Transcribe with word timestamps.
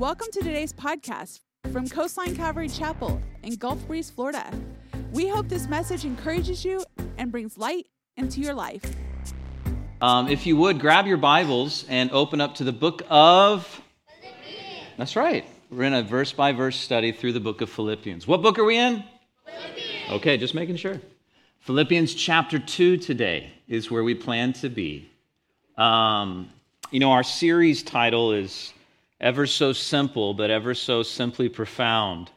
Welcome 0.00 0.28
to 0.32 0.40
today's 0.40 0.72
podcast 0.72 1.40
from 1.74 1.86
Coastline 1.86 2.34
Calvary 2.34 2.70
Chapel 2.70 3.20
in 3.42 3.56
Gulf 3.56 3.86
Breeze, 3.86 4.08
Florida. 4.08 4.50
We 5.12 5.28
hope 5.28 5.50
this 5.50 5.68
message 5.68 6.06
encourages 6.06 6.64
you 6.64 6.82
and 7.18 7.30
brings 7.30 7.58
light 7.58 7.86
into 8.16 8.40
your 8.40 8.54
life. 8.54 8.82
Um, 10.00 10.28
if 10.28 10.46
you 10.46 10.56
would, 10.56 10.80
grab 10.80 11.06
your 11.06 11.18
Bibles 11.18 11.84
and 11.90 12.10
open 12.12 12.40
up 12.40 12.54
to 12.54 12.64
the 12.64 12.72
book 12.72 13.02
of. 13.10 13.82
That's 14.96 15.16
right. 15.16 15.44
We're 15.70 15.82
in 15.82 15.92
a 15.92 16.02
verse 16.02 16.32
by 16.32 16.52
verse 16.52 16.78
study 16.78 17.12
through 17.12 17.34
the 17.34 17.40
book 17.40 17.60
of 17.60 17.68
Philippians. 17.68 18.26
What 18.26 18.40
book 18.40 18.58
are 18.58 18.64
we 18.64 18.78
in? 18.78 19.04
Philippians. 19.44 20.12
Okay, 20.12 20.38
just 20.38 20.54
making 20.54 20.76
sure. 20.76 20.98
Philippians 21.58 22.14
chapter 22.14 22.58
2 22.58 22.96
today 22.96 23.52
is 23.68 23.90
where 23.90 24.02
we 24.02 24.14
plan 24.14 24.54
to 24.54 24.70
be. 24.70 25.10
Um, 25.76 26.48
you 26.90 27.00
know, 27.00 27.12
our 27.12 27.22
series 27.22 27.82
title 27.82 28.32
is 28.32 28.72
Ever 29.20 29.46
So 29.46 29.72
Simple, 29.72 30.32
but 30.32 30.50
Ever 30.50 30.74
So 30.74 31.02
Simply 31.02 31.48
Profound. 31.48 32.30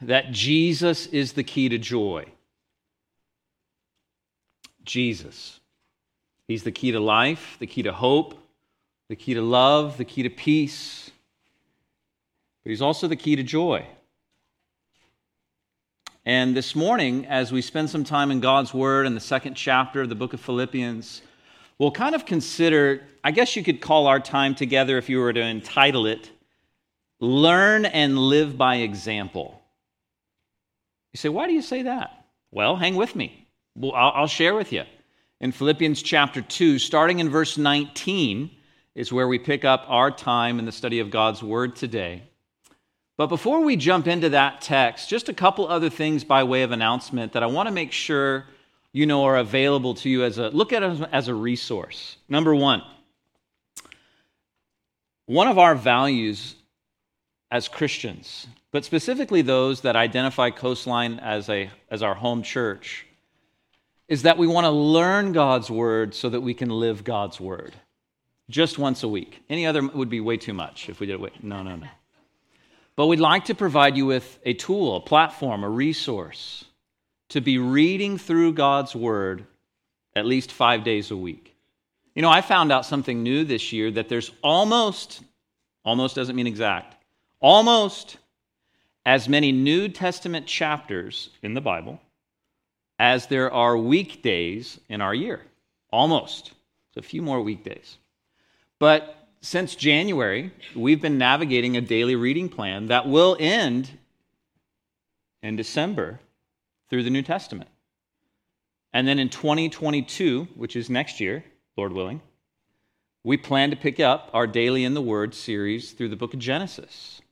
That 0.00 0.32
Jesus 0.32 1.06
is 1.06 1.32
the 1.32 1.44
key 1.44 1.68
to 1.68 1.78
joy. 1.78 2.26
Jesus. 4.84 5.60
He's 6.48 6.62
the 6.62 6.72
key 6.72 6.92
to 6.92 7.00
life, 7.00 7.56
the 7.58 7.66
key 7.66 7.82
to 7.82 7.92
hope, 7.92 8.38
the 9.08 9.16
key 9.16 9.34
to 9.34 9.42
love, 9.42 9.96
the 9.96 10.04
key 10.04 10.22
to 10.22 10.30
peace. 10.30 11.10
But 12.62 12.70
he's 12.70 12.82
also 12.82 13.08
the 13.08 13.16
key 13.16 13.36
to 13.36 13.42
joy. 13.42 13.86
And 16.24 16.56
this 16.56 16.76
morning, 16.76 17.26
as 17.26 17.50
we 17.50 17.62
spend 17.62 17.90
some 17.90 18.04
time 18.04 18.30
in 18.30 18.38
God's 18.38 18.72
Word 18.72 19.06
in 19.06 19.14
the 19.14 19.20
second 19.20 19.54
chapter 19.54 20.02
of 20.02 20.08
the 20.08 20.14
book 20.14 20.32
of 20.32 20.40
Philippians, 20.40 21.22
we'll 21.82 21.90
kind 21.90 22.14
of 22.14 22.24
consider, 22.24 23.02
I 23.24 23.32
guess 23.32 23.56
you 23.56 23.64
could 23.64 23.80
call 23.80 24.06
our 24.06 24.20
time 24.20 24.54
together, 24.54 24.98
if 24.98 25.08
you 25.08 25.18
were 25.18 25.32
to 25.32 25.40
entitle 25.40 26.06
it, 26.06 26.30
Learn 27.18 27.86
and 27.86 28.16
Live 28.16 28.56
by 28.56 28.76
Example. 28.76 29.60
You 31.12 31.18
say, 31.18 31.28
why 31.28 31.48
do 31.48 31.52
you 31.52 31.60
say 31.60 31.82
that? 31.82 32.24
Well, 32.52 32.76
hang 32.76 32.94
with 32.94 33.16
me. 33.16 33.48
Well, 33.74 33.94
I'll, 33.96 34.12
I'll 34.14 34.26
share 34.28 34.54
with 34.54 34.72
you. 34.72 34.84
In 35.40 35.50
Philippians 35.50 36.02
chapter 36.02 36.40
2, 36.40 36.78
starting 36.78 37.18
in 37.18 37.28
verse 37.28 37.58
19, 37.58 38.48
is 38.94 39.12
where 39.12 39.26
we 39.26 39.40
pick 39.40 39.64
up 39.64 39.84
our 39.88 40.12
time 40.12 40.60
in 40.60 40.66
the 40.66 40.70
study 40.70 41.00
of 41.00 41.10
God's 41.10 41.42
Word 41.42 41.74
today. 41.74 42.22
But 43.16 43.26
before 43.26 43.60
we 43.60 43.74
jump 43.74 44.06
into 44.06 44.28
that 44.28 44.60
text, 44.60 45.08
just 45.08 45.28
a 45.28 45.34
couple 45.34 45.66
other 45.66 45.90
things 45.90 46.22
by 46.22 46.44
way 46.44 46.62
of 46.62 46.70
announcement 46.70 47.32
that 47.32 47.42
I 47.42 47.46
want 47.46 47.66
to 47.66 47.74
make 47.74 47.90
sure 47.90 48.46
you 48.92 49.06
know 49.06 49.24
are 49.24 49.36
available 49.36 49.94
to 49.94 50.08
you 50.08 50.24
as 50.24 50.38
a 50.38 50.48
look 50.50 50.72
at 50.72 50.82
as 50.82 51.28
a 51.28 51.34
resource. 51.34 52.16
Number 52.28 52.54
one, 52.54 52.82
one 55.26 55.48
of 55.48 55.58
our 55.58 55.74
values 55.74 56.56
as 57.50 57.68
Christians, 57.68 58.46
but 58.70 58.84
specifically 58.84 59.42
those 59.42 59.82
that 59.82 59.94
identify 59.94 60.50
Coastline 60.50 61.18
as, 61.20 61.48
a, 61.48 61.70
as 61.90 62.02
our 62.02 62.14
home 62.14 62.42
church, 62.42 63.06
is 64.08 64.22
that 64.22 64.38
we 64.38 64.46
want 64.46 64.64
to 64.64 64.70
learn 64.70 65.32
God's 65.32 65.70
word 65.70 66.14
so 66.14 66.30
that 66.30 66.40
we 66.40 66.54
can 66.54 66.70
live 66.70 67.04
God's 67.04 67.40
word 67.40 67.74
just 68.50 68.78
once 68.78 69.02
a 69.02 69.08
week. 69.08 69.42
Any 69.48 69.66
other 69.66 69.86
would 69.86 70.08
be 70.08 70.20
way 70.20 70.36
too 70.36 70.54
much 70.54 70.88
if 70.88 71.00
we 71.00 71.06
did 71.06 71.20
it. 71.22 71.44
No, 71.44 71.62
no, 71.62 71.76
no. 71.76 71.88
But 72.96 73.06
we'd 73.06 73.20
like 73.20 73.46
to 73.46 73.54
provide 73.54 73.96
you 73.96 74.06
with 74.06 74.38
a 74.44 74.54
tool, 74.54 74.96
a 74.96 75.00
platform, 75.00 75.64
a 75.64 75.68
resource 75.68 76.64
to 77.32 77.40
be 77.40 77.58
reading 77.58 78.18
through 78.18 78.52
God's 78.52 78.94
Word 78.94 79.46
at 80.14 80.26
least 80.26 80.52
five 80.52 80.84
days 80.84 81.10
a 81.10 81.16
week. 81.16 81.56
You 82.14 82.22
know, 82.22 82.30
I 82.30 82.42
found 82.42 82.70
out 82.70 82.84
something 82.84 83.22
new 83.22 83.44
this 83.44 83.72
year 83.72 83.90
that 83.92 84.08
there's 84.08 84.30
almost, 84.42 85.22
almost 85.84 86.14
doesn't 86.14 86.36
mean 86.36 86.46
exact, 86.46 86.94
almost 87.40 88.18
as 89.06 89.28
many 89.28 89.50
New 89.50 89.88
Testament 89.88 90.46
chapters 90.46 91.30
in 91.42 91.54
the 91.54 91.60
Bible 91.60 92.00
as 92.98 93.26
there 93.26 93.50
are 93.50 93.76
weekdays 93.76 94.78
in 94.88 95.00
our 95.00 95.14
year. 95.14 95.42
Almost. 95.90 96.52
It's 96.88 97.04
a 97.04 97.08
few 97.08 97.22
more 97.22 97.40
weekdays. 97.40 97.96
But 98.78 99.28
since 99.40 99.74
January, 99.74 100.52
we've 100.76 101.00
been 101.00 101.18
navigating 101.18 101.76
a 101.76 101.80
daily 101.80 102.14
reading 102.14 102.48
plan 102.48 102.86
that 102.86 103.08
will 103.08 103.36
end 103.40 103.90
in 105.42 105.56
December 105.56 106.20
through 106.92 107.02
the 107.02 107.08
New 107.08 107.22
Testament. 107.22 107.70
And 108.92 109.08
then 109.08 109.18
in 109.18 109.30
2022, 109.30 110.48
which 110.54 110.76
is 110.76 110.90
next 110.90 111.20
year, 111.20 111.42
Lord 111.74 111.94
willing, 111.94 112.20
we 113.24 113.38
plan 113.38 113.70
to 113.70 113.76
pick 113.76 113.98
up 113.98 114.28
our 114.34 114.46
Daily 114.46 114.84
in 114.84 114.92
the 114.92 115.00
Word 115.00 115.34
series 115.34 115.92
through 115.92 116.10
the 116.10 116.16
book 116.16 116.34
of 116.34 116.40
Genesis. 116.40 117.22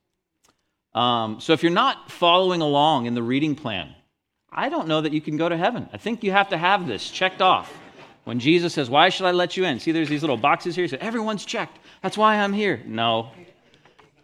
Um, 0.95 1.39
so 1.39 1.53
if 1.53 1.61
you're 1.61 1.71
not 1.71 2.09
following 2.09 2.61
along 2.61 3.05
in 3.05 3.13
the 3.13 3.21
reading 3.21 3.53
plan, 3.53 3.93
I 4.51 4.69
don't 4.69 4.87
know 4.87 5.01
that 5.01 5.13
you 5.13 5.21
can 5.21 5.37
go 5.37 5.47
to 5.47 5.55
heaven. 5.55 5.87
I 5.93 5.97
think 5.97 6.23
you 6.23 6.31
have 6.31 6.49
to 6.49 6.57
have 6.57 6.87
this 6.87 7.11
checked 7.11 7.43
off. 7.43 7.71
When 8.23 8.39
Jesus 8.39 8.73
says, 8.73 8.89
Why 8.89 9.09
should 9.09 9.27
I 9.27 9.31
let 9.31 9.57
you 9.57 9.65
in? 9.65 9.79
See, 9.79 9.91
there's 9.91 10.09
these 10.09 10.23
little 10.23 10.37
boxes 10.37 10.75
here. 10.75 10.87
He 10.87 10.97
Everyone's 10.97 11.45
checked. 11.45 11.77
That's 12.01 12.17
why 12.17 12.37
I'm 12.37 12.53
here. 12.53 12.81
No. 12.87 13.29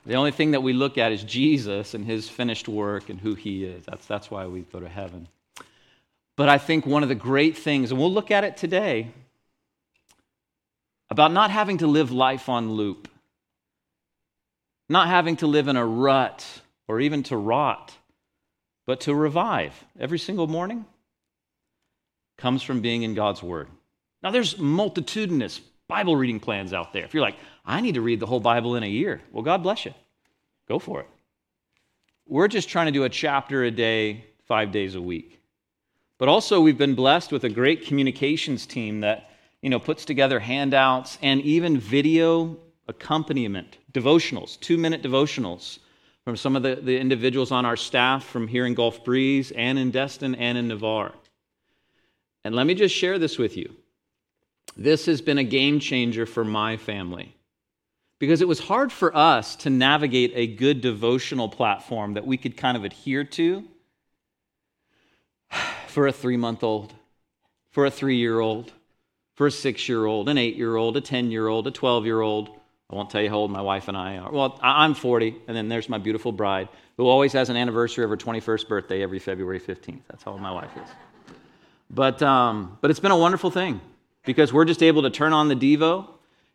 The 0.08 0.16
only 0.16 0.32
thing 0.32 0.52
that 0.52 0.64
we 0.64 0.72
look 0.72 0.98
at 0.98 1.12
is 1.12 1.22
Jesus 1.22 1.94
and 1.94 2.06
his 2.06 2.30
finished 2.30 2.70
work 2.70 3.10
and 3.10 3.20
who 3.20 3.36
he 3.36 3.66
is. 3.66 3.86
That's, 3.86 4.06
that's 4.06 4.32
why 4.32 4.48
we 4.48 4.62
go 4.62 4.80
to 4.80 4.88
heaven. 4.88 5.28
But 6.38 6.48
I 6.48 6.60
think 6.60 6.86
one 6.86 7.04
of 7.04 7.10
the 7.10 7.16
great 7.16 7.58
things, 7.58 7.92
and 7.92 8.00
we'll 8.00 8.14
look 8.14 8.32
at 8.32 8.46
it 8.46 8.56
today, 8.56 9.12
about 11.10 11.34
not 11.34 11.52
having 11.52 11.80
to 11.80 11.88
live 11.88 12.10
life 12.10 12.48
on 12.48 12.72
loop, 12.72 13.10
not 14.88 15.10
having 15.10 15.36
to 15.38 15.48
live 15.48 15.68
in 15.68 15.76
a 15.76 15.86
rut 15.86 16.62
or 16.88 17.02
even 17.02 17.24
to 17.24 17.36
rot, 17.36 17.94
but 18.86 19.02
to 19.02 19.14
revive 19.14 19.74
every 20.00 20.20
single 20.20 20.48
morning, 20.48 20.86
comes 22.38 22.64
from 22.64 22.80
being 22.80 23.04
in 23.04 23.14
God's 23.14 23.44
Word. 23.44 23.68
Now, 24.24 24.32
there's 24.32 24.58
multitudinous 24.58 25.60
Bible 25.88 26.16
reading 26.16 26.40
plans 26.40 26.74
out 26.74 26.94
there. 26.94 27.06
If 27.06 27.14
you're 27.14 27.24
like, 27.24 27.38
I 27.66 27.82
need 27.82 27.96
to 27.96 28.02
read 28.02 28.20
the 28.20 28.26
whole 28.26 28.40
Bible 28.40 28.76
in 28.76 28.84
a 28.84 28.88
year, 28.88 29.22
well, 29.32 29.44
God 29.44 29.64
bless 29.64 29.86
you. 29.86 29.94
Go 30.68 30.80
for 30.80 31.02
it. 31.02 31.08
We're 32.28 32.50
just 32.50 32.68
trying 32.68 32.88
to 32.88 32.92
do 32.92 33.06
a 33.06 33.10
chapter 33.10 33.64
a 33.64 33.72
day, 33.72 34.26
five 34.46 34.72
days 34.72 34.96
a 34.96 35.02
week. 35.02 35.40
But 36.18 36.28
also, 36.28 36.60
we've 36.60 36.78
been 36.78 36.96
blessed 36.96 37.32
with 37.32 37.44
a 37.44 37.50
great 37.50 37.86
communications 37.86 38.66
team 38.66 39.02
that 39.02 39.30
you 39.62 39.70
know, 39.70 39.80
puts 39.80 40.06
together 40.06 40.40
handouts 40.40 41.18
and 41.22 41.42
even 41.42 41.78
video 41.78 42.58
accompaniment, 42.88 43.78
devotionals, 43.94 44.60
two 44.60 44.78
minute 44.78 45.02
devotionals 45.04 45.80
from 46.24 46.36
some 46.36 46.56
of 46.56 46.64
the, 46.64 46.76
the 46.76 46.98
individuals 46.98 47.52
on 47.52 47.66
our 47.66 47.76
staff 47.76 48.24
from 48.24 48.48
here 48.48 48.66
in 48.66 48.74
Gulf 48.74 49.04
Breeze 49.04 49.52
and 49.52 49.80
in 49.80 49.92
Destin 49.92 50.36
and 50.36 50.58
in 50.58 50.68
Navarre. 50.68 51.14
And 52.44 52.56
let 52.56 52.68
me 52.68 52.76
just 52.76 52.96
share 52.96 53.20
this 53.20 53.38
with 53.38 53.58
you. 53.58 53.74
This 54.78 55.08
has 55.08 55.22
been 55.22 55.40
a 55.40 55.44
game 55.44 55.80
changer 55.80 56.28
for 56.28 56.46
my 56.46 56.78
family 56.78 57.36
because 58.20 58.42
it 58.42 58.48
was 58.48 58.60
hard 58.60 58.92
for 58.92 59.16
us 59.16 59.56
to 59.58 59.72
navigate 59.72 60.34
a 60.36 60.46
good 60.46 60.82
devotional 60.82 61.50
platform 61.50 62.14
that 62.14 62.28
we 62.28 62.38
could 62.38 62.56
kind 62.56 62.78
of 62.78 62.84
adhere 62.84 63.24
to 63.24 63.64
for 65.88 66.06
a 66.06 66.12
three 66.12 66.38
month 66.38 66.64
old, 66.64 66.94
for 67.72 67.88
a 67.88 67.92
three 67.92 68.18
year 68.18 68.40
old, 68.40 68.72
for 69.34 69.48
a 69.48 69.52
six 69.52 69.90
year 69.90 70.06
old, 70.06 70.30
an 70.30 70.38
eight 70.38 70.56
year 70.56 70.76
old, 70.76 70.96
a 70.96 71.02
10 71.02 71.32
year 71.32 71.48
old, 71.48 71.66
a 71.66 71.72
12 71.72 72.06
year 72.06 72.22
old. 72.22 72.50
I 72.90 72.96
won't 72.96 73.10
tell 73.10 73.22
you 73.22 73.30
how 73.30 73.38
old 73.38 73.52
my 73.52 73.62
wife 73.62 73.88
and 73.88 73.98
I 73.98 74.18
are. 74.18 74.32
Well, 74.32 74.60
I'm 74.62 74.94
40, 74.94 75.36
and 75.48 75.58
then 75.58 75.70
there's 75.70 75.90
my 75.90 75.98
beautiful 75.98 76.32
bride, 76.32 76.70
who 76.96 77.08
always 77.08 77.34
has 77.34 77.50
an 77.50 77.58
anniversary 77.58 78.06
of 78.06 78.10
her 78.12 78.16
21st 78.16 78.70
birthday 78.70 79.04
every 79.04 79.20
February 79.20 79.60
15th. 79.60 80.04
That's 80.08 80.24
how 80.24 80.32
old 80.32 80.42
my 80.42 80.52
wife 80.52 80.72
is. 80.78 80.90
But, 81.90 82.22
um, 82.22 82.78
but 82.80 82.90
it's 82.90 83.02
been 83.02 83.12
a 83.12 83.18
wonderful 83.18 83.52
thing 83.52 83.82
because 84.28 84.52
we're 84.52 84.66
just 84.66 84.84
able 84.84 85.04
to 85.04 85.10
turn 85.10 85.32
on 85.32 85.48
the 85.48 85.56
Devo 85.56 86.06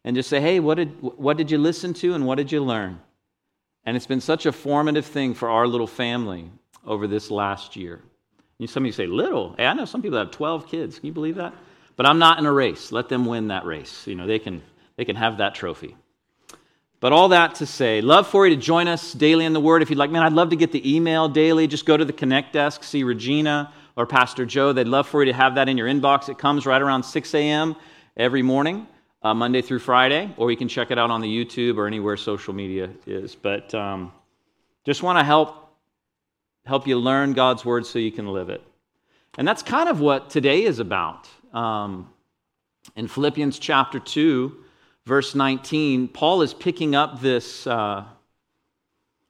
and 0.05 0.15
just 0.15 0.29
say, 0.29 0.41
hey, 0.41 0.61
what 0.61 0.75
did, 0.75 0.91
what 1.01 1.39
did 1.39 1.51
you 1.51 1.57
listen 1.57 1.95
to 1.95 2.15
and 2.15 2.27
what 2.27 2.37
did 2.37 2.53
you 2.53 2.63
learn? 2.63 3.01
And 3.85 3.97
it's 3.97 4.07
been 4.07 4.21
such 4.21 4.45
a 4.45 4.53
formative 4.53 5.07
thing 5.07 5.33
for 5.33 5.49
our 5.49 5.67
little 5.67 5.87
family 5.87 6.51
over 6.87 7.09
this 7.09 7.31
last 7.31 7.75
year. 7.75 8.01
Some 8.67 8.85
of 8.85 8.87
you 8.87 8.93
say, 8.93 9.07
little. 9.07 9.55
Hey, 9.57 9.67
I 9.67 9.73
know 9.73 9.87
some 9.87 10.03
people 10.03 10.19
have 10.19 10.31
12 10.31 10.69
kids. 10.69 10.99
Can 10.99 11.07
you 11.07 11.13
believe 11.13 11.37
that? 11.37 11.55
But 11.97 12.07
I'm 12.07 12.19
not 12.19 12.39
in 12.39 12.47
a 12.47 12.53
race. 12.53 12.93
Let 12.93 13.09
them 13.09 13.25
win 13.25 13.49
that 13.49 13.65
race. 13.65 14.07
You 14.07 14.15
know, 14.15 14.27
they 14.27 14.39
can, 14.39 14.63
they 14.97 15.05
can 15.05 15.17
have 15.17 15.39
that 15.39 15.55
trophy. 15.55 15.97
But 17.01 17.13
all 17.13 17.31
that 17.31 17.57
to 17.57 17.67
say, 17.67 18.03
love 18.03 18.29
for 18.29 18.47
you 18.47 18.55
to 18.55 18.61
join 18.61 18.87
us 18.87 19.15
daily 19.15 19.47
in 19.47 19.55
the 19.55 19.61
Word. 19.61 19.83
If 19.83 19.91
you'd 19.91 19.99
like, 19.99 20.11
man, 20.11 20.23
I'd 20.23 20.35
love 20.35 20.51
to 20.51 20.57
get 20.57 20.71
the 20.71 20.95
email 20.95 21.29
daily. 21.29 21.67
Just 21.67 21.87
go 21.87 21.97
to 21.97 22.05
the 22.05 22.13
Connect 22.13 22.53
desk, 22.53 22.85
see 22.85 23.03
Regina 23.03 23.73
or 23.97 24.07
Pastor 24.07 24.47
Joe. 24.47 24.73
They'd 24.73 24.87
love 24.87 25.07
for 25.09 25.23
you 25.23 25.33
to 25.33 25.37
have 25.37 25.55
that 25.57 25.69
in 25.69 25.77
your 25.77 25.89
inbox. 25.89 26.29
It 26.29 26.39
comes 26.39 26.67
right 26.67 26.81
around 26.81 27.03
6 27.03 27.35
a.m. 27.35 27.77
every 28.17 28.43
morning, 28.43 28.87
uh, 29.23 29.35
Monday 29.35 29.63
through 29.63 29.81
Friday, 29.81 30.33
or 30.37 30.51
you 30.51 30.57
can 30.57 30.69
check 30.69 30.91
it 30.91 30.99
out 30.99 31.11
on 31.11 31.21
the 31.21 31.29
YouTube 31.29 31.77
or 31.77 31.87
anywhere 31.87 32.17
social 32.17 32.55
media 32.55 32.91
is. 33.07 33.35
But 33.35 33.75
um, 33.75 34.13
just 34.85 35.03
want 35.03 35.19
to 35.19 35.25
help 35.25 35.59
help 36.65 36.87
you 36.87 36.97
learn 36.97 37.33
God's 37.33 37.65
word 37.65 37.85
so 37.85 37.99
you 37.99 38.13
can 38.13 38.29
live 38.29 38.49
it. 38.49 38.63
And 39.37 39.49
that's 39.49 39.63
kind 39.63 39.89
of 39.89 40.01
what 40.01 40.31
today 40.31 40.63
is 40.63 40.79
about. 40.79 41.29
Um, 41.53 42.13
in 42.97 43.09
Philippians 43.09 43.59
chapter 43.59 43.99
2, 43.99 44.65
verse 45.05 45.35
19, 45.35 46.09
Paul 46.09 46.43
is 46.43 46.55
picking 46.55 46.95
up 46.95 47.21
this 47.21 47.67
uh, 47.67 48.05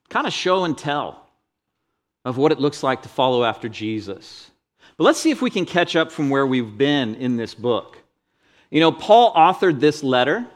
kind 0.09 0.27
of 0.27 0.33
show 0.33 0.65
and 0.65 0.77
tell 0.77 1.27
of 2.25 2.37
what 2.37 2.53
it 2.53 2.61
looks 2.61 2.83
like 2.83 3.03
to 3.03 3.09
follow 3.09 3.45
after 3.45 3.69
Jesus. 3.69 4.51
But 4.97 5.05
let's 5.05 5.19
see 5.19 5.31
if 5.31 5.43
we 5.43 5.51
can 5.51 5.67
catch 5.67 5.97
up 5.97 6.13
from 6.13 6.31
where 6.31 6.47
we've 6.47 6.77
been 6.77 7.15
in 7.15 7.37
this 7.37 7.55
book. 7.55 7.99
You 8.71 8.81
know, 8.81 8.93
Paul 8.93 9.35
authored 9.35 9.81
this 9.81 10.03
letter 10.03 10.47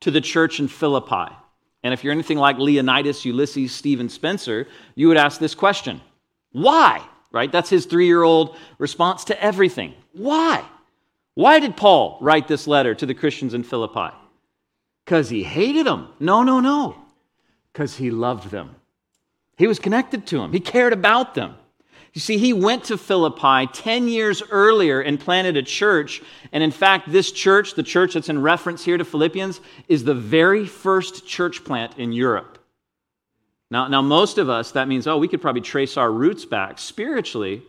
to 0.00 0.10
the 0.10 0.20
church 0.20 0.60
in 0.60 0.68
Philippi. 0.68 1.34
And 1.82 1.94
if 1.94 2.02
you're 2.02 2.12
anything 2.12 2.38
like 2.38 2.58
Leonidas, 2.58 3.24
Ulysses, 3.24 3.72
Stephen 3.72 4.08
Spencer, 4.08 4.66
you 4.94 5.08
would 5.08 5.16
ask 5.16 5.38
this 5.38 5.54
question 5.54 6.00
Why? 6.52 7.02
Right? 7.32 7.50
That's 7.50 7.70
his 7.70 7.86
three 7.86 8.06
year 8.06 8.22
old 8.22 8.56
response 8.78 9.24
to 9.24 9.42
everything. 9.42 9.94
Why? 10.12 10.64
Why 11.34 11.60
did 11.60 11.76
Paul 11.76 12.18
write 12.20 12.48
this 12.48 12.66
letter 12.66 12.94
to 12.94 13.06
the 13.06 13.14
Christians 13.14 13.52
in 13.52 13.62
Philippi? 13.62 14.14
Because 15.04 15.28
he 15.28 15.42
hated 15.42 15.86
them. 15.86 16.08
No, 16.18 16.42
no, 16.42 16.60
no. 16.60 16.96
Because 17.72 17.94
he 17.96 18.10
loved 18.10 18.50
them. 18.50 18.74
He 19.58 19.66
was 19.66 19.78
connected 19.78 20.26
to 20.28 20.38
them, 20.38 20.52
he 20.52 20.60
cared 20.60 20.92
about 20.92 21.34
them. 21.34 21.54
You 22.16 22.20
see, 22.20 22.38
he 22.38 22.54
went 22.54 22.84
to 22.84 22.96
Philippi 22.96 23.66
10 23.70 24.08
years 24.08 24.42
earlier 24.50 25.02
and 25.02 25.20
planted 25.20 25.58
a 25.58 25.62
church. 25.62 26.22
And 26.50 26.64
in 26.64 26.70
fact, 26.70 27.12
this 27.12 27.30
church, 27.30 27.74
the 27.74 27.82
church 27.82 28.14
that's 28.14 28.30
in 28.30 28.40
reference 28.40 28.82
here 28.82 28.96
to 28.96 29.04
Philippians, 29.04 29.60
is 29.86 30.02
the 30.02 30.14
very 30.14 30.64
first 30.64 31.26
church 31.26 31.62
plant 31.62 31.98
in 31.98 32.12
Europe. 32.12 32.58
Now, 33.70 33.88
now 33.88 34.00
most 34.00 34.38
of 34.38 34.48
us, 34.48 34.70
that 34.70 34.88
means, 34.88 35.06
oh, 35.06 35.18
we 35.18 35.28
could 35.28 35.42
probably 35.42 35.60
trace 35.60 35.98
our 35.98 36.10
roots 36.10 36.46
back 36.46 36.78
spiritually 36.78 37.62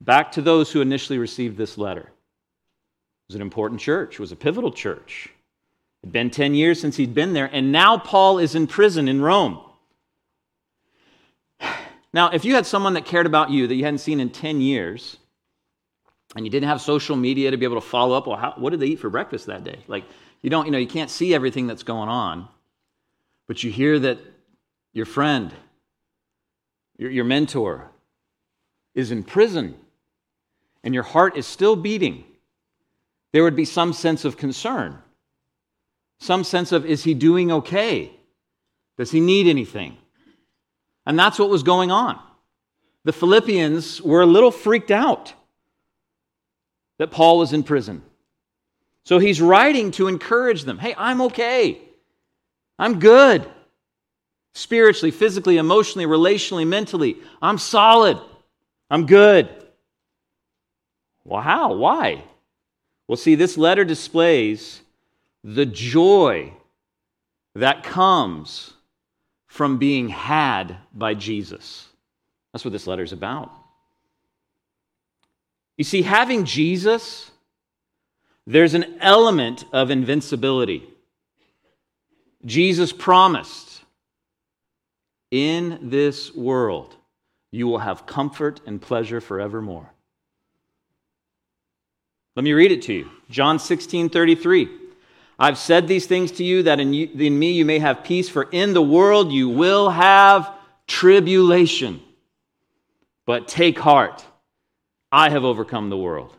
back 0.00 0.30
to 0.32 0.40
those 0.40 0.70
who 0.70 0.80
initially 0.80 1.18
received 1.18 1.56
this 1.56 1.76
letter. 1.76 2.02
It 2.02 3.30
was 3.30 3.34
an 3.34 3.42
important 3.42 3.80
church, 3.80 4.14
it 4.14 4.20
was 4.20 4.30
a 4.30 4.36
pivotal 4.36 4.70
church. 4.70 5.28
It 6.04 6.06
had 6.06 6.12
been 6.12 6.30
10 6.30 6.54
years 6.54 6.80
since 6.80 6.96
he'd 6.96 7.14
been 7.14 7.32
there, 7.32 7.50
and 7.52 7.72
now 7.72 7.98
Paul 7.98 8.38
is 8.38 8.54
in 8.54 8.68
prison 8.68 9.08
in 9.08 9.22
Rome. 9.22 9.58
Now, 12.16 12.30
if 12.30 12.46
you 12.46 12.54
had 12.54 12.64
someone 12.64 12.94
that 12.94 13.04
cared 13.04 13.26
about 13.26 13.50
you 13.50 13.66
that 13.66 13.74
you 13.74 13.84
hadn't 13.84 13.98
seen 13.98 14.20
in 14.20 14.30
10 14.30 14.62
years, 14.62 15.18
and 16.34 16.46
you 16.46 16.50
didn't 16.50 16.70
have 16.70 16.80
social 16.80 17.14
media 17.14 17.50
to 17.50 17.58
be 17.58 17.66
able 17.66 17.78
to 17.78 17.86
follow 17.86 18.16
up, 18.16 18.26
well, 18.26 18.38
how, 18.38 18.54
what 18.56 18.70
did 18.70 18.80
they 18.80 18.86
eat 18.86 19.00
for 19.00 19.10
breakfast 19.10 19.44
that 19.48 19.64
day? 19.64 19.80
Like, 19.86 20.04
you 20.40 20.48
don't, 20.48 20.64
you 20.64 20.72
know, 20.72 20.78
you 20.78 20.86
can't 20.86 21.10
see 21.10 21.34
everything 21.34 21.66
that's 21.66 21.82
going 21.82 22.08
on, 22.08 22.48
but 23.46 23.62
you 23.62 23.70
hear 23.70 23.98
that 23.98 24.18
your 24.94 25.04
friend, 25.04 25.52
your, 26.96 27.10
your 27.10 27.26
mentor, 27.26 27.90
is 28.94 29.10
in 29.10 29.22
prison, 29.22 29.76
and 30.82 30.94
your 30.94 31.02
heart 31.02 31.36
is 31.36 31.46
still 31.46 31.76
beating. 31.76 32.24
There 33.32 33.42
would 33.42 33.56
be 33.56 33.66
some 33.66 33.92
sense 33.92 34.24
of 34.24 34.38
concern, 34.38 34.96
some 36.18 36.44
sense 36.44 36.72
of, 36.72 36.86
is 36.86 37.04
he 37.04 37.12
doing 37.12 37.52
okay? 37.52 38.10
Does 38.96 39.10
he 39.10 39.20
need 39.20 39.46
anything? 39.48 39.98
And 41.06 41.18
that's 41.18 41.38
what 41.38 41.48
was 41.48 41.62
going 41.62 41.90
on. 41.90 42.18
The 43.04 43.12
Philippians 43.12 44.02
were 44.02 44.22
a 44.22 44.26
little 44.26 44.50
freaked 44.50 44.90
out 44.90 45.32
that 46.98 47.10
Paul 47.10 47.38
was 47.38 47.52
in 47.52 47.62
prison. 47.62 48.02
So 49.04 49.20
he's 49.20 49.40
writing 49.40 49.92
to 49.92 50.08
encourage 50.08 50.64
them 50.64 50.78
hey, 50.78 50.94
I'm 50.98 51.20
okay. 51.22 51.80
I'm 52.78 52.98
good. 52.98 53.46
Spiritually, 54.54 55.10
physically, 55.10 55.58
emotionally, 55.58 56.06
relationally, 56.06 56.66
mentally. 56.66 57.18
I'm 57.40 57.58
solid. 57.58 58.18
I'm 58.90 59.06
good. 59.06 59.48
Well, 61.24 61.42
how? 61.42 61.74
Why? 61.74 62.24
Well, 63.06 63.16
see, 63.16 63.34
this 63.34 63.56
letter 63.56 63.84
displays 63.84 64.80
the 65.44 65.66
joy 65.66 66.52
that 67.54 67.84
comes 67.84 68.72
from 69.56 69.78
being 69.78 70.10
had 70.10 70.76
by 70.92 71.14
Jesus. 71.14 71.88
That's 72.52 72.62
what 72.62 72.72
this 72.72 72.86
letter 72.86 73.02
is 73.02 73.12
about. 73.12 73.50
You 75.78 75.84
see, 75.84 76.02
having 76.02 76.44
Jesus, 76.44 77.30
there's 78.46 78.74
an 78.74 78.98
element 79.00 79.64
of 79.72 79.90
invincibility. 79.90 80.86
Jesus 82.44 82.92
promised, 82.92 83.80
in 85.30 85.78
this 85.90 86.34
world, 86.34 86.94
you 87.50 87.66
will 87.66 87.78
have 87.78 88.04
comfort 88.04 88.60
and 88.66 88.80
pleasure 88.80 89.22
forevermore. 89.22 89.90
Let 92.36 92.44
me 92.44 92.52
read 92.52 92.72
it 92.72 92.82
to 92.82 92.92
you. 92.92 93.10
John 93.30 93.58
16 93.58 94.10
33. 94.10 94.85
I've 95.38 95.58
said 95.58 95.86
these 95.86 96.06
things 96.06 96.32
to 96.32 96.44
you 96.44 96.62
that 96.62 96.80
in, 96.80 96.94
you, 96.94 97.08
in 97.14 97.38
me 97.38 97.52
you 97.52 97.64
may 97.64 97.78
have 97.78 98.04
peace, 98.04 98.28
for 98.28 98.44
in 98.44 98.72
the 98.72 98.82
world 98.82 99.32
you 99.32 99.48
will 99.48 99.90
have 99.90 100.50
tribulation. 100.86 102.00
But 103.26 103.48
take 103.48 103.78
heart, 103.78 104.24
I 105.12 105.30
have 105.30 105.44
overcome 105.44 105.90
the 105.90 105.96
world. 105.96 106.34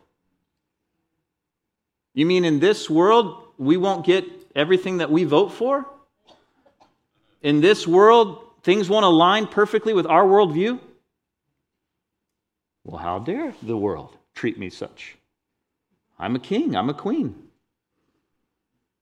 You 2.14 2.26
mean 2.26 2.44
in 2.44 2.58
this 2.58 2.90
world 2.90 3.44
we 3.58 3.76
won't 3.76 4.04
get 4.04 4.24
everything 4.56 4.98
that 4.98 5.10
we 5.10 5.24
vote 5.24 5.52
for? 5.52 5.86
In 7.42 7.60
this 7.60 7.86
world, 7.86 8.42
things 8.64 8.88
won't 8.88 9.04
align 9.04 9.46
perfectly 9.46 9.92
with 9.92 10.06
our 10.06 10.24
worldview? 10.24 10.80
Well, 12.84 12.98
how 12.98 13.20
dare 13.20 13.54
the 13.62 13.76
world 13.76 14.16
treat 14.34 14.58
me 14.58 14.70
such? 14.70 15.16
I'm 16.18 16.34
a 16.34 16.40
king, 16.40 16.74
I'm 16.74 16.90
a 16.90 16.94
queen. 16.94 17.47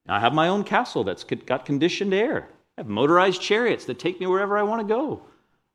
I 0.08 0.20
have 0.20 0.34
my 0.34 0.48
own 0.48 0.64
castle 0.64 1.04
that's 1.04 1.24
got 1.24 1.64
conditioned 1.64 2.14
air. 2.14 2.48
I 2.76 2.82
have 2.82 2.88
motorized 2.88 3.40
chariots 3.40 3.86
that 3.86 3.98
take 3.98 4.20
me 4.20 4.26
wherever 4.26 4.56
I 4.56 4.62
want 4.62 4.86
to 4.86 4.94
go. 4.94 5.22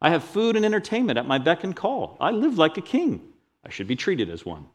I 0.02 0.10
have 0.10 0.24
food 0.24 0.56
and 0.56 0.66
entertainment 0.66 1.20
at 1.20 1.28
my 1.28 1.38
beck 1.38 1.64
and 1.64 1.76
call. 1.76 2.18
I 2.20 2.32
live 2.32 2.58
like 2.58 2.78
a 2.78 2.82
king. 2.82 3.22
I 3.66 3.70
should 3.70 3.88
be 3.88 3.96
treated 3.96 4.30
as 4.30 4.46
one. 4.46 4.66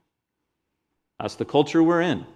That's 1.18 1.36
the 1.36 1.44
culture 1.44 1.82
we're 1.82 2.02
in. 2.02 2.26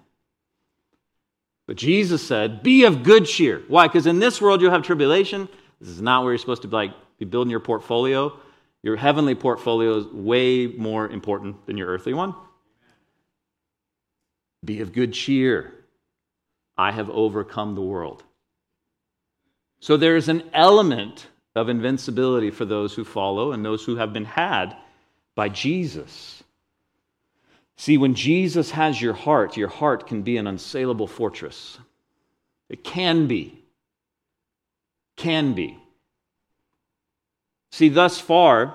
But 1.67 1.77
Jesus 1.77 2.27
said, 2.27 2.63
Be 2.63 2.85
of 2.85 3.03
good 3.03 3.27
cheer. 3.27 3.63
Why? 3.69 3.87
Because 3.87 4.07
in 4.07 4.19
this 4.19 4.41
world 4.41 4.61
you'll 4.61 4.73
have 4.73 4.83
tribulation. 4.83 5.49
This 5.81 5.91
is 5.91 6.03
not 6.03 6.25
where 6.25 6.33
you're 6.33 6.39
supposed 6.39 6.63
to 6.63 6.69
be, 6.69 6.75
like, 6.75 6.95
be 7.19 7.25
building 7.25 7.51
your 7.51 7.61
portfolio. 7.61 8.37
Your 8.83 8.97
heavenly 8.97 9.35
portfolio 9.35 9.99
is 9.99 10.07
way 10.07 10.67
more 10.67 11.09
important 11.09 11.67
than 11.67 11.77
your 11.77 11.89
earthly 11.89 12.15
one. 12.15 12.35
Be 14.65 14.81
of 14.81 14.93
good 14.93 15.13
cheer. 15.13 15.75
I 16.81 16.93
have 16.93 17.11
overcome 17.11 17.75
the 17.75 17.83
world. 17.83 18.23
So 19.81 19.99
there 19.99 20.17
is 20.17 20.31
an 20.31 20.45
element 20.55 21.27
of 21.55 21.69
invincibility 21.69 22.51
for 22.51 22.65
those 22.65 22.95
who 22.95 23.05
follow 23.05 23.53
and 23.53 23.63
those 23.63 23.85
who 23.85 23.97
have 23.97 24.15
been 24.15 24.25
had 24.25 24.75
by 25.35 25.51
Jesus. 25.51 26.43
See, 27.77 27.99
when 27.99 28.15
Jesus 28.15 28.71
has 28.71 29.01
your 29.01 29.13
heart, 29.13 29.59
your 29.59 29.69
heart 29.69 30.07
can 30.07 30.23
be 30.23 30.39
an 30.39 30.47
unsaleable 30.47 31.09
fortress. 31.09 31.79
It 32.71 32.83
can 32.83 33.27
be. 33.27 33.63
Can 35.17 35.53
be. 35.53 35.77
See, 37.73 37.91
thus 37.91 38.19
far, 38.19 38.75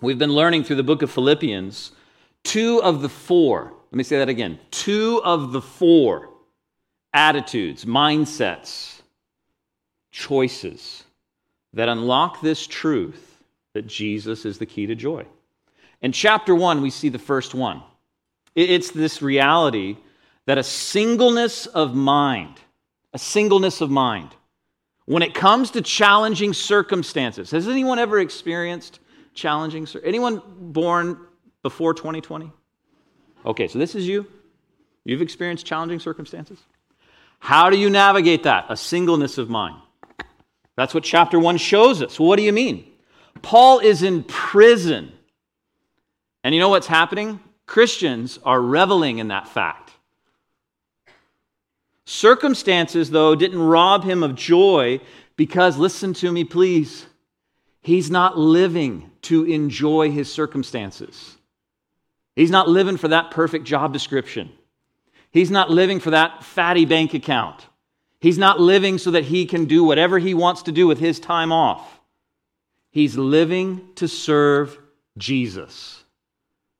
we've 0.00 0.20
been 0.20 0.34
learning 0.34 0.62
through 0.62 0.76
the 0.76 0.84
book 0.84 1.02
of 1.02 1.10
Philippians 1.10 1.90
two 2.44 2.80
of 2.80 3.02
the 3.02 3.08
four. 3.08 3.72
Let 3.90 3.96
me 3.96 4.04
say 4.04 4.18
that 4.18 4.28
again. 4.28 4.60
Two 4.70 5.20
of 5.24 5.50
the 5.50 5.62
four 5.62 6.28
attitudes, 7.14 7.84
mindsets, 7.84 9.00
choices 10.10 11.04
that 11.72 11.88
unlock 11.88 12.40
this 12.42 12.66
truth 12.66 13.42
that 13.72 13.86
Jesus 13.86 14.44
is 14.44 14.58
the 14.58 14.66
key 14.66 14.86
to 14.86 14.94
joy. 14.94 15.24
In 16.02 16.12
chapter 16.12 16.54
one, 16.54 16.82
we 16.82 16.90
see 16.90 17.08
the 17.08 17.18
first 17.18 17.54
one. 17.54 17.82
It's 18.54 18.90
this 18.90 19.22
reality 19.22 19.96
that 20.46 20.58
a 20.58 20.62
singleness 20.62 21.66
of 21.66 21.94
mind, 21.94 22.60
a 23.12 23.18
singleness 23.18 23.80
of 23.80 23.90
mind, 23.90 24.30
when 25.06 25.22
it 25.22 25.34
comes 25.34 25.70
to 25.72 25.82
challenging 25.82 26.52
circumstances, 26.52 27.50
has 27.50 27.68
anyone 27.68 27.98
ever 27.98 28.20
experienced 28.20 29.00
challenging? 29.34 29.86
Anyone 30.02 30.42
born 30.58 31.18
before 31.62 31.94
2020? 31.94 32.50
Okay, 33.44 33.68
so 33.68 33.78
this 33.78 33.94
is 33.94 34.06
you. 34.06 34.26
You've 35.04 35.22
experienced 35.22 35.66
challenging 35.66 35.98
circumstances? 35.98 36.58
How 37.44 37.68
do 37.68 37.76
you 37.76 37.90
navigate 37.90 38.44
that? 38.44 38.64
A 38.70 38.76
singleness 38.76 39.36
of 39.36 39.50
mind. 39.50 39.76
That's 40.76 40.94
what 40.94 41.04
chapter 41.04 41.38
1 41.38 41.58
shows 41.58 42.00
us. 42.00 42.18
What 42.18 42.36
do 42.36 42.42
you 42.42 42.54
mean? 42.54 42.90
Paul 43.42 43.80
is 43.80 44.02
in 44.02 44.22
prison. 44.22 45.12
And 46.42 46.54
you 46.54 46.60
know 46.62 46.70
what's 46.70 46.86
happening? 46.86 47.40
Christians 47.66 48.38
are 48.46 48.58
reveling 48.58 49.18
in 49.18 49.28
that 49.28 49.46
fact. 49.46 49.90
Circumstances, 52.06 53.10
though, 53.10 53.34
didn't 53.34 53.60
rob 53.60 54.04
him 54.04 54.22
of 54.22 54.36
joy 54.36 55.02
because, 55.36 55.76
listen 55.76 56.14
to 56.14 56.32
me, 56.32 56.44
please, 56.44 57.04
he's 57.82 58.10
not 58.10 58.38
living 58.38 59.10
to 59.20 59.44
enjoy 59.44 60.10
his 60.10 60.32
circumstances. 60.32 61.36
He's 62.36 62.50
not 62.50 62.70
living 62.70 62.96
for 62.96 63.08
that 63.08 63.32
perfect 63.32 63.66
job 63.66 63.92
description. 63.92 64.50
He's 65.34 65.50
not 65.50 65.68
living 65.68 65.98
for 65.98 66.10
that 66.10 66.44
fatty 66.44 66.84
bank 66.84 67.12
account. 67.12 67.66
He's 68.20 68.38
not 68.38 68.60
living 68.60 68.98
so 68.98 69.10
that 69.10 69.24
he 69.24 69.46
can 69.46 69.64
do 69.64 69.82
whatever 69.82 70.20
he 70.20 70.32
wants 70.32 70.62
to 70.62 70.72
do 70.72 70.86
with 70.86 71.00
his 71.00 71.18
time 71.18 71.50
off. 71.50 72.00
He's 72.92 73.18
living 73.18 73.88
to 73.96 74.06
serve 74.06 74.78
Jesus. 75.18 76.04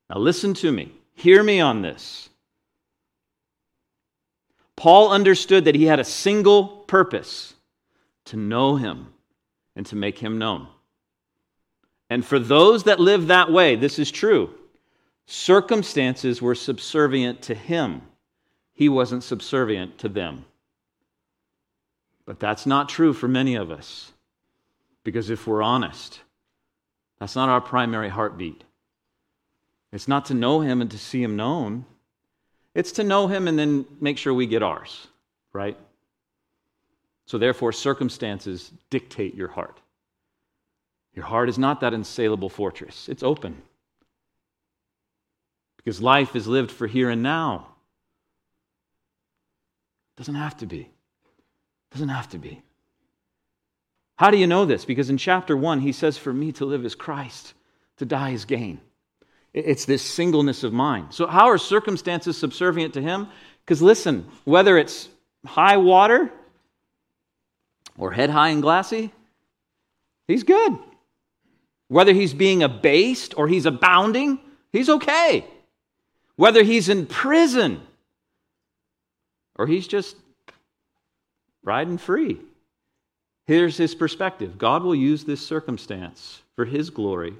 Now, 0.09 0.19
listen 0.19 0.53
to 0.53 0.71
me. 0.71 0.93
Hear 1.15 1.43
me 1.43 1.59
on 1.59 1.81
this. 1.81 2.29
Paul 4.77 5.11
understood 5.11 5.65
that 5.65 5.75
he 5.75 5.83
had 5.83 5.99
a 5.99 6.05
single 6.05 6.65
purpose 6.87 7.55
to 8.25 8.37
know 8.37 8.77
him 8.77 9.07
and 9.75 9.85
to 9.87 9.97
make 9.97 10.17
him 10.17 10.37
known. 10.37 10.69
And 12.09 12.23
for 12.25 12.39
those 12.39 12.85
that 12.85 13.01
live 13.01 13.27
that 13.27 13.51
way, 13.51 13.75
this 13.75 13.99
is 13.99 14.11
true. 14.11 14.51
Circumstances 15.25 16.41
were 16.41 16.55
subservient 16.55 17.41
to 17.41 17.53
him, 17.53 18.01
he 18.75 18.89
wasn't 18.89 19.23
subservient 19.23 19.97
to 19.99 20.09
them. 20.09 20.45
But 22.25 22.39
that's 22.39 22.65
not 22.65 22.89
true 22.89 23.13
for 23.13 23.27
many 23.27 23.55
of 23.55 23.71
us. 23.71 24.11
Because 25.03 25.29
if 25.29 25.47
we're 25.47 25.63
honest, 25.63 26.19
that's 27.19 27.35
not 27.35 27.49
our 27.49 27.61
primary 27.61 28.09
heartbeat. 28.09 28.63
It's 29.91 30.07
not 30.07 30.25
to 30.25 30.33
know 30.33 30.59
him 30.59 30.81
and 30.81 30.91
to 30.91 30.97
see 30.97 31.23
him 31.23 31.37
known. 31.37 31.85
It's 32.73 32.91
to 32.93 33.03
know 33.03 33.27
him 33.27 33.47
and 33.47 33.57
then 33.57 33.85
make 34.01 34.17
sure 34.17 34.33
we 34.33 34.45
get 34.45 34.61
ours, 34.61 35.07
right? 35.53 35.77
So, 37.27 37.37
therefore, 37.37 37.71
circumstances 37.71 38.71
dictate 38.89 39.35
your 39.35 39.47
heart. 39.47 39.79
Your 41.13 41.25
heart 41.25 41.47
is 41.47 41.57
not 41.57 41.79
that 41.79 41.93
insaleable 41.93 42.49
fortress, 42.49 43.07
it's 43.07 43.23
open. 43.23 43.61
Because 45.77 46.01
life 46.01 46.35
is 46.35 46.47
lived 46.47 46.71
for 46.71 46.87
here 46.87 47.09
and 47.09 47.23
now. 47.23 47.74
Doesn't 50.17 50.35
have 50.35 50.57
to 50.57 50.65
be. 50.65 50.89
Doesn't 51.91 52.09
have 52.09 52.29
to 52.29 52.37
be. 52.37 52.61
How 54.17 54.31
do 54.31 54.37
you 54.37 54.47
know 54.47 54.65
this? 54.65 54.85
Because 54.85 55.09
in 55.09 55.17
chapter 55.17 55.57
1, 55.57 55.81
he 55.81 55.91
says, 55.91 56.17
For 56.17 56.31
me 56.31 56.51
to 56.53 56.65
live 56.65 56.85
is 56.85 56.95
Christ, 56.95 57.53
to 57.97 58.05
die 58.05 58.31
is 58.31 58.45
gain. 58.45 58.79
It's 59.53 59.85
this 59.85 60.01
singleness 60.01 60.63
of 60.63 60.73
mind. 60.73 61.13
So, 61.13 61.27
how 61.27 61.47
are 61.47 61.57
circumstances 61.57 62.37
subservient 62.37 62.93
to 62.95 63.01
him? 63.01 63.27
Because 63.63 63.81
listen, 63.81 64.25
whether 64.43 64.77
it's 64.77 65.07
high 65.45 65.77
water 65.77 66.29
or 67.97 68.11
head 68.11 68.29
high 68.29 68.49
and 68.49 68.61
glassy, 68.61 69.11
he's 70.27 70.43
good. 70.43 70.77
Whether 71.87 72.13
he's 72.13 72.33
being 72.33 72.63
abased 72.63 73.37
or 73.37 73.47
he's 73.47 73.65
abounding, 73.65 74.39
he's 74.71 74.89
okay. 74.89 75.45
Whether 76.35 76.63
he's 76.63 76.89
in 76.89 77.05
prison 77.05 77.81
or 79.55 79.67
he's 79.67 79.87
just 79.87 80.15
riding 81.63 81.97
free. 81.97 82.39
Here's 83.47 83.77
his 83.77 83.95
perspective 83.95 84.57
God 84.57 84.83
will 84.83 84.95
use 84.95 85.23
this 85.23 85.45
circumstance 85.45 86.41
for 86.55 86.65
his 86.65 86.89
glory 86.89 87.33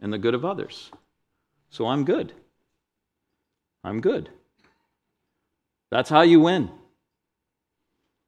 and 0.00 0.12
the 0.12 0.18
good 0.18 0.34
of 0.34 0.44
others. 0.44 0.90
So 1.70 1.86
I'm 1.86 2.04
good. 2.04 2.32
I'm 3.82 4.00
good. 4.00 4.30
That's 5.90 6.08
how 6.08 6.22
you 6.22 6.40
win. 6.40 6.70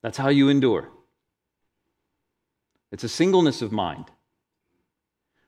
That's 0.02 0.18
how 0.18 0.28
you 0.28 0.49
endure. 0.49 0.88
It's 2.92 3.04
a 3.04 3.09
singleness 3.09 3.62
of 3.62 3.73
mind. 3.73 4.04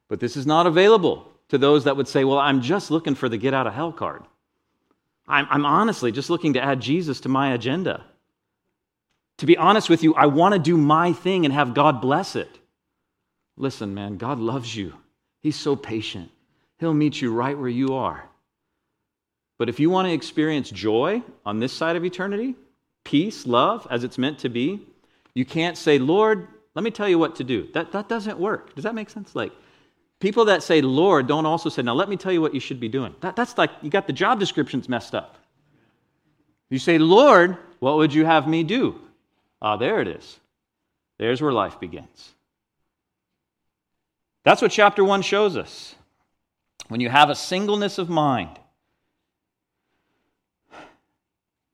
But 0.08 0.20
this 0.20 0.36
is 0.36 0.46
not 0.46 0.66
available 0.66 1.30
to 1.48 1.58
those 1.58 1.84
that 1.84 1.96
would 1.96 2.08
say, 2.08 2.24
Well, 2.24 2.38
I'm 2.38 2.60
just 2.60 2.90
looking 2.90 3.14
for 3.14 3.28
the 3.28 3.36
get 3.36 3.54
out 3.54 3.66
of 3.66 3.74
hell 3.74 3.92
card. 3.92 4.24
I'm, 5.28 5.46
I'm 5.50 5.66
honestly 5.66 6.10
just 6.10 6.30
looking 6.30 6.54
to 6.54 6.62
add 6.62 6.80
Jesus 6.80 7.20
to 7.20 7.28
my 7.28 7.52
agenda. 7.52 8.04
To 9.38 9.46
be 9.46 9.56
honest 9.56 9.88
with 9.88 10.02
you, 10.02 10.14
I 10.14 10.26
want 10.26 10.54
to 10.54 10.58
do 10.58 10.76
my 10.76 11.12
thing 11.12 11.44
and 11.44 11.54
have 11.54 11.74
God 11.74 12.00
bless 12.00 12.34
it. 12.34 12.58
Listen, 13.56 13.94
man, 13.94 14.16
God 14.16 14.38
loves 14.38 14.74
you. 14.74 14.94
He's 15.40 15.56
so 15.56 15.76
patient. 15.76 16.30
He'll 16.78 16.94
meet 16.94 17.20
you 17.20 17.32
right 17.32 17.58
where 17.58 17.68
you 17.68 17.94
are. 17.94 18.28
But 19.58 19.68
if 19.68 19.80
you 19.80 19.90
want 19.90 20.06
to 20.06 20.12
experience 20.12 20.70
joy 20.70 21.22
on 21.44 21.58
this 21.58 21.72
side 21.72 21.96
of 21.96 22.04
eternity, 22.04 22.54
peace, 23.04 23.46
love, 23.46 23.86
as 23.90 24.04
it's 24.04 24.18
meant 24.18 24.38
to 24.40 24.48
be, 24.48 24.86
you 25.34 25.44
can't 25.44 25.76
say, 25.76 25.98
Lord, 25.98 26.46
let 26.74 26.84
me 26.84 26.90
tell 26.90 27.08
you 27.08 27.18
what 27.18 27.36
to 27.36 27.44
do. 27.44 27.68
That, 27.74 27.92
that 27.92 28.08
doesn't 28.08 28.38
work. 28.38 28.74
Does 28.74 28.84
that 28.84 28.94
make 28.94 29.10
sense? 29.10 29.34
Like, 29.34 29.52
people 30.20 30.44
that 30.46 30.62
say 30.62 30.80
Lord 30.80 31.26
don't 31.26 31.46
also 31.46 31.68
say, 31.68 31.82
now 31.82 31.94
let 31.94 32.08
me 32.08 32.16
tell 32.16 32.32
you 32.32 32.40
what 32.40 32.54
you 32.54 32.60
should 32.60 32.80
be 32.80 32.88
doing. 32.88 33.14
That, 33.20 33.36
that's 33.36 33.56
like, 33.56 33.70
you 33.82 33.90
got 33.90 34.06
the 34.06 34.12
job 34.12 34.40
descriptions 34.40 34.88
messed 34.88 35.14
up. 35.14 35.36
You 36.70 36.78
say, 36.78 36.98
Lord, 36.98 37.56
what 37.78 37.96
would 37.96 38.12
you 38.12 38.24
have 38.24 38.46
me 38.46 38.62
do? 38.62 39.00
Ah, 39.62 39.76
there 39.76 40.00
it 40.00 40.08
is. 40.08 40.38
There's 41.18 41.40
where 41.40 41.52
life 41.52 41.80
begins. 41.80 42.34
That's 44.44 44.62
what 44.62 44.70
chapter 44.70 45.04
1 45.04 45.22
shows 45.22 45.56
us. 45.56 45.94
When 46.88 47.00
you 47.00 47.08
have 47.08 47.28
a 47.28 47.34
singleness 47.34 47.98
of 47.98 48.08
mind, 48.08 48.58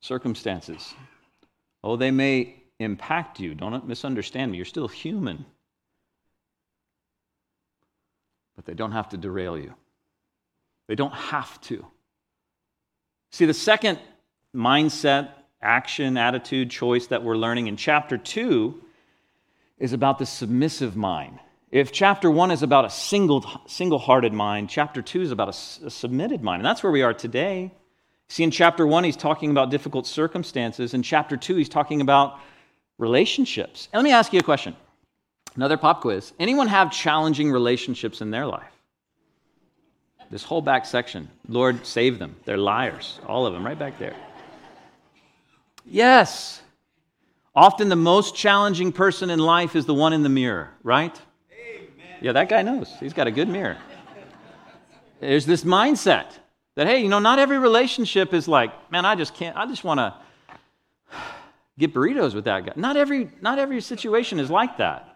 circumstances, 0.00 0.94
oh, 1.82 1.96
they 1.96 2.10
may 2.10 2.62
impact 2.78 3.38
you. 3.38 3.54
Don't 3.54 3.86
misunderstand 3.86 4.50
me. 4.50 4.56
You're 4.56 4.64
still 4.64 4.88
human. 4.88 5.44
But 8.56 8.66
they 8.66 8.74
don't 8.74 8.92
have 8.92 9.08
to 9.10 9.16
derail 9.16 9.58
you. 9.58 9.74
They 10.86 10.94
don't 10.94 11.14
have 11.14 11.60
to. 11.62 11.84
See, 13.32 13.46
the 13.46 13.54
second 13.54 13.98
mindset, 14.54 15.30
action, 15.60 16.16
attitude, 16.16 16.70
choice 16.70 17.08
that 17.08 17.24
we're 17.24 17.36
learning 17.36 17.66
in 17.66 17.76
chapter 17.76 18.16
2 18.16 18.80
is 19.78 19.92
about 19.92 20.18
the 20.18 20.26
submissive 20.26 20.94
mind. 20.94 21.40
If 21.70 21.90
chapter 21.90 22.30
1 22.30 22.52
is 22.52 22.62
about 22.62 22.84
a 22.84 22.90
single, 22.90 23.44
single-hearted 23.66 24.32
mind, 24.32 24.70
chapter 24.70 25.02
2 25.02 25.22
is 25.22 25.32
about 25.32 25.48
a, 25.48 25.86
a 25.86 25.90
submitted 25.90 26.42
mind. 26.42 26.60
And 26.60 26.66
that's 26.66 26.84
where 26.84 26.92
we 26.92 27.02
are 27.02 27.12
today. 27.12 27.72
See, 28.28 28.44
in 28.44 28.52
chapter 28.52 28.86
1, 28.86 29.02
he's 29.02 29.16
talking 29.16 29.50
about 29.50 29.70
difficult 29.70 30.06
circumstances. 30.06 30.94
In 30.94 31.02
chapter 31.02 31.36
2, 31.36 31.56
he's 31.56 31.68
talking 31.68 32.00
about 32.00 32.38
relationships. 32.98 33.88
And 33.92 33.98
let 33.98 34.04
me 34.04 34.12
ask 34.12 34.32
you 34.32 34.38
a 34.38 34.44
question. 34.44 34.76
Another 35.56 35.76
pop 35.76 36.00
quiz. 36.00 36.32
Anyone 36.38 36.66
have 36.66 36.90
challenging 36.90 37.50
relationships 37.50 38.20
in 38.20 38.30
their 38.30 38.46
life? 38.46 38.70
This 40.30 40.42
whole 40.42 40.62
back 40.62 40.84
section. 40.84 41.28
Lord, 41.48 41.86
save 41.86 42.18
them. 42.18 42.34
They're 42.44 42.56
liars. 42.56 43.20
All 43.26 43.46
of 43.46 43.52
them, 43.52 43.64
right 43.64 43.78
back 43.78 43.98
there. 43.98 44.16
Yes. 45.84 46.62
Often 47.54 47.88
the 47.88 47.96
most 47.96 48.34
challenging 48.34 48.90
person 48.90 49.30
in 49.30 49.38
life 49.38 49.76
is 49.76 49.86
the 49.86 49.94
one 49.94 50.12
in 50.12 50.22
the 50.22 50.28
mirror, 50.28 50.70
right? 50.82 51.16
Amen. 51.52 52.18
Yeah, 52.20 52.32
that 52.32 52.48
guy 52.48 52.62
knows. 52.62 52.92
He's 52.98 53.12
got 53.12 53.28
a 53.28 53.30
good 53.30 53.48
mirror. 53.48 53.76
There's 55.20 55.46
this 55.46 55.62
mindset 55.62 56.26
that, 56.74 56.86
hey, 56.88 57.00
you 57.00 57.08
know, 57.08 57.20
not 57.20 57.38
every 57.38 57.58
relationship 57.58 58.34
is 58.34 58.48
like, 58.48 58.72
man, 58.90 59.04
I 59.04 59.14
just 59.14 59.34
can't, 59.34 59.56
I 59.56 59.66
just 59.66 59.84
want 59.84 59.98
to 59.98 60.14
get 61.78 61.94
burritos 61.94 62.34
with 62.34 62.44
that 62.46 62.66
guy. 62.66 62.72
Not 62.74 62.96
every, 62.96 63.30
not 63.40 63.60
every 63.60 63.80
situation 63.80 64.40
is 64.40 64.50
like 64.50 64.78
that. 64.78 65.13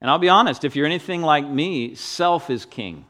And 0.00 0.10
I'll 0.10 0.18
be 0.18 0.28
honest, 0.28 0.64
if 0.64 0.76
you're 0.76 0.86
anything 0.86 1.22
like 1.22 1.46
me, 1.46 1.94
self 1.94 2.50
is 2.50 2.64
king. 2.64 3.04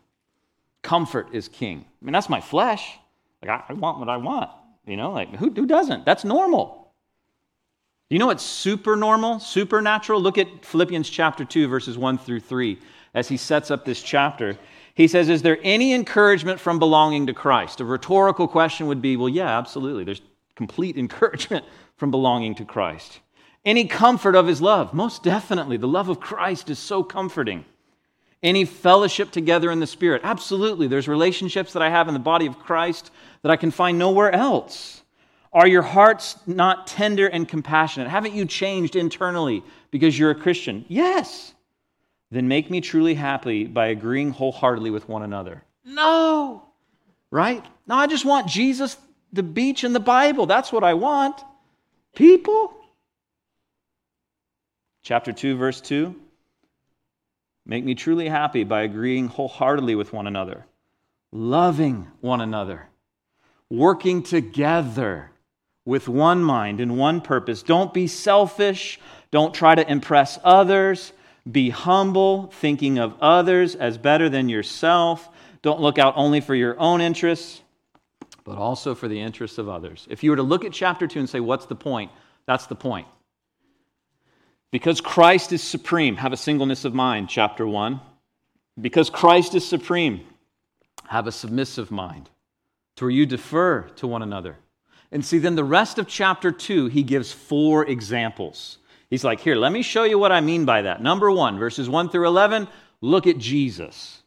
Comfort 0.82 1.28
is 1.32 1.48
king. 1.48 1.84
I 2.00 2.04
mean, 2.04 2.12
that's 2.12 2.28
my 2.28 2.40
flesh. 2.40 2.98
Like, 3.42 3.64
I, 3.68 3.72
want 3.74 3.98
what 3.98 4.08
I 4.08 4.16
want. 4.16 4.50
You 4.86 4.96
know, 4.96 5.12
like, 5.12 5.34
who, 5.36 5.50
who 5.50 5.66
doesn't? 5.66 6.06
That's 6.06 6.24
normal. 6.24 6.92
You 8.08 8.18
know 8.18 8.26
what's 8.26 8.44
super 8.44 8.96
normal, 8.96 9.38
supernatural? 9.38 10.20
Look 10.20 10.38
at 10.38 10.64
Philippians 10.64 11.10
chapter 11.10 11.44
2, 11.44 11.68
verses 11.68 11.98
1 11.98 12.16
through 12.18 12.40
3, 12.40 12.78
as 13.12 13.28
he 13.28 13.36
sets 13.36 13.70
up 13.70 13.84
this 13.84 14.02
chapter. 14.02 14.58
He 14.94 15.08
says, 15.08 15.28
Is 15.28 15.42
there 15.42 15.58
any 15.62 15.92
encouragement 15.92 16.58
from 16.58 16.78
belonging 16.78 17.26
to 17.26 17.34
Christ? 17.34 17.80
A 17.80 17.84
rhetorical 17.84 18.48
question 18.48 18.86
would 18.86 19.02
be, 19.02 19.18
Well, 19.18 19.28
yeah, 19.28 19.58
absolutely. 19.58 20.04
There's 20.04 20.22
complete 20.56 20.96
encouragement 21.04 21.66
from 21.96 22.10
belonging 22.10 22.54
to 22.56 22.64
Christ. 22.64 23.20
Any 23.68 23.84
comfort 23.84 24.34
of 24.34 24.46
his 24.46 24.62
love? 24.62 24.94
Most 24.94 25.22
definitely. 25.22 25.76
The 25.76 25.86
love 25.86 26.08
of 26.08 26.20
Christ 26.20 26.70
is 26.70 26.78
so 26.78 27.02
comforting. 27.02 27.64
Any 28.42 28.64
fellowship 28.64 29.30
together 29.30 29.70
in 29.70 29.80
the 29.80 29.86
Spirit? 29.86 30.22
Absolutely. 30.24 30.86
There's 30.86 31.08
relationships 31.08 31.72
that 31.74 31.82
I 31.82 31.90
have 31.90 32.08
in 32.08 32.14
the 32.14 32.20
body 32.20 32.46
of 32.46 32.58
Christ 32.58 33.10
that 33.42 33.50
I 33.50 33.56
can 33.56 33.70
find 33.70 33.98
nowhere 33.98 34.32
else. 34.32 35.02
Are 35.52 35.66
your 35.66 35.82
hearts 35.82 36.36
not 36.46 36.86
tender 36.86 37.26
and 37.26 37.48
compassionate? 37.48 38.08
Haven't 38.08 38.34
you 38.34 38.46
changed 38.46 38.96
internally 38.96 39.62
because 39.90 40.18
you're 40.18 40.30
a 40.30 40.34
Christian? 40.34 40.84
Yes 40.88 41.54
then 42.30 42.48
make 42.48 42.70
me 42.70 42.80
truly 42.80 43.14
happy 43.14 43.64
by 43.64 43.86
agreeing 43.88 44.30
wholeheartedly 44.30 44.90
with 44.90 45.08
one 45.08 45.22
another. 45.22 45.62
No, 45.84 46.62
right? 47.30 47.64
No, 47.86 47.94
I 47.94 48.06
just 48.06 48.24
want 48.24 48.46
Jesus, 48.46 48.96
the 49.32 49.42
beach, 49.42 49.84
and 49.84 49.94
the 49.94 50.00
Bible. 50.00 50.46
That's 50.46 50.70
what 50.70 50.84
I 50.84 50.94
want. 50.94 51.40
People. 52.14 52.74
Chapter 55.08 55.32
2, 55.32 55.56
verse 55.56 55.80
2. 55.80 56.14
Make 57.64 57.82
me 57.82 57.94
truly 57.94 58.28
happy 58.28 58.62
by 58.64 58.82
agreeing 58.82 59.28
wholeheartedly 59.28 59.94
with 59.94 60.12
one 60.12 60.26
another, 60.26 60.66
loving 61.32 62.08
one 62.20 62.42
another, 62.42 62.90
working 63.70 64.22
together 64.22 65.30
with 65.86 66.10
one 66.10 66.42
mind 66.42 66.78
and 66.82 66.98
one 66.98 67.22
purpose. 67.22 67.62
Don't 67.62 67.94
be 67.94 68.06
selfish. 68.06 69.00
Don't 69.30 69.54
try 69.54 69.74
to 69.74 69.90
impress 69.90 70.38
others. 70.44 71.14
Be 71.50 71.70
humble, 71.70 72.48
thinking 72.48 72.98
of 72.98 73.14
others 73.18 73.76
as 73.76 73.96
better 73.96 74.28
than 74.28 74.50
yourself. 74.50 75.30
Don't 75.62 75.80
look 75.80 75.98
out 75.98 76.12
only 76.18 76.42
for 76.42 76.54
your 76.54 76.78
own 76.78 77.00
interests, 77.00 77.62
but 78.44 78.58
also 78.58 78.94
for 78.94 79.08
the 79.08 79.22
interests 79.22 79.56
of 79.56 79.70
others. 79.70 80.06
If 80.10 80.22
you 80.22 80.28
were 80.28 80.36
to 80.36 80.42
look 80.42 80.66
at 80.66 80.74
chapter 80.74 81.06
2 81.06 81.20
and 81.20 81.30
say, 81.30 81.40
What's 81.40 81.64
the 81.64 81.76
point? 81.76 82.10
That's 82.44 82.66
the 82.66 82.76
point. 82.76 83.06
Because 84.70 85.00
Christ 85.00 85.52
is 85.52 85.62
supreme, 85.62 86.16
have 86.16 86.32
a 86.32 86.36
singleness 86.36 86.84
of 86.84 86.94
mind, 86.94 87.28
chapter 87.28 87.66
1. 87.66 88.00
Because 88.80 89.10
Christ 89.10 89.54
is 89.54 89.66
supreme, 89.66 90.20
have 91.08 91.26
a 91.26 91.32
submissive 91.32 91.90
mind, 91.90 92.28
to 92.96 93.04
where 93.04 93.10
you 93.10 93.26
defer 93.26 93.82
to 93.96 94.06
one 94.06 94.22
another. 94.22 94.56
And 95.10 95.24
see, 95.24 95.38
then 95.38 95.56
the 95.56 95.64
rest 95.64 95.98
of 95.98 96.06
chapter 96.06 96.52
2, 96.52 96.86
he 96.86 97.02
gives 97.02 97.32
four 97.32 97.86
examples. 97.86 98.78
He's 99.08 99.24
like, 99.24 99.40
Here, 99.40 99.56
let 99.56 99.72
me 99.72 99.82
show 99.82 100.04
you 100.04 100.18
what 100.18 100.32
I 100.32 100.40
mean 100.40 100.64
by 100.64 100.82
that. 100.82 101.02
Number 101.02 101.30
one, 101.30 101.58
verses 101.58 101.88
1 101.88 102.10
through 102.10 102.26
11, 102.26 102.68
look 103.00 103.26
at 103.26 103.38
Jesus. 103.38 104.22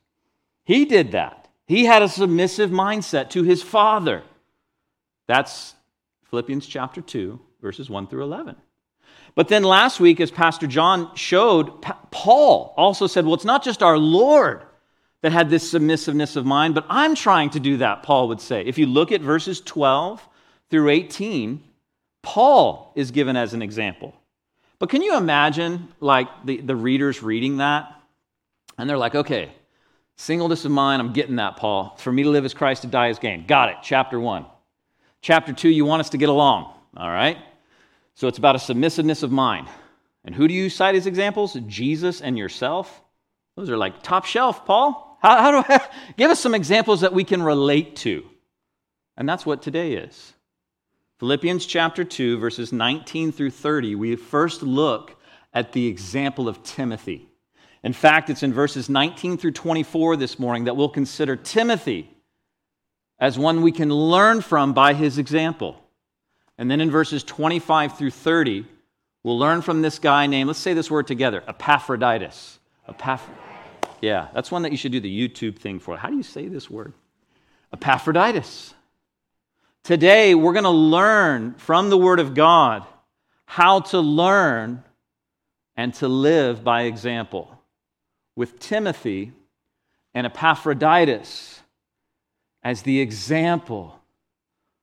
He 0.66 0.86
did 0.86 1.12
that. 1.12 1.48
He 1.68 1.86
had 1.86 2.02
a 2.02 2.10
submissive 2.10 2.72
mindset 2.72 3.30
to 3.32 3.44
his 3.44 3.62
Father. 3.62 4.24
That's 5.28 5.76
Philippians 6.30 6.66
chapter 6.66 7.00
2, 7.00 7.40
verses 7.62 7.90
1 7.90 8.08
through 8.08 8.24
11. 8.24 8.56
But 9.36 9.48
then 9.48 9.64
last 9.64 10.00
week, 10.00 10.20
as 10.20 10.32
Pastor 10.32 10.68
John 10.68 11.16
showed, 11.16 11.82
Paul 12.12 12.74
also 12.78 13.08
said, 13.08 13.26
Well, 13.26 13.36
it's 13.36 13.46
not 13.46 13.64
just 13.64 13.82
our 13.82 13.98
Lord 13.98 14.64
that 15.22 15.32
had 15.32 15.50
this 15.50 15.70
submissiveness 15.70 16.36
of 16.36 16.46
mind, 16.46 16.76
but 16.76 16.86
I'm 16.90 17.16
trying 17.16 17.52
to 17.52 17.60
do 17.60 17.78
that, 17.78 18.04
Paul 18.04 18.28
would 18.30 18.42
say. 18.42 18.64
If 18.66 18.78
you 18.78 18.88
look 18.88 19.12
at 19.12 19.22
verses 19.22 19.62
12 19.62 20.28
through 20.70 20.90
18, 20.90 21.64
Paul 22.24 22.92
is 22.96 23.12
given 23.12 23.38
as 23.38 23.54
an 23.54 23.62
example. 23.62 24.14
But 24.80 24.90
can 24.90 25.04
you 25.04 25.16
imagine, 25.16 25.90
like, 26.00 26.28
the, 26.46 26.58
the 26.58 26.76
readers 26.76 27.22
reading 27.22 27.58
that? 27.58 27.94
And 28.78 28.90
they're 28.90 28.98
like, 28.98 29.14
okay, 29.14 29.52
singleness 30.16 30.66
of 30.66 30.72
mind, 30.72 31.02
I'm 31.02 31.14
getting 31.14 31.36
that, 31.36 31.56
Paul. 31.56 31.96
For 32.00 32.12
me 32.12 32.24
to 32.24 32.30
live 32.30 32.46
as 32.46 32.56
Christ, 32.56 32.82
to 32.82 32.88
die 32.88 33.10
as 33.10 33.20
gain. 33.20 33.46
Got 33.46 33.70
it, 33.70 33.76
chapter 33.84 34.20
one. 34.20 34.46
Chapter 35.22 35.54
two, 35.54 35.70
you 35.70 35.86
want 35.86 36.00
us 36.00 36.10
to 36.10 36.18
get 36.18 36.30
along, 36.30 36.74
all 36.98 37.10
right? 37.10 37.38
So 38.16 38.28
it's 38.28 38.38
about 38.38 38.56
a 38.56 38.60
submissiveness 38.60 39.24
of 39.24 39.32
mind. 39.32 39.68
And 40.24 40.36
who 40.36 40.48
do 40.48 40.54
you 40.54 40.70
cite 40.70 40.96
as 40.96 41.08
examples? 41.08 41.58
Jesus 41.68 42.22
and 42.22 42.38
yourself. 42.38 43.02
Those 43.56 43.70
are 43.70 43.78
like 43.78 44.04
top 44.04 44.26
shelf, 44.26 44.66
Paul. 44.66 45.18
How, 45.22 45.42
how 45.42 45.52
do 45.52 45.74
I 45.74 45.82
give 46.18 46.32
us 46.32 46.40
some 46.40 46.56
examples 46.56 47.02
that 47.02 47.14
we 47.14 47.24
can 47.24 47.42
relate 47.42 47.96
to? 47.98 48.24
And 49.18 49.28
that's 49.28 49.46
what 49.46 49.62
today 49.62 49.94
is. 49.94 50.34
Philippians 51.20 51.66
chapter 51.66 52.04
2, 52.04 52.40
verses 52.40 52.74
19 52.74 53.32
through 53.32 53.52
30, 53.52 53.96
we 53.96 54.16
first 54.16 54.64
look 54.64 55.20
at 55.54 55.72
the 55.72 55.86
example 55.88 56.48
of 56.48 56.64
Timothy. 56.64 57.30
In 57.84 57.94
fact, 57.94 58.30
it's 58.30 58.44
in 58.44 58.54
verses 58.54 58.90
19 58.90 59.38
through 59.38 59.52
24 59.52 60.16
this 60.18 60.40
morning 60.40 60.64
that 60.66 60.76
we'll 60.76 60.90
consider 60.90 61.36
Timothy 61.36 62.10
as 63.20 63.38
one 63.38 63.62
we 63.62 63.72
can 63.72 63.90
learn 63.90 64.42
from 64.42 64.74
by 64.74 64.94
his 64.94 65.18
example. 65.18 65.80
And 66.62 66.70
then 66.70 66.80
in 66.80 66.92
verses 66.92 67.24
25 67.24 67.98
through 67.98 68.12
30, 68.12 68.68
we'll 69.24 69.40
learn 69.40 69.64
from 69.64 69.82
this 69.82 69.98
guy 69.98 70.28
named, 70.28 70.46
let's 70.46 70.60
say 70.60 70.76
this 70.76 70.92
word 70.92 71.08
together, 71.08 71.44
Epaphroditus. 71.48 72.60
Epaph- 72.88 73.28
yeah, 74.00 74.28
that's 74.32 74.52
one 74.52 74.62
that 74.62 74.72
you 74.72 74.78
should 74.78 74.92
do 74.92 75.00
the 75.00 75.28
YouTube 75.28 75.58
thing 75.58 75.80
for. 75.80 75.98
How 75.98 76.12
do 76.12 76.16
you 76.16 76.22
say 76.22 76.48
this 76.48 76.70
word? 76.70 76.94
Epaphroditus. 77.74 78.76
Today, 79.84 80.36
we're 80.36 80.54
going 80.54 80.66
to 80.66 80.70
learn 80.70 81.56
from 81.56 81.90
the 81.90 81.98
Word 81.98 82.20
of 82.20 82.36
God 82.36 82.86
how 83.46 83.80
to 83.80 84.00
learn 84.00 84.84
and 85.76 85.96
to 85.96 86.08
live 86.08 86.64
by 86.64 86.84
example 86.84 87.60
with 88.36 88.60
Timothy 88.60 89.32
and 90.14 90.28
Epaphroditus 90.28 91.60
as 92.62 92.84
the 92.84 93.00
example 93.00 94.01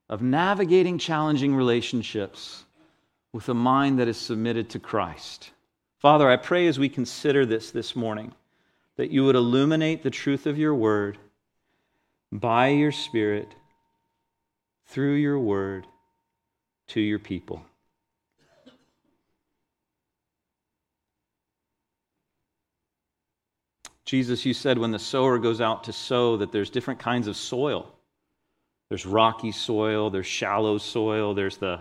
of 0.09 0.23
navigating 0.23 0.99
challenging 0.99 1.55
relationships 1.55 2.65
with 3.33 3.49
a 3.49 3.55
mind 3.55 3.99
that 3.99 4.09
is 4.09 4.17
submitted 4.17 4.71
to 4.71 4.79
Christ. 4.79 5.51
Father, 5.99 6.29
I 6.29 6.37
pray 6.37 6.67
as 6.67 6.79
we 6.79 6.89
consider 6.89 7.45
this 7.45 7.71
this 7.71 7.95
morning 7.95 8.33
that 8.97 9.11
you 9.11 9.25
would 9.25 9.37
illuminate 9.37 10.03
the 10.03 10.11
truth 10.11 10.47
of 10.47 10.59
your 10.59 10.75
word 10.75 11.19
by 12.33 12.69
your 12.69 12.93
Spirit, 12.93 13.55
through 14.87 15.15
your 15.15 15.39
word, 15.39 15.87
to 16.89 17.01
your 17.01 17.19
people. 17.19 17.63
Jesus, 24.05 24.47
you 24.47 24.55
said 24.55 24.79
when 24.79 24.91
the 24.91 24.99
sower 24.99 25.39
goes 25.39 25.61
out 25.61 25.85
to 25.85 25.93
sow 25.93 26.39
that 26.39 26.51
there's 26.51 26.71
different 26.71 26.99
kinds 26.99 27.27
of 27.27 27.37
soil. 27.37 27.93
There's 28.89 29.05
rocky 29.05 29.53
soil, 29.53 30.11
there's 30.11 30.27
shallow 30.27 30.79
soil, 30.79 31.35
there's 31.35 31.59
the 31.59 31.81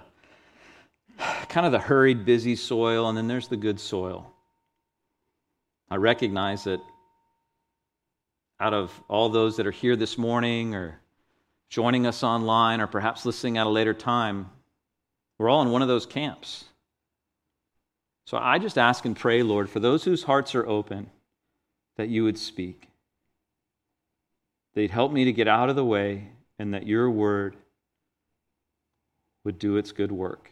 kind 1.50 1.66
of 1.66 1.72
the 1.72 1.80
hurried, 1.80 2.26
busy 2.26 2.56
soil, 2.56 3.08
and 3.08 3.18
then 3.18 3.28
there's 3.28 3.48
the 3.48 3.58
good 3.58 3.80
soil. 3.80 4.34
I 5.90 5.96
recognize 5.96 6.66
that 6.66 6.82
out 8.60 8.74
of 8.74 8.92
all 9.08 9.30
those 9.30 9.58
that 9.58 9.68
are 9.68 9.72
here 9.72 9.96
this 9.96 10.18
morning 10.18 10.76
or 10.76 11.00
joining 11.70 12.06
us 12.06 12.24
online 12.24 12.82
or 12.82 12.88
perhaps 12.88 13.26
listening 13.26 13.58
at 13.58 13.68
a 13.68 13.70
later 13.70 13.94
time, 13.94 14.50
we're 15.38 15.50
all 15.50 15.62
in 15.62 15.72
one 15.72 15.82
of 15.82 15.88
those 15.88 16.06
camps. 16.06 16.66
So 18.26 18.38
I 18.38 18.60
just 18.60 18.78
ask 18.78 19.06
and 19.06 19.16
pray, 19.16 19.44
Lord, 19.44 19.70
for 19.70 19.80
those 19.80 20.04
whose 20.04 20.24
hearts 20.24 20.56
are 20.56 20.68
open, 20.68 21.10
that 21.96 22.10
you 22.10 22.26
would 22.26 22.38
speak. 22.38 22.90
They'd 24.74 24.92
help 24.92 25.12
me 25.12 25.26
to 25.26 25.32
get 25.32 25.48
out 25.48 25.70
of 25.70 25.76
the 25.76 25.86
way 25.86 26.32
and 26.60 26.74
that 26.74 26.88
your 26.88 27.10
word 27.10 27.56
would 29.44 29.60
do 29.60 29.78
its 29.78 29.92
good 29.92 30.12
work. 30.12 30.52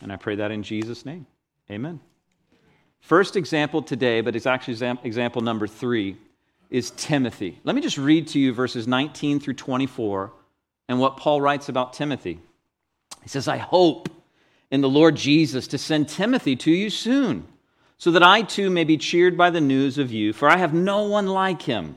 And 0.00 0.12
I 0.12 0.16
pray 0.16 0.36
that 0.36 0.50
in 0.50 0.62
Jesus' 0.62 1.04
name. 1.04 1.26
Amen. 1.70 2.00
First 3.00 3.36
example 3.36 3.82
today, 3.82 4.20
but 4.20 4.34
it's 4.36 4.46
actually 4.46 4.74
example 5.04 5.42
number 5.42 5.66
three, 5.66 6.16
is 6.70 6.90
Timothy. 6.92 7.60
Let 7.64 7.76
me 7.76 7.82
just 7.82 7.98
read 7.98 8.28
to 8.28 8.38
you 8.38 8.52
verses 8.52 8.88
19 8.88 9.40
through 9.40 9.54
24 9.54 10.32
and 10.88 10.98
what 10.98 11.16
Paul 11.16 11.40
writes 11.40 11.68
about 11.68 11.92
Timothy. 11.92 12.40
He 13.22 13.28
says, 13.28 13.48
I 13.48 13.58
hope 13.58 14.08
in 14.70 14.80
the 14.80 14.88
Lord 14.88 15.16
Jesus 15.16 15.68
to 15.68 15.78
send 15.78 16.08
Timothy 16.08 16.56
to 16.56 16.70
you 16.70 16.90
soon, 16.90 17.46
so 17.98 18.10
that 18.10 18.22
I 18.22 18.42
too 18.42 18.68
may 18.68 18.84
be 18.84 18.96
cheered 18.96 19.36
by 19.36 19.50
the 19.50 19.60
news 19.60 19.98
of 19.98 20.12
you, 20.12 20.32
for 20.32 20.48
I 20.50 20.56
have 20.56 20.74
no 20.74 21.04
one 21.04 21.26
like 21.26 21.62
him 21.62 21.96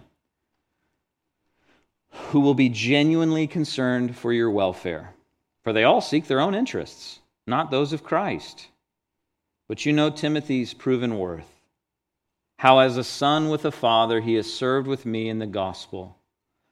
who 2.11 2.39
will 2.39 2.53
be 2.53 2.69
genuinely 2.69 3.47
concerned 3.47 4.15
for 4.15 4.31
your 4.33 4.51
welfare. 4.51 5.13
For 5.63 5.73
they 5.73 5.83
all 5.83 6.01
seek 6.01 6.27
their 6.27 6.39
own 6.39 6.55
interests, 6.55 7.19
not 7.45 7.71
those 7.71 7.93
of 7.93 8.03
Christ. 8.03 8.67
But 9.67 9.85
you 9.85 9.93
know 9.93 10.09
Timothy's 10.09 10.73
proven 10.73 11.17
worth. 11.17 11.49
How, 12.57 12.79
as 12.79 12.97
a 12.97 13.03
son 13.03 13.49
with 13.49 13.65
a 13.65 13.71
father, 13.71 14.19
he 14.19 14.33
has 14.35 14.51
served 14.51 14.87
with 14.87 15.05
me 15.05 15.29
in 15.29 15.39
the 15.39 15.47
gospel. 15.47 16.17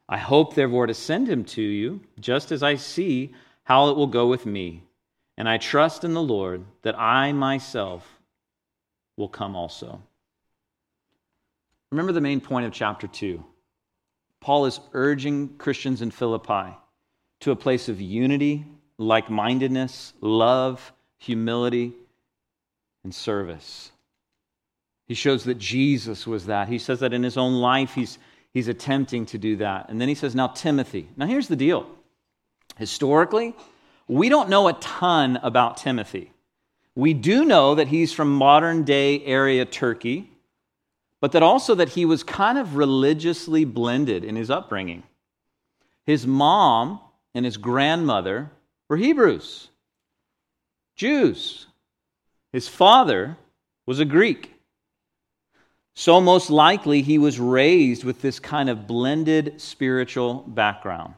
I 0.10 0.18
hope, 0.18 0.54
therefore, 0.54 0.88
to 0.88 0.94
send 0.94 1.30
him 1.30 1.44
to 1.46 1.62
you, 1.62 2.02
just 2.20 2.52
as 2.52 2.64
I 2.64 2.76
see 2.76 3.34
how 3.64 3.90
it 3.90 3.98
will 3.98 4.08
go 4.08 4.28
with 4.28 4.46
me. 4.46 4.84
And 5.38 5.48
I 5.48 5.58
trust 5.58 6.04
in 6.04 6.14
the 6.14 6.22
Lord 6.22 6.66
that 6.82 7.00
I 7.00 7.32
myself 7.32 8.20
will 9.16 9.28
come 9.28 9.56
also. 9.56 10.02
Remember 11.92 12.12
the 12.12 12.22
main 12.22 12.42
point 12.42 12.66
of 12.66 12.74
chapter 12.74 13.08
2 13.08 13.44
Paul 14.42 14.66
is 14.66 14.80
urging 14.94 15.58
Christians 15.58 16.02
in 16.02 16.12
Philippi 16.12 16.76
to 17.42 17.52
a 17.52 17.56
place 17.56 17.90
of 17.90 18.02
unity, 18.02 18.66
like 18.98 19.30
mindedness, 19.30 20.14
love, 20.22 20.94
humility, 21.18 21.94
and 23.04 23.14
service. 23.14 23.92
He 25.08 25.14
shows 25.14 25.46
that 25.46 25.58
Jesus 25.58 26.28
was 26.28 26.48
that. 26.48 26.68
He 26.68 26.80
says 26.80 27.00
that 27.00 27.14
in 27.14 27.24
his 27.24 27.38
own 27.38 27.56
life, 27.56 27.94
he's, 27.94 28.18
he's 28.54 28.68
attempting 28.68 29.26
to 29.28 29.38
do 29.38 29.58
that. 29.58 29.90
And 29.90 30.02
then 30.02 30.10
he 30.10 30.16
says, 30.16 30.36
Now, 30.36 30.48
Timothy. 30.48 31.08
Now, 31.16 31.26
here's 31.26 31.48
the 31.48 31.56
deal. 31.56 31.88
Historically, 32.78 33.56
we 34.08 34.30
don't 34.30 34.50
know 34.50 34.68
a 34.68 34.74
ton 34.74 35.38
about 35.38 35.78
Timothy. 35.78 36.32
We 36.96 37.14
do 37.14 37.46
know 37.46 37.76
that 37.76 37.88
he's 37.88 38.12
from 38.12 38.34
modern 38.34 38.84
day 38.84 39.24
area 39.24 39.66
Turkey 39.66 40.32
but 41.20 41.32
that 41.32 41.44
also 41.44 41.76
that 41.76 41.90
he 41.90 42.06
was 42.06 42.24
kind 42.24 42.58
of 42.58 42.76
religiously 42.76 43.66
blended 43.66 44.24
in 44.24 44.36
his 44.36 44.50
upbringing. 44.50 45.04
His 46.06 46.28
mom 46.28 47.00
and 47.34 47.46
his 47.46 47.58
grandmother 47.58 48.52
were 48.88 48.98
Hebrews, 48.98 49.70
Jews. 50.96 51.68
His 52.54 52.68
father 52.68 53.38
was 53.86 54.00
a 54.00 54.06
Greek. 54.06 54.54
So, 55.94 56.22
most 56.22 56.52
likely, 56.52 57.02
he 57.02 57.18
was 57.18 57.40
raised 57.40 58.04
with 58.04 58.22
this 58.22 58.40
kind 58.40 58.70
of 58.70 58.86
blended 58.86 59.60
spiritual 59.60 60.44
background. 60.48 61.16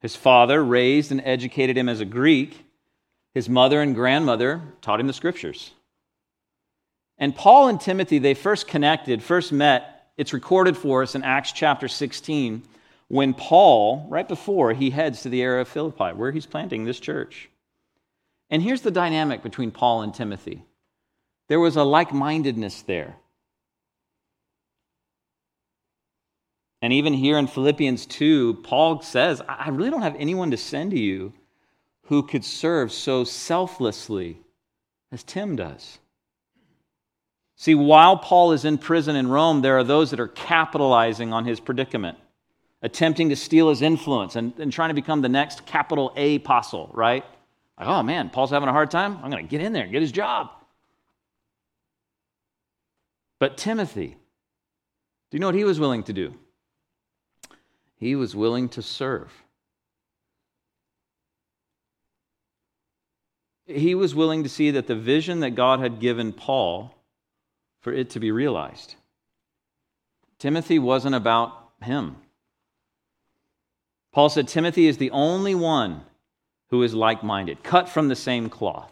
His 0.00 0.16
father 0.16 0.62
raised 0.62 1.12
and 1.12 1.22
educated 1.24 1.76
him 1.76 1.88
as 1.88 2.00
a 2.00 2.04
Greek. 2.04 2.64
His 3.32 3.48
mother 3.48 3.80
and 3.80 3.94
grandmother 3.94 4.60
taught 4.82 5.00
him 5.00 5.06
the 5.06 5.12
scriptures. 5.12 5.70
And 7.18 7.34
Paul 7.34 7.68
and 7.68 7.80
Timothy, 7.80 8.18
they 8.18 8.34
first 8.34 8.66
connected, 8.68 9.22
first 9.22 9.52
met. 9.52 10.10
It's 10.16 10.32
recorded 10.32 10.76
for 10.76 11.02
us 11.02 11.14
in 11.14 11.22
Acts 11.24 11.52
chapter 11.52 11.88
16 11.88 12.62
when 13.08 13.34
Paul, 13.34 14.06
right 14.08 14.26
before 14.26 14.72
he 14.72 14.90
heads 14.90 15.22
to 15.22 15.28
the 15.28 15.42
area 15.42 15.62
of 15.62 15.68
Philippi, 15.68 16.12
where 16.14 16.32
he's 16.32 16.46
planting 16.46 16.84
this 16.84 16.98
church. 16.98 17.48
And 18.50 18.62
here's 18.62 18.82
the 18.82 18.90
dynamic 18.90 19.42
between 19.42 19.70
Paul 19.70 20.02
and 20.02 20.14
Timothy 20.14 20.64
there 21.48 21.60
was 21.60 21.76
a 21.76 21.84
like 21.84 22.12
mindedness 22.12 22.82
there. 22.82 23.16
And 26.82 26.92
even 26.92 27.14
here 27.14 27.38
in 27.38 27.46
Philippians 27.46 28.06
2, 28.06 28.62
Paul 28.62 29.00
says, 29.00 29.40
I 29.48 29.70
really 29.70 29.90
don't 29.90 30.02
have 30.02 30.16
anyone 30.18 30.50
to 30.50 30.56
send 30.56 30.90
to 30.90 30.98
you 30.98 31.32
who 32.04 32.22
could 32.22 32.44
serve 32.44 32.92
so 32.92 33.24
selflessly 33.24 34.38
as 35.10 35.22
Tim 35.22 35.56
does. 35.56 35.98
See, 37.56 37.74
while 37.74 38.18
Paul 38.18 38.52
is 38.52 38.66
in 38.66 38.76
prison 38.76 39.16
in 39.16 39.28
Rome, 39.28 39.62
there 39.62 39.78
are 39.78 39.84
those 39.84 40.10
that 40.10 40.20
are 40.20 40.28
capitalizing 40.28 41.32
on 41.32 41.46
his 41.46 41.58
predicament, 41.58 42.18
attempting 42.82 43.30
to 43.30 43.36
steal 43.36 43.70
his 43.70 43.80
influence 43.80 44.36
and, 44.36 44.52
and 44.58 44.70
trying 44.70 44.90
to 44.90 44.94
become 44.94 45.22
the 45.22 45.28
next 45.30 45.64
capital 45.64 46.12
A 46.16 46.36
apostle, 46.36 46.90
right? 46.92 47.24
Like, 47.78 47.88
oh 47.88 48.02
man, 48.02 48.28
Paul's 48.28 48.50
having 48.50 48.68
a 48.68 48.72
hard 48.72 48.90
time. 48.90 49.18
I'm 49.22 49.30
going 49.30 49.44
to 49.44 49.50
get 49.50 49.62
in 49.62 49.72
there 49.72 49.84
and 49.84 49.92
get 49.92 50.02
his 50.02 50.12
job. 50.12 50.50
But 53.38 53.56
Timothy, 53.56 54.16
do 55.30 55.36
you 55.36 55.40
know 55.40 55.46
what 55.46 55.54
he 55.54 55.64
was 55.64 55.80
willing 55.80 56.02
to 56.04 56.12
do? 56.12 56.34
He 57.96 58.14
was 58.14 58.36
willing 58.36 58.68
to 58.70 58.82
serve. 58.82 59.32
He 63.64 63.94
was 63.94 64.14
willing 64.14 64.42
to 64.42 64.48
see 64.48 64.70
that 64.72 64.86
the 64.86 64.94
vision 64.94 65.40
that 65.40 65.50
God 65.54 65.80
had 65.80 66.00
given 66.00 66.32
Paul 66.32 66.95
for 67.86 67.92
it 67.92 68.10
to 68.10 68.18
be 68.18 68.32
realized. 68.32 68.96
Timothy 70.40 70.76
wasn't 70.76 71.14
about 71.14 71.52
him. 71.80 72.16
Paul 74.10 74.28
said 74.28 74.48
Timothy 74.48 74.88
is 74.88 74.96
the 74.96 75.12
only 75.12 75.54
one 75.54 76.00
who 76.70 76.82
is 76.82 76.94
like 76.94 77.22
minded, 77.22 77.62
cut 77.62 77.88
from 77.88 78.08
the 78.08 78.16
same 78.16 78.48
cloth. 78.50 78.90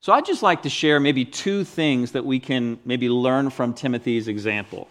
So 0.00 0.12
I'd 0.12 0.24
just 0.24 0.42
like 0.42 0.62
to 0.62 0.68
share 0.68 0.98
maybe 0.98 1.24
two 1.24 1.62
things 1.62 2.10
that 2.10 2.26
we 2.26 2.40
can 2.40 2.80
maybe 2.84 3.08
learn 3.08 3.48
from 3.48 3.74
Timothy's 3.74 4.26
example. 4.26 4.88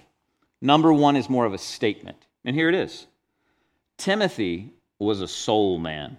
Number 0.62 0.94
one 0.94 1.18
is 1.18 1.30
more 1.30 1.46
of 1.46 1.54
a 1.54 1.58
statement, 1.58 2.26
and 2.46 2.56
here 2.56 2.70
it 2.70 2.76
is 2.76 3.06
Timothy 3.98 4.72
was 4.98 5.20
a 5.20 5.28
soul 5.28 5.78
man. 5.78 6.16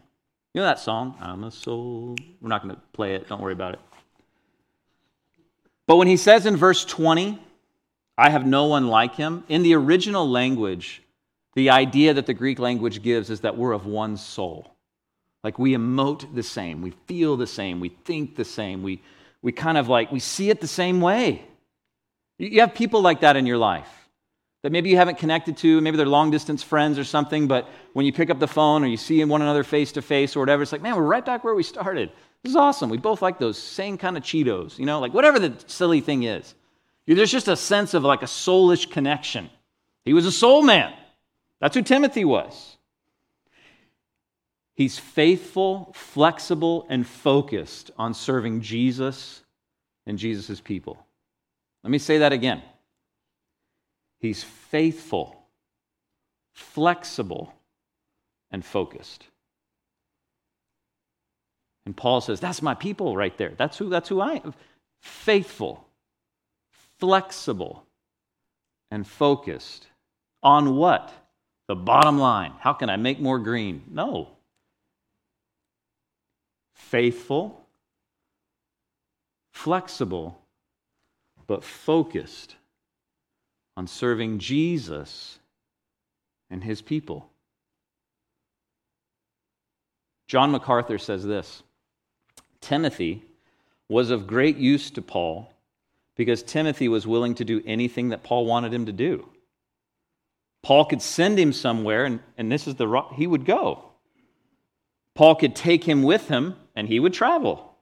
You 0.52 0.60
know 0.60 0.66
that 0.66 0.80
song? 0.80 1.16
I'm 1.18 1.44
a 1.44 1.50
soul. 1.50 2.14
We're 2.42 2.50
not 2.50 2.62
going 2.62 2.74
to 2.74 2.80
play 2.92 3.14
it, 3.14 3.26
don't 3.26 3.40
worry 3.40 3.54
about 3.54 3.72
it. 3.72 3.80
But 5.88 5.96
when 5.96 6.06
he 6.06 6.18
says 6.18 6.44
in 6.44 6.54
verse 6.54 6.84
20, 6.84 7.40
I 8.18 8.28
have 8.28 8.46
no 8.46 8.66
one 8.66 8.88
like 8.88 9.14
him, 9.14 9.42
in 9.48 9.62
the 9.62 9.74
original 9.74 10.28
language, 10.28 11.02
the 11.54 11.70
idea 11.70 12.12
that 12.14 12.26
the 12.26 12.34
Greek 12.34 12.58
language 12.58 13.02
gives 13.02 13.30
is 13.30 13.40
that 13.40 13.56
we're 13.56 13.72
of 13.72 13.86
one 13.86 14.18
soul. 14.18 14.76
Like 15.42 15.58
we 15.58 15.72
emote 15.72 16.34
the 16.34 16.42
same, 16.42 16.82
we 16.82 16.90
feel 17.06 17.38
the 17.38 17.46
same, 17.46 17.80
we 17.80 17.88
think 17.88 18.36
the 18.36 18.44
same, 18.44 18.82
we, 18.82 19.00
we 19.40 19.50
kind 19.50 19.78
of 19.78 19.88
like, 19.88 20.12
we 20.12 20.20
see 20.20 20.50
it 20.50 20.60
the 20.60 20.68
same 20.68 21.00
way. 21.00 21.42
You 22.38 22.60
have 22.60 22.74
people 22.74 23.00
like 23.00 23.20
that 23.20 23.36
in 23.36 23.46
your 23.46 23.58
life 23.58 23.88
that 24.62 24.72
maybe 24.72 24.90
you 24.90 24.96
haven't 24.96 25.16
connected 25.16 25.56
to, 25.56 25.80
maybe 25.80 25.96
they're 25.96 26.04
long 26.04 26.30
distance 26.30 26.62
friends 26.62 26.98
or 26.98 27.04
something, 27.04 27.46
but 27.46 27.66
when 27.94 28.04
you 28.04 28.12
pick 28.12 28.28
up 28.28 28.40
the 28.40 28.48
phone 28.48 28.84
or 28.84 28.88
you 28.88 28.96
see 28.98 29.24
one 29.24 29.40
another 29.40 29.64
face 29.64 29.92
to 29.92 30.02
face 30.02 30.36
or 30.36 30.40
whatever, 30.40 30.62
it's 30.62 30.72
like, 30.72 30.82
man, 30.82 30.96
we're 30.96 31.02
right 31.02 31.24
back 31.24 31.44
where 31.44 31.54
we 31.54 31.62
started. 31.62 32.10
This 32.42 32.50
is 32.50 32.56
awesome. 32.56 32.88
We 32.90 32.98
both 32.98 33.20
like 33.20 33.38
those 33.38 33.58
same 33.58 33.98
kind 33.98 34.16
of 34.16 34.22
Cheetos, 34.22 34.78
you 34.78 34.86
know, 34.86 35.00
like 35.00 35.12
whatever 35.12 35.38
the 35.38 35.54
silly 35.66 36.00
thing 36.00 36.22
is. 36.22 36.54
There's 37.06 37.32
just 37.32 37.48
a 37.48 37.56
sense 37.56 37.94
of 37.94 38.04
like 38.04 38.22
a 38.22 38.26
soulish 38.26 38.90
connection. 38.90 39.50
He 40.04 40.12
was 40.12 40.26
a 40.26 40.32
soul 40.32 40.62
man. 40.62 40.92
That's 41.60 41.74
who 41.74 41.82
Timothy 41.82 42.24
was. 42.24 42.76
He's 44.74 44.98
faithful, 44.98 45.92
flexible, 45.94 46.86
and 46.88 47.06
focused 47.06 47.90
on 47.98 48.14
serving 48.14 48.60
Jesus 48.60 49.42
and 50.06 50.18
Jesus' 50.18 50.60
people. 50.60 51.04
Let 51.82 51.90
me 51.90 51.98
say 51.98 52.18
that 52.18 52.32
again. 52.32 52.62
He's 54.20 54.44
faithful, 54.44 55.48
flexible, 56.52 57.52
and 58.50 58.64
focused. 58.64 59.26
And 61.88 61.96
Paul 61.96 62.20
says, 62.20 62.38
That's 62.38 62.60
my 62.60 62.74
people 62.74 63.16
right 63.16 63.34
there. 63.38 63.54
That's 63.56 63.78
who, 63.78 63.88
that's 63.88 64.10
who 64.10 64.20
I 64.20 64.34
am. 64.44 64.52
Faithful, 65.00 65.88
flexible, 67.00 67.86
and 68.90 69.06
focused. 69.06 69.86
On 70.42 70.76
what? 70.76 71.10
The 71.66 71.74
bottom 71.74 72.18
line. 72.18 72.52
How 72.60 72.74
can 72.74 72.90
I 72.90 72.96
make 72.96 73.20
more 73.20 73.38
green? 73.38 73.84
No 73.90 74.28
faithful, 76.74 77.66
flexible, 79.52 80.38
but 81.46 81.64
focused 81.64 82.54
on 83.78 83.86
serving 83.86 84.38
Jesus 84.38 85.38
and 86.50 86.62
his 86.62 86.82
people. 86.82 87.30
John 90.26 90.50
MacArthur 90.50 90.98
says 90.98 91.24
this 91.24 91.62
Timothy 92.60 93.24
was 93.88 94.10
of 94.10 94.26
great 94.26 94.56
use 94.56 94.90
to 94.92 95.02
Paul 95.02 95.52
because 96.16 96.42
Timothy 96.42 96.88
was 96.88 97.06
willing 97.06 97.34
to 97.36 97.44
do 97.44 97.62
anything 97.64 98.08
that 98.10 98.22
Paul 98.22 98.44
wanted 98.44 98.74
him 98.74 98.86
to 98.86 98.92
do. 98.92 99.28
Paul 100.62 100.84
could 100.84 101.00
send 101.00 101.38
him 101.38 101.52
somewhere, 101.52 102.04
and, 102.04 102.20
and 102.36 102.50
this 102.50 102.66
is 102.66 102.74
the 102.74 103.04
he 103.14 103.26
would 103.26 103.44
go. 103.44 103.84
Paul 105.14 105.34
could 105.36 105.54
take 105.54 105.84
him 105.84 106.02
with 106.02 106.28
him 106.28 106.56
and 106.76 106.86
he 106.86 107.00
would 107.00 107.12
travel. 107.12 107.76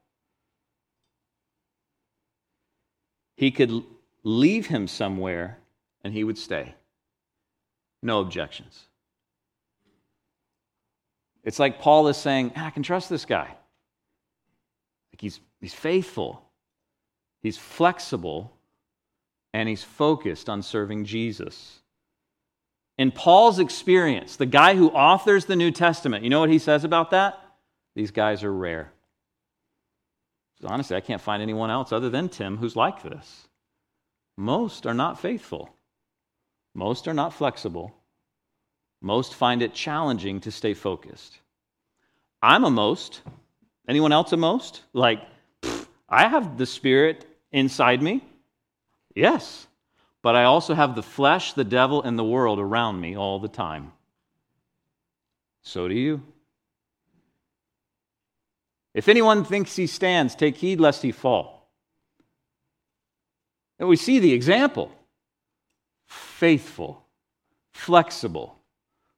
He 3.37 3.51
could 3.51 3.85
leave 4.23 4.67
him 4.67 4.89
somewhere 4.89 5.59
and 6.03 6.15
he 6.15 6.25
would 6.25 6.39
stay. 6.39 6.75
No 8.03 8.21
objections. 8.21 8.87
It's 11.45 11.59
like 11.59 11.79
Paul 11.79 12.09
is 12.09 12.17
saying, 12.17 12.53
ah, 12.57 12.67
I 12.67 12.71
can 12.71 12.83
trust 12.83 13.11
this 13.11 13.25
guy. 13.25 13.55
Like 15.17 15.23
he's, 15.23 15.41
he's 15.63 15.73
faithful, 15.73 16.43
he's 17.41 17.57
flexible, 17.57 18.53
and 19.55 19.67
he's 19.67 19.83
focused 19.83 20.51
on 20.51 20.61
serving 20.61 21.07
Jesus. 21.07 21.79
In 22.99 23.11
Paul's 23.11 23.59
experience, 23.59 24.37
the 24.37 24.45
guy 24.45 24.75
who 24.75 24.91
authors 24.91 25.47
the 25.47 25.57
New 25.57 25.71
Testament, 25.71 26.23
you 26.23 26.29
know 26.29 26.41
what 26.41 26.51
he 26.51 26.59
says 26.59 26.85
about 26.85 27.13
that? 27.13 27.39
These 27.95 28.11
guys 28.11 28.45
are 28.45 28.53
rare. 28.53 28.93
Honestly, 30.63 30.95
I 30.95 31.01
can't 31.01 31.23
find 31.23 31.43
anyone 31.43 31.71
else 31.71 31.93
other 31.93 32.11
than 32.11 32.29
Tim 32.29 32.59
who's 32.59 32.77
like 32.77 33.03
this. 33.03 33.49
Most 34.37 34.85
are 34.85 34.93
not 34.93 35.19
faithful, 35.19 35.71
most 36.75 37.09
are 37.09 37.15
not 37.15 37.33
flexible, 37.33 37.95
most 39.01 39.33
find 39.33 39.63
it 39.63 39.73
challenging 39.73 40.41
to 40.41 40.51
stay 40.51 40.75
focused. 40.75 41.39
I'm 42.43 42.65
a 42.65 42.71
most. 42.71 43.23
Anyone 43.89 44.13
else 44.13 44.33
at 44.33 44.39
most? 44.39 44.83
Like, 44.93 45.23
I 46.09 46.29
have 46.29 46.59
the 46.59 46.67
Spirit 46.67 47.27
inside 47.53 48.03
me. 48.03 48.23
Yes 49.15 49.67
but 50.27 50.35
I 50.35 50.43
also 50.43 50.75
have 50.75 50.97
the 50.97 51.05
flesh, 51.05 51.53
the 51.53 51.63
devil, 51.63 52.03
and 52.03 52.19
the 52.19 52.25
world 52.25 52.59
around 52.59 53.01
me 53.01 53.17
all 53.17 53.39
the 53.39 53.47
time. 53.47 53.93
So 55.63 55.87
do 55.87 55.95
you. 55.95 56.21
If 58.93 59.07
anyone 59.07 59.45
thinks 59.45 59.77
he 59.77 59.87
stands, 59.87 60.35
take 60.35 60.57
heed 60.57 60.81
lest 60.81 61.03
he 61.03 61.13
fall. 61.13 61.71
And 63.79 63.89
we 63.89 63.95
see 63.95 64.19
the 64.19 64.33
example 64.33 64.91
faithful, 66.09 67.05
flexible, 67.71 68.59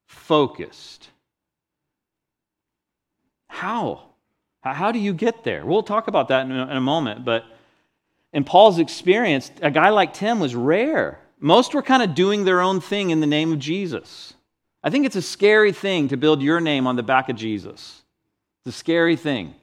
focused. 0.04 1.09
How? 3.46 4.11
How 4.61 4.92
do 4.92 4.99
you 4.99 5.12
get 5.12 5.44
there? 5.44 5.64
We'll 5.64 5.83
talk 5.83 6.09
about 6.09 6.29
that 6.29 6.47
in 6.47 6.53
a, 6.53 6.81
moment, 6.81 7.25
but 7.25 7.44
in 8.33 8.44
Paul's 8.44 8.79
experience, 8.79 9.51
a 9.62 9.71
guy 9.71 9.90
like 9.90 10.12
Tim 10.12 10.40
was 10.40 10.55
rare. 10.55 11.21
Most 11.38 11.75
were 11.75 11.83
kind 11.83 12.03
of 12.03 12.14
doing 12.14 12.44
their 12.44 12.61
own 12.61 12.81
thing 12.81 13.11
in 13.11 13.21
the 13.21 13.27
name 13.27 13.53
of 13.53 13.61
Jesus. 13.61 14.35
I 14.83 14.90
think 14.90 15.07
it's 15.07 15.16
a 15.16 15.23
scary 15.23 15.73
thing 15.73 16.09
to 16.09 16.16
build 16.16 16.42
your 16.42 16.61
name 16.61 16.87
on 16.87 16.97
the 16.97 17.03
back 17.03 17.29
of 17.29 17.37
Jesus. 17.37 18.03
It's 18.61 18.75
a 18.75 18.79
scary 18.79 19.16
thing. 19.16 19.55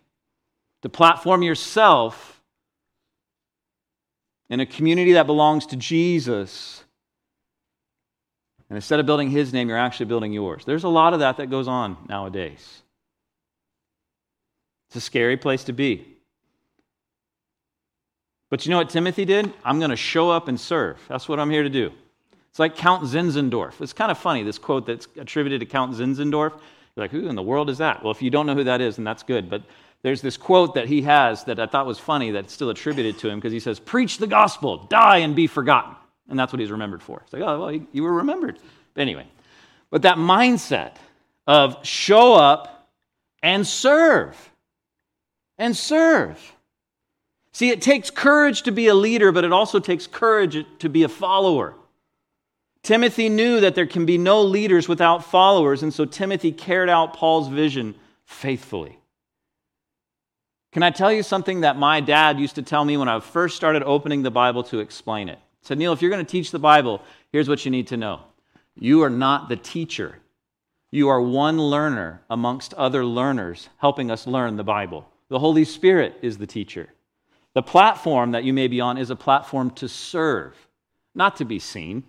To 0.81 0.89
platform 0.89 1.41
yourself 1.41 2.41
in 4.49 4.59
a 4.59 4.65
community 4.65 5.13
that 5.13 5.25
belongs 5.25 5.65
to 5.67 5.75
Jesus. 5.75 6.83
And 8.69 8.77
instead 8.77 8.99
of 8.99 9.05
building 9.05 9.29
his 9.29 9.53
name, 9.53 9.67
you're 9.67 9.77
actually 9.77 10.05
building 10.07 10.31
yours. 10.31 10.63
There's 10.65 10.83
a 10.83 10.89
lot 10.89 11.13
of 11.13 11.19
that 11.19 11.37
that 11.37 11.49
goes 11.49 11.67
on 11.67 11.97
nowadays. 12.07 12.83
It's 14.95 15.03
a 15.03 15.07
scary 15.07 15.35
place 15.35 15.65
to 15.65 15.73
be. 15.73 16.07
But 18.49 18.65
you 18.65 18.69
know 18.69 18.77
what 18.77 18.89
Timothy 18.89 19.25
did? 19.25 19.51
I'm 19.65 19.77
going 19.77 19.89
to 19.89 19.97
show 19.97 20.29
up 20.29 20.47
and 20.47 20.57
serve. 20.57 20.97
That's 21.09 21.27
what 21.27 21.37
I'm 21.37 21.49
here 21.49 21.63
to 21.63 21.69
do. 21.69 21.91
It's 22.49 22.59
like 22.59 22.77
Count 22.77 23.03
Zinzendorf. 23.03 23.81
It's 23.81 23.91
kind 23.91 24.09
of 24.09 24.17
funny, 24.17 24.43
this 24.43 24.57
quote 24.57 24.85
that's 24.85 25.09
attributed 25.17 25.59
to 25.59 25.65
Count 25.65 25.95
Zinzendorf. 25.95 26.51
You're 26.51 27.03
like, 27.03 27.11
who 27.11 27.27
in 27.27 27.35
the 27.35 27.43
world 27.43 27.69
is 27.69 27.79
that? 27.79 28.03
Well, 28.03 28.11
if 28.11 28.21
you 28.21 28.29
don't 28.29 28.45
know 28.45 28.55
who 28.55 28.63
that 28.63 28.79
is, 28.79 28.95
then 28.95 29.03
that's 29.03 29.21
good. 29.21 29.49
But 29.49 29.63
there's 30.01 30.21
this 30.21 30.37
quote 30.37 30.75
that 30.75 30.87
he 30.87 31.01
has 31.01 31.43
that 31.43 31.59
I 31.59 31.65
thought 31.65 31.85
was 31.85 31.99
funny 31.99 32.31
that's 32.31 32.53
still 32.53 32.69
attributed 32.69 33.17
to 33.19 33.27
him 33.27 33.39
because 33.39 33.51
he 33.51 33.59
says, 33.59 33.81
Preach 33.81 34.17
the 34.17 34.27
gospel, 34.27 34.77
die 34.85 35.17
and 35.17 35.35
be 35.35 35.47
forgotten. 35.47 35.93
And 36.29 36.39
that's 36.39 36.53
what 36.53 36.61
he's 36.61 36.71
remembered 36.71 37.03
for. 37.03 37.19
It's 37.25 37.33
like, 37.33 37.41
oh, 37.41 37.59
well, 37.59 37.79
you 37.91 38.03
were 38.03 38.13
remembered. 38.13 38.59
But 38.93 39.01
anyway, 39.01 39.27
but 39.89 40.03
that 40.03 40.15
mindset 40.15 40.93
of 41.47 41.85
show 41.85 42.33
up 42.33 42.89
and 43.43 43.67
serve 43.67 44.37
and 45.57 45.75
serve. 45.75 46.53
See, 47.51 47.69
it 47.69 47.81
takes 47.81 48.09
courage 48.09 48.63
to 48.63 48.71
be 48.71 48.87
a 48.87 48.95
leader, 48.95 49.31
but 49.31 49.45
it 49.45 49.53
also 49.53 49.79
takes 49.79 50.07
courage 50.07 50.65
to 50.79 50.89
be 50.89 51.03
a 51.03 51.09
follower. 51.09 51.75
Timothy 52.83 53.29
knew 53.29 53.61
that 53.61 53.75
there 53.75 53.87
can 53.87 54.05
be 54.05 54.17
no 54.17 54.41
leaders 54.41 54.87
without 54.87 55.23
followers, 55.23 55.81
and 55.81 55.93
so 55.93 56.05
Timothy 56.05 56.51
carried 56.51 56.89
out 56.89 57.15
Paul's 57.15 57.47
vision 57.47 57.95
faithfully. 58.25 58.99
Can 60.71 60.83
I 60.83 60.91
tell 60.91 61.11
you 61.11 61.23
something 61.23 61.61
that 61.61 61.77
my 61.77 62.01
dad 62.01 62.39
used 62.39 62.55
to 62.55 62.61
tell 62.61 62.83
me 62.83 62.97
when 62.97 63.07
I 63.07 63.21
first 63.21 63.55
started 63.55 63.81
opening 63.83 64.21
the 64.21 64.31
Bible 64.31 64.61
to 64.65 64.79
explain 64.79 65.29
it? 65.29 65.39
He 65.61 65.67
said, 65.67 65.77
Neil, 65.77 65.93
if 65.93 66.01
you're 66.01 66.11
going 66.11 66.25
to 66.25 66.29
teach 66.29 66.51
the 66.51 66.59
Bible, 66.59 67.01
here's 67.31 67.47
what 67.47 67.63
you 67.63 67.71
need 67.71 67.87
to 67.87 67.97
know. 67.97 68.19
You 68.75 69.01
are 69.03 69.09
not 69.09 69.47
the 69.47 69.55
teacher. 69.55 70.19
You 70.91 71.07
are 71.07 71.21
one 71.21 71.57
learner 71.57 72.21
amongst 72.29 72.73
other 72.73 73.05
learners 73.05 73.69
helping 73.77 74.11
us 74.11 74.27
learn 74.27 74.57
the 74.57 74.63
Bible. 74.65 75.09
The 75.29 75.39
Holy 75.39 75.65
Spirit 75.65 76.17
is 76.21 76.37
the 76.37 76.47
teacher. 76.47 76.89
The 77.53 77.63
platform 77.63 78.31
that 78.31 78.43
you 78.43 78.53
may 78.53 78.67
be 78.67 78.81
on 78.81 78.97
is 78.97 79.09
a 79.09 79.15
platform 79.15 79.71
to 79.71 79.87
serve, 79.87 80.55
not 81.15 81.37
to 81.37 81.45
be 81.45 81.57
seen. 81.57 82.03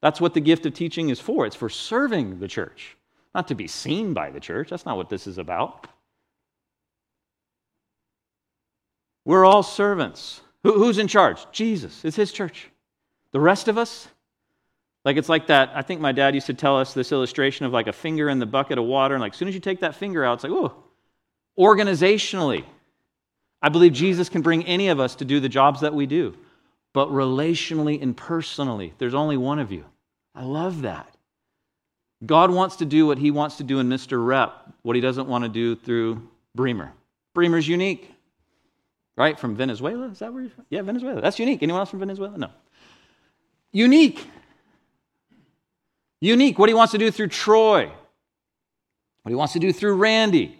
That's 0.00 0.20
what 0.20 0.34
the 0.34 0.40
gift 0.40 0.66
of 0.66 0.74
teaching 0.74 1.08
is 1.08 1.18
for. 1.18 1.46
It's 1.46 1.56
for 1.56 1.68
serving 1.68 2.38
the 2.38 2.48
church, 2.48 2.96
not 3.34 3.48
to 3.48 3.54
be 3.54 3.66
seen 3.66 4.14
by 4.14 4.30
the 4.30 4.40
church. 4.40 4.70
That's 4.70 4.86
not 4.86 4.96
what 4.96 5.08
this 5.08 5.26
is 5.26 5.38
about. 5.38 5.88
We're 9.24 9.44
all 9.44 9.62
servants. 9.62 10.40
who's 10.62 10.98
in 10.98 11.08
charge? 11.08 11.46
Jesus. 11.50 12.04
It's 12.04 12.16
his 12.16 12.32
church. 12.32 12.70
The 13.32 13.40
rest 13.40 13.68
of 13.68 13.76
us, 13.76 14.08
like 15.04 15.16
it's 15.16 15.28
like 15.28 15.48
that. 15.48 15.70
I 15.74 15.82
think 15.82 16.00
my 16.00 16.12
dad 16.12 16.34
used 16.34 16.46
to 16.46 16.54
tell 16.54 16.78
us 16.78 16.94
this 16.94 17.12
illustration 17.12 17.66
of 17.66 17.72
like 17.72 17.88
a 17.88 17.92
finger 17.92 18.28
in 18.28 18.38
the 18.38 18.46
bucket 18.46 18.78
of 18.78 18.84
water, 18.84 19.14
and 19.14 19.20
like 19.20 19.32
as 19.32 19.38
soon 19.38 19.48
as 19.48 19.54
you 19.54 19.60
take 19.60 19.80
that 19.80 19.94
finger 19.94 20.24
out, 20.24 20.34
it's 20.34 20.44
like, 20.44 20.52
oh, 20.52 20.84
organizationally. 21.58 22.64
I 23.60 23.68
believe 23.68 23.92
Jesus 23.92 24.28
can 24.28 24.42
bring 24.42 24.64
any 24.66 24.88
of 24.88 25.00
us 25.00 25.16
to 25.16 25.24
do 25.24 25.40
the 25.40 25.48
jobs 25.48 25.80
that 25.80 25.94
we 25.94 26.06
do 26.06 26.36
but 26.92 27.10
relationally 27.10 28.02
and 28.02 28.16
personally. 28.16 28.92
There's 28.98 29.14
only 29.14 29.36
one 29.36 29.58
of 29.58 29.70
you. 29.70 29.84
I 30.34 30.42
love 30.42 30.82
that. 30.82 31.16
God 32.24 32.50
wants 32.50 32.76
to 32.76 32.84
do 32.84 33.06
what 33.06 33.18
he 33.18 33.30
wants 33.30 33.58
to 33.58 33.62
do 33.62 33.78
in 33.78 33.88
Mr. 33.88 34.24
Rep, 34.24 34.50
what 34.82 34.96
he 34.96 35.00
doesn't 35.00 35.28
want 35.28 35.44
to 35.44 35.48
do 35.48 35.76
through 35.76 36.28
Bremer. 36.54 36.92
Bremer's 37.34 37.68
unique, 37.68 38.12
right? 39.16 39.38
From 39.38 39.54
Venezuela? 39.54 40.08
Is 40.08 40.18
that 40.18 40.32
where 40.32 40.42
you're 40.42 40.50
from? 40.50 40.66
Yeah, 40.70 40.82
Venezuela. 40.82 41.20
That's 41.20 41.38
unique. 41.38 41.62
Anyone 41.62 41.80
else 41.80 41.90
from 41.90 42.00
Venezuela? 42.00 42.36
No. 42.36 42.50
Unique. 43.70 44.26
Unique. 46.20 46.58
What 46.58 46.68
he 46.68 46.74
wants 46.74 46.90
to 46.92 46.98
do 46.98 47.12
through 47.12 47.28
Troy, 47.28 47.86
what 49.22 49.30
he 49.30 49.36
wants 49.36 49.52
to 49.52 49.60
do 49.60 49.72
through 49.72 49.94
Randy, 49.94 50.57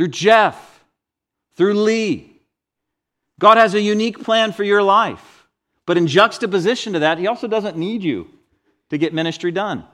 through 0.00 0.08
Jeff, 0.08 0.82
through 1.56 1.74
Lee. 1.74 2.40
God 3.38 3.58
has 3.58 3.74
a 3.74 3.80
unique 3.82 4.24
plan 4.24 4.50
for 4.50 4.64
your 4.64 4.82
life. 4.82 5.46
But 5.84 5.98
in 5.98 6.06
juxtaposition 6.06 6.94
to 6.94 7.00
that, 7.00 7.18
He 7.18 7.26
also 7.26 7.46
doesn't 7.46 7.76
need 7.76 8.02
you 8.02 8.26
to 8.88 8.96
get 8.96 9.12
ministry 9.12 9.52
done. 9.52 9.84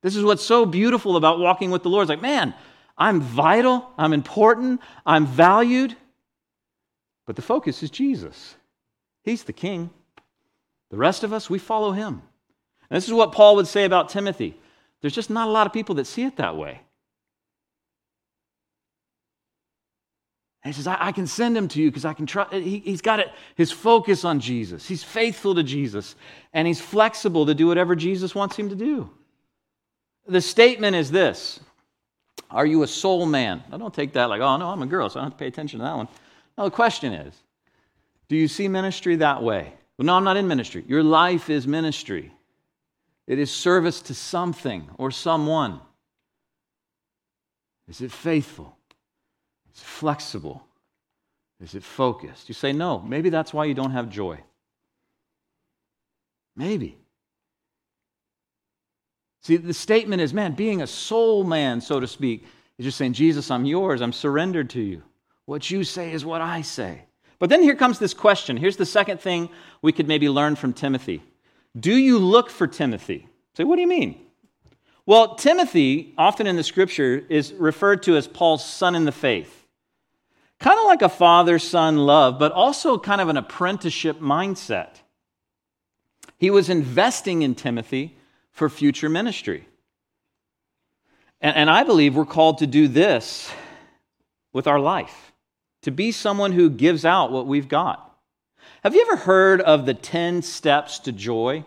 This 0.00 0.16
is 0.16 0.24
what's 0.24 0.42
so 0.42 0.64
beautiful 0.64 1.18
about 1.18 1.40
walking 1.40 1.70
with 1.70 1.82
the 1.82 1.90
Lord. 1.90 2.04
It's 2.04 2.08
like, 2.08 2.22
man, 2.22 2.54
I'm 2.96 3.20
vital, 3.20 3.86
I'm 3.98 4.14
important, 4.14 4.80
I'm 5.04 5.26
valued. 5.26 5.94
But 7.26 7.36
the 7.36 7.42
focus 7.42 7.82
is 7.82 7.90
Jesus. 7.90 8.54
He's 9.24 9.44
the 9.44 9.52
king. 9.52 9.90
The 10.88 10.96
rest 10.96 11.22
of 11.22 11.34
us, 11.34 11.50
we 11.50 11.58
follow 11.58 11.92
him. 11.92 12.22
And 12.88 12.96
this 12.96 13.08
is 13.08 13.12
what 13.12 13.32
Paul 13.32 13.56
would 13.56 13.66
say 13.66 13.84
about 13.84 14.08
Timothy. 14.08 14.58
There's 15.02 15.14
just 15.14 15.28
not 15.28 15.48
a 15.48 15.50
lot 15.50 15.66
of 15.66 15.74
people 15.74 15.96
that 15.96 16.06
see 16.06 16.24
it 16.24 16.36
that 16.36 16.56
way. 16.56 16.80
And 20.64 20.72
he 20.72 20.76
says, 20.76 20.86
I, 20.86 20.96
I 21.00 21.12
can 21.12 21.26
send 21.26 21.56
him 21.56 21.66
to 21.68 21.82
you 21.82 21.90
because 21.90 22.04
I 22.04 22.12
can 22.12 22.26
trust. 22.26 22.52
He, 22.52 22.78
he's 22.78 23.00
got 23.00 23.18
it, 23.18 23.28
his 23.56 23.72
focus 23.72 24.24
on 24.24 24.38
Jesus. 24.38 24.86
He's 24.86 25.02
faithful 25.02 25.54
to 25.56 25.62
Jesus, 25.62 26.14
and 26.52 26.66
he's 26.68 26.80
flexible 26.80 27.46
to 27.46 27.54
do 27.54 27.66
whatever 27.66 27.96
Jesus 27.96 28.34
wants 28.34 28.56
him 28.56 28.68
to 28.68 28.76
do. 28.76 29.10
The 30.26 30.40
statement 30.40 30.94
is 30.94 31.10
this 31.10 31.58
Are 32.50 32.64
you 32.64 32.84
a 32.84 32.86
soul 32.86 33.26
man? 33.26 33.64
Now, 33.70 33.78
don't 33.78 33.94
take 33.94 34.12
that 34.12 34.26
like, 34.26 34.40
oh, 34.40 34.56
no, 34.56 34.68
I'm 34.68 34.82
a 34.82 34.86
girl, 34.86 35.08
so 35.08 35.18
I 35.18 35.22
don't 35.22 35.32
have 35.32 35.38
to 35.38 35.42
pay 35.42 35.48
attention 35.48 35.80
to 35.80 35.84
that 35.84 35.96
one. 35.96 36.08
No, 36.56 36.64
the 36.64 36.70
question 36.70 37.12
is 37.12 37.34
Do 38.28 38.36
you 38.36 38.46
see 38.46 38.68
ministry 38.68 39.16
that 39.16 39.42
way? 39.42 39.72
Well, 39.98 40.06
no, 40.06 40.14
I'm 40.14 40.24
not 40.24 40.36
in 40.36 40.46
ministry. 40.46 40.84
Your 40.86 41.02
life 41.02 41.50
is 41.50 41.66
ministry, 41.66 42.32
it 43.26 43.40
is 43.40 43.50
service 43.50 44.00
to 44.02 44.14
something 44.14 44.88
or 44.96 45.10
someone. 45.10 45.80
Is 47.88 48.00
it 48.00 48.12
faithful? 48.12 48.76
Is 49.74 49.80
it 49.80 49.84
flexible? 49.84 50.66
Is 51.60 51.74
it 51.74 51.84
focused? 51.84 52.48
You 52.48 52.54
say, 52.54 52.72
no, 52.72 53.00
maybe 53.00 53.30
that's 53.30 53.54
why 53.54 53.64
you 53.66 53.74
don't 53.74 53.92
have 53.92 54.08
joy. 54.08 54.40
Maybe. 56.56 56.98
See, 59.42 59.56
the 59.56 59.74
statement 59.74 60.22
is, 60.22 60.34
man, 60.34 60.54
being 60.54 60.82
a 60.82 60.86
soul 60.86 61.44
man, 61.44 61.80
so 61.80 62.00
to 62.00 62.06
speak, 62.06 62.44
is 62.78 62.84
just 62.84 62.98
saying, 62.98 63.12
Jesus, 63.14 63.50
I'm 63.50 63.64
yours. 63.64 64.02
I'm 64.02 64.12
surrendered 64.12 64.70
to 64.70 64.80
you. 64.80 65.02
What 65.46 65.70
you 65.70 65.84
say 65.84 66.12
is 66.12 66.24
what 66.24 66.40
I 66.40 66.62
say. 66.62 67.04
But 67.38 67.48
then 67.48 67.62
here 67.62 67.74
comes 67.74 67.98
this 67.98 68.14
question. 68.14 68.56
Here's 68.56 68.76
the 68.76 68.86
second 68.86 69.20
thing 69.20 69.48
we 69.80 69.92
could 69.92 70.06
maybe 70.06 70.28
learn 70.28 70.54
from 70.54 70.72
Timothy. 70.72 71.22
Do 71.78 71.96
you 71.96 72.18
look 72.18 72.50
for 72.50 72.66
Timothy? 72.66 73.28
Say, 73.56 73.64
what 73.64 73.76
do 73.76 73.82
you 73.82 73.88
mean? 73.88 74.20
Well, 75.06 75.34
Timothy, 75.34 76.14
often 76.16 76.46
in 76.46 76.56
the 76.56 76.62
scripture, 76.62 77.24
is 77.28 77.52
referred 77.52 78.04
to 78.04 78.16
as 78.16 78.28
Paul's 78.28 78.64
son 78.64 78.94
in 78.94 79.04
the 79.04 79.12
faith 79.12 79.61
kind 80.62 80.78
of 80.78 80.86
like 80.86 81.02
a 81.02 81.08
father 81.08 81.58
son 81.58 81.98
love, 81.98 82.38
but 82.38 82.52
also 82.52 82.98
kind 82.98 83.20
of 83.20 83.28
an 83.28 83.36
apprenticeship 83.36 84.20
mindset. 84.20 84.90
He 86.38 86.50
was 86.50 86.70
investing 86.70 87.42
in 87.42 87.54
Timothy 87.54 88.16
for 88.52 88.68
future 88.68 89.08
ministry. 89.08 89.68
And, 91.40 91.56
and, 91.56 91.70
I 91.70 91.82
believe 91.82 92.14
we're 92.14 92.24
called 92.24 92.58
to 92.58 92.66
do 92.68 92.86
this 92.86 93.50
with 94.52 94.68
our 94.68 94.78
life 94.78 95.32
to 95.82 95.90
be 95.90 96.12
someone 96.12 96.52
who 96.52 96.70
gives 96.70 97.04
out 97.04 97.32
what 97.32 97.48
we've 97.48 97.68
got. 97.68 98.16
Have 98.84 98.94
you 98.94 99.02
ever 99.02 99.16
heard 99.16 99.60
of 99.60 99.84
the 99.84 99.94
10 99.94 100.42
steps 100.42 101.00
to 101.00 101.12
joy? 101.12 101.64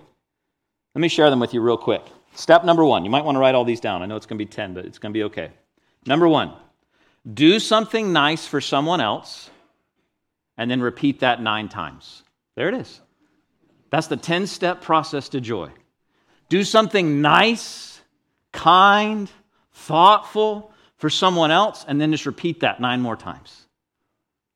Let 0.93 1.01
me 1.01 1.09
share 1.09 1.29
them 1.29 1.41
with 1.41 1.53
you 1.53 1.59
real 1.59 1.77
quick. 1.77 2.03
Step 2.35 2.63
number 2.63 2.85
one, 2.85 3.03
you 3.03 3.11
might 3.11 3.25
want 3.25 3.35
to 3.35 3.39
write 3.39 3.55
all 3.55 3.65
these 3.65 3.81
down. 3.81 4.01
I 4.01 4.05
know 4.05 4.15
it's 4.15 4.25
going 4.25 4.37
to 4.39 4.45
be 4.45 4.49
10, 4.49 4.73
but 4.73 4.85
it's 4.85 4.99
going 4.99 5.11
to 5.11 5.17
be 5.17 5.23
okay. 5.23 5.51
Number 6.05 6.27
one, 6.27 6.53
do 7.31 7.59
something 7.59 8.13
nice 8.13 8.45
for 8.45 8.61
someone 8.61 9.01
else, 9.01 9.49
and 10.57 10.69
then 10.69 10.81
repeat 10.81 11.21
that 11.21 11.41
nine 11.41 11.69
times. 11.69 12.23
There 12.55 12.69
it 12.69 12.75
is. 12.75 13.01
That's 13.89 14.07
the 14.07 14.17
10 14.17 14.47
step 14.47 14.81
process 14.81 15.29
to 15.29 15.41
joy. 15.41 15.69
Do 16.49 16.63
something 16.63 17.21
nice, 17.21 17.99
kind, 18.51 19.29
thoughtful 19.73 20.71
for 20.97 21.09
someone 21.09 21.51
else, 21.51 21.85
and 21.87 21.99
then 21.99 22.11
just 22.11 22.25
repeat 22.25 22.61
that 22.61 22.79
nine 22.79 23.01
more 23.01 23.15
times. 23.15 23.65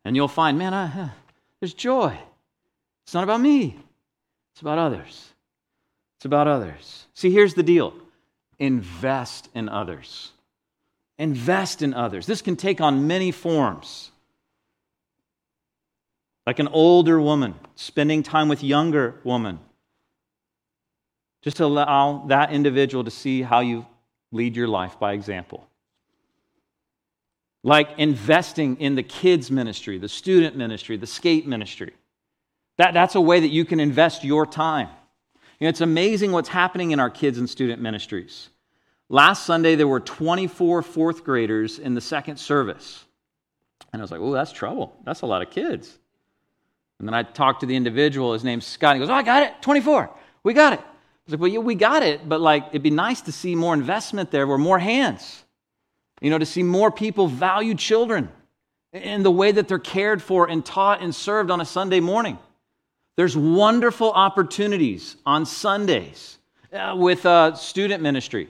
And 0.05 0.15
you'll 0.15 0.27
find, 0.27 0.57
man, 0.57 0.73
I, 0.73 1.11
there's 1.59 1.73
joy. 1.73 2.17
It's 3.03 3.13
not 3.13 3.23
about 3.23 3.41
me, 3.41 3.77
it's 4.53 4.61
about 4.61 4.77
others. 4.77 5.25
It's 6.17 6.25
about 6.25 6.47
others. 6.47 7.07
See, 7.13 7.31
here's 7.31 7.53
the 7.53 7.63
deal 7.63 7.93
invest 8.59 9.47
in 9.55 9.69
others. 9.69 10.31
Invest 11.19 11.83
in 11.83 11.93
others. 11.93 12.25
This 12.25 12.41
can 12.41 12.55
take 12.55 12.81
on 12.81 13.05
many 13.05 13.31
forms. 13.31 14.09
Like 16.47 16.57
an 16.57 16.69
older 16.69 17.21
woman 17.21 17.53
spending 17.75 18.23
time 18.23 18.49
with 18.49 18.63
younger 18.63 19.19
woman. 19.23 19.59
Just 21.43 21.59
allow 21.59 22.25
that 22.29 22.51
individual 22.51 23.03
to 23.03 23.11
see 23.11 23.43
how 23.43 23.59
you 23.59 23.85
lead 24.31 24.55
your 24.55 24.67
life 24.67 24.99
by 24.99 25.13
example. 25.13 25.67
like 27.63 27.89
investing 27.97 28.77
in 28.77 28.95
the 28.95 29.03
kids' 29.03 29.51
ministry, 29.51 29.97
the 29.97 30.09
student 30.09 30.55
ministry, 30.55 30.97
the 30.97 31.07
skate 31.07 31.45
ministry. 31.45 31.93
That, 32.77 32.93
that's 32.93 33.15
a 33.15 33.21
way 33.21 33.39
that 33.41 33.49
you 33.49 33.65
can 33.65 33.79
invest 33.79 34.23
your 34.23 34.45
time. 34.45 34.87
You 35.59 35.65
know, 35.65 35.69
it's 35.69 35.81
amazing 35.81 36.31
what's 36.31 36.49
happening 36.49 36.91
in 36.91 36.99
our 36.99 37.09
kids 37.09 37.37
and 37.37 37.49
student 37.49 37.81
ministries. 37.81 38.49
Last 39.09 39.45
Sunday, 39.45 39.75
there 39.75 39.87
were 39.87 39.99
24 39.99 40.83
fourth 40.83 41.23
graders 41.23 41.79
in 41.79 41.95
the 41.95 42.01
second 42.01 42.37
service. 42.37 43.03
And 43.91 44.01
I 44.01 44.03
was 44.03 44.11
like, 44.11 44.21
oh, 44.21 44.31
that's 44.31 44.51
trouble. 44.51 44.95
That's 45.03 45.21
a 45.21 45.25
lot 45.25 45.41
of 45.41 45.49
kids. 45.49 45.97
And 46.99 47.07
then 47.07 47.15
I 47.15 47.23
talked 47.23 47.61
to 47.61 47.65
the 47.65 47.75
individual. 47.75 48.33
His 48.33 48.43
name's 48.43 48.67
Scott. 48.67 48.95
He 48.95 48.99
goes, 48.99 49.09
oh, 49.09 49.13
I 49.13 49.23
got 49.23 49.43
it. 49.43 49.53
24. 49.61 50.11
We 50.43 50.53
got 50.53 50.73
it. 50.73 50.79
I 50.79 50.83
was 51.25 51.33
like, 51.33 51.39
well, 51.41 51.49
yeah, 51.49 51.59
we 51.59 51.75
got 51.75 52.03
it, 52.03 52.27
but 52.27 52.39
like, 52.41 52.67
it'd 52.69 52.83
be 52.83 52.91
nice 52.91 53.21
to 53.21 53.31
see 53.31 53.55
more 53.55 53.73
investment 53.73 54.31
there, 54.31 54.45
where 54.45 54.57
more 54.57 54.79
hands. 54.79 55.43
You 56.21 56.29
know, 56.29 56.37
to 56.37 56.45
see 56.45 56.63
more 56.63 56.91
people 56.91 57.27
value 57.27 57.75
children 57.75 58.29
in 58.93 59.23
the 59.23 59.31
way 59.31 59.51
that 59.51 59.67
they're 59.67 59.79
cared 59.79 60.21
for 60.21 60.49
and 60.49 60.65
taught 60.65 61.01
and 61.01 61.13
served 61.13 61.49
on 61.51 61.61
a 61.61 61.65
Sunday 61.65 61.99
morning. 61.99 62.37
There's 63.15 63.37
wonderful 63.37 64.11
opportunities 64.11 65.17
on 65.25 65.45
Sundays 65.45 66.37
uh, 66.73 66.95
with 66.97 67.25
uh, 67.25 67.55
student 67.55 68.01
ministry. 68.01 68.49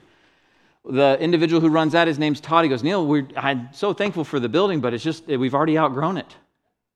The 0.84 1.18
individual 1.20 1.60
who 1.60 1.68
runs 1.68 1.92
that, 1.92 2.08
his 2.08 2.18
name's 2.18 2.40
Todd. 2.40 2.64
He 2.64 2.70
goes, 2.70 2.82
Neil, 2.82 3.06
we're, 3.06 3.28
I'm 3.36 3.68
so 3.72 3.92
thankful 3.92 4.24
for 4.24 4.40
the 4.40 4.48
building, 4.48 4.80
but 4.80 4.94
it's 4.94 5.04
just, 5.04 5.26
we've 5.26 5.54
already 5.54 5.78
outgrown 5.78 6.16
it. 6.16 6.36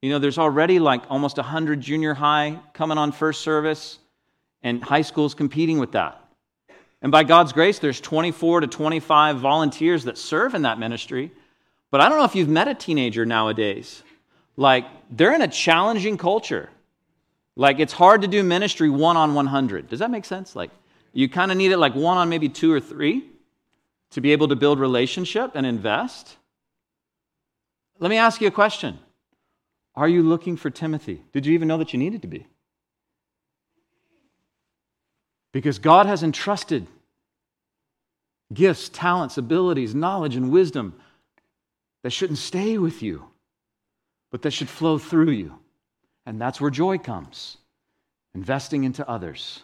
You 0.01 0.11
know, 0.11 0.19
there's 0.19 0.39
already 0.39 0.79
like 0.79 1.03
almost 1.11 1.37
100 1.37 1.81
junior 1.81 2.15
high 2.15 2.61
coming 2.73 2.99
on 2.99 3.13
first 3.13 3.43
service, 3.43 3.99
and 4.63 4.83
high 4.83 5.03
schools 5.03 5.35
competing 5.35 5.79
with 5.79 5.93
that. 5.93 6.21
And 7.03 7.13
by 7.13 7.23
God's 7.23 7.53
grace, 7.53 7.79
there's 7.79 8.01
24 8.01 8.63
to 8.63 8.67
25 8.67 9.39
volunteers 9.39 10.05
that 10.05 10.17
serve 10.17 10.55
in 10.55 10.63
that 10.63 10.79
ministry. 10.79 11.31
But 11.91 12.01
I 12.01 12.09
don't 12.09 12.19
know 12.19 12.25
if 12.25 12.35
you've 12.35 12.49
met 12.49 12.67
a 12.67 12.75
teenager 12.75 13.27
nowadays. 13.27 14.03
Like, 14.57 14.87
they're 15.11 15.35
in 15.35 15.43
a 15.43 15.49
challenging 15.49 16.17
culture. 16.17 16.71
Like, 17.57 17.79
it's 17.79 17.93
hard 17.93 18.23
to 18.23 18.29
do 18.29 18.43
ministry 18.43 18.89
one 18.89 19.19
on 19.19 19.35
100. 19.35 19.89
Does 19.89 19.99
that 19.99 20.11
make 20.11 20.25
sense? 20.25 20.57
Like, 20.57 20.71
you 21.13 21.29
kind 21.29 21.53
of 21.53 21.59
need 21.59 21.71
it 21.71 21.77
like 21.77 21.95
one 21.95 22.17
on 22.17 22.31
maybe 22.31 22.49
two 22.49 22.73
or 22.73 22.81
three 22.81 23.25
to 24.15 24.21
be 24.21 24.31
able 24.31 24.47
to 24.47 24.57
build 24.57 24.79
relationship 24.79 25.53
and 25.57 25.67
invest. 25.67 26.37
Let 27.99 28.11
me 28.11 28.17
ask 28.17 28.41
you 28.41 28.47
a 28.47 28.53
question 28.53 28.99
Are 29.97 30.09
you 30.09 30.23
looking 30.23 30.57
for 30.57 30.71
Timothy? 30.71 31.23
Did 31.33 31.47
you 31.47 31.53
even 31.53 31.69
know 31.69 31.79
that 31.79 31.93
you 31.93 31.99
needed 31.99 32.23
to 32.23 32.29
be? 32.29 32.47
Because 35.53 35.81
God 35.81 36.07
has 36.07 36.23
entrusted 36.23 36.87
gifts, 38.53 38.89
talents, 38.89 39.37
abilities, 39.37 39.97
knowledge, 39.97 40.37
and 40.37 40.53
wisdom 40.53 40.95
that 42.05 42.11
shouldn't 42.11 42.39
stay 42.39 42.79
with 42.79 43.03
you, 43.03 43.25
but 44.31 44.43
that 44.43 44.53
should 44.53 44.69
flow 44.69 44.97
through 44.97 45.31
you. 45.31 45.59
And 46.25 46.41
that's 46.41 46.61
where 46.61 46.71
joy 46.71 46.99
comes 46.99 47.57
investing 48.33 48.85
into 48.85 49.09
others. 49.09 49.63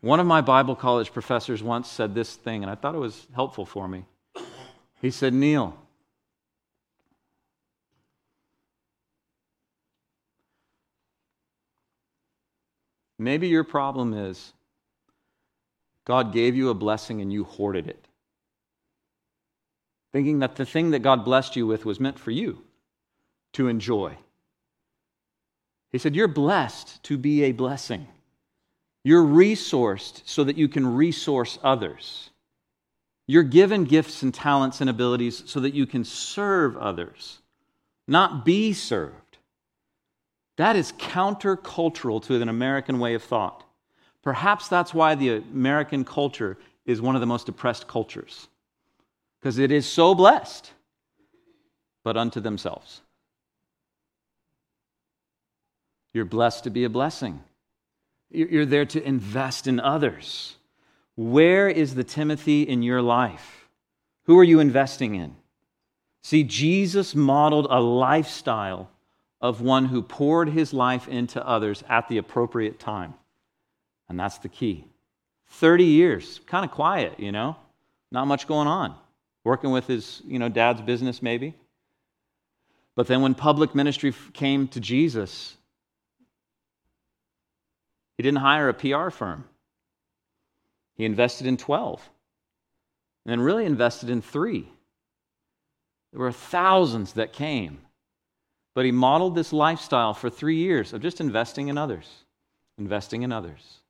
One 0.00 0.20
of 0.20 0.26
my 0.26 0.40
Bible 0.40 0.76
college 0.76 1.12
professors 1.12 1.62
once 1.62 1.88
said 1.88 2.14
this 2.14 2.36
thing, 2.36 2.62
and 2.62 2.70
I 2.70 2.76
thought 2.76 2.94
it 2.94 2.98
was 2.98 3.26
helpful 3.34 3.66
for 3.66 3.88
me. 3.88 4.04
He 5.00 5.10
said, 5.10 5.34
Neil, 5.34 5.76
Maybe 13.18 13.48
your 13.48 13.64
problem 13.64 14.14
is 14.14 14.52
God 16.04 16.32
gave 16.32 16.54
you 16.54 16.70
a 16.70 16.74
blessing 16.74 17.20
and 17.20 17.32
you 17.32 17.44
hoarded 17.44 17.88
it, 17.88 18.06
thinking 20.12 20.38
that 20.38 20.56
the 20.56 20.64
thing 20.64 20.90
that 20.90 21.00
God 21.00 21.24
blessed 21.24 21.56
you 21.56 21.66
with 21.66 21.84
was 21.84 21.98
meant 21.98 22.18
for 22.18 22.30
you 22.30 22.62
to 23.54 23.66
enjoy. 23.66 24.16
He 25.90 25.98
said, 25.98 26.14
You're 26.14 26.28
blessed 26.28 27.02
to 27.04 27.18
be 27.18 27.42
a 27.42 27.52
blessing. 27.52 28.06
You're 29.08 29.24
resourced 29.24 30.20
so 30.26 30.44
that 30.44 30.58
you 30.58 30.68
can 30.68 30.86
resource 30.86 31.58
others. 31.62 32.28
You're 33.26 33.42
given 33.42 33.84
gifts 33.84 34.22
and 34.22 34.34
talents 34.34 34.82
and 34.82 34.90
abilities 34.90 35.44
so 35.46 35.60
that 35.60 35.72
you 35.72 35.86
can 35.86 36.04
serve 36.04 36.76
others, 36.76 37.38
not 38.06 38.44
be 38.44 38.74
served. 38.74 39.38
That 40.58 40.76
is 40.76 40.92
countercultural 40.92 42.22
to 42.24 42.42
an 42.42 42.50
American 42.50 42.98
way 42.98 43.14
of 43.14 43.22
thought. 43.22 43.64
Perhaps 44.22 44.68
that's 44.68 44.92
why 44.92 45.14
the 45.14 45.36
American 45.36 46.04
culture 46.04 46.58
is 46.84 47.00
one 47.00 47.14
of 47.14 47.22
the 47.22 47.26
most 47.26 47.46
depressed 47.46 47.88
cultures, 47.88 48.48
because 49.40 49.56
it 49.56 49.72
is 49.72 49.86
so 49.86 50.14
blessed, 50.14 50.70
but 52.04 52.18
unto 52.18 52.40
themselves. 52.40 53.00
You're 56.12 56.26
blessed 56.26 56.64
to 56.64 56.70
be 56.70 56.84
a 56.84 56.90
blessing. 56.90 57.42
You're 58.30 58.66
there 58.66 58.86
to 58.86 59.02
invest 59.02 59.66
in 59.66 59.80
others. 59.80 60.56
Where 61.16 61.68
is 61.68 61.94
the 61.94 62.04
Timothy 62.04 62.62
in 62.62 62.82
your 62.82 63.02
life? 63.02 63.68
Who 64.24 64.38
are 64.38 64.44
you 64.44 64.60
investing 64.60 65.14
in? 65.14 65.34
See, 66.22 66.44
Jesus 66.44 67.14
modeled 67.14 67.66
a 67.70 67.80
lifestyle 67.80 68.90
of 69.40 69.60
one 69.60 69.86
who 69.86 70.02
poured 70.02 70.50
his 70.50 70.72
life 70.74 71.08
into 71.08 71.46
others 71.46 71.82
at 71.88 72.08
the 72.08 72.18
appropriate 72.18 72.78
time. 72.78 73.14
And 74.08 74.18
that's 74.18 74.38
the 74.38 74.48
key. 74.48 74.84
30 75.50 75.84
years, 75.84 76.40
kind 76.46 76.64
of 76.64 76.70
quiet, 76.70 77.18
you 77.18 77.32
know, 77.32 77.56
not 78.10 78.26
much 78.26 78.46
going 78.46 78.68
on. 78.68 78.94
Working 79.44 79.70
with 79.70 79.86
his, 79.86 80.20
you 80.26 80.38
know, 80.38 80.48
dad's 80.48 80.82
business 80.82 81.22
maybe. 81.22 81.54
But 82.94 83.06
then 83.06 83.22
when 83.22 83.34
public 83.34 83.74
ministry 83.74 84.12
came 84.32 84.68
to 84.68 84.80
Jesus, 84.80 85.56
he 88.18 88.22
didn't 88.22 88.40
hire 88.40 88.68
a 88.68 88.74
PR 88.74 89.08
firm. 89.08 89.44
He 90.96 91.06
invested 91.06 91.46
in 91.46 91.56
12 91.56 92.06
and 93.24 93.32
then 93.32 93.40
really 93.40 93.64
invested 93.64 94.10
in 94.10 94.20
three. 94.20 94.68
There 96.12 96.20
were 96.20 96.32
thousands 96.32 97.14
that 97.14 97.32
came 97.32 97.78
but 98.78 98.84
he 98.84 98.92
modeled 98.92 99.34
this 99.34 99.52
lifestyle 99.52 100.14
for 100.14 100.30
three 100.30 100.54
years 100.54 100.92
of 100.92 101.02
just 101.02 101.20
investing 101.20 101.66
in 101.66 101.76
others, 101.76 102.08
investing 102.78 103.22
in 103.22 103.32
others. 103.32 103.80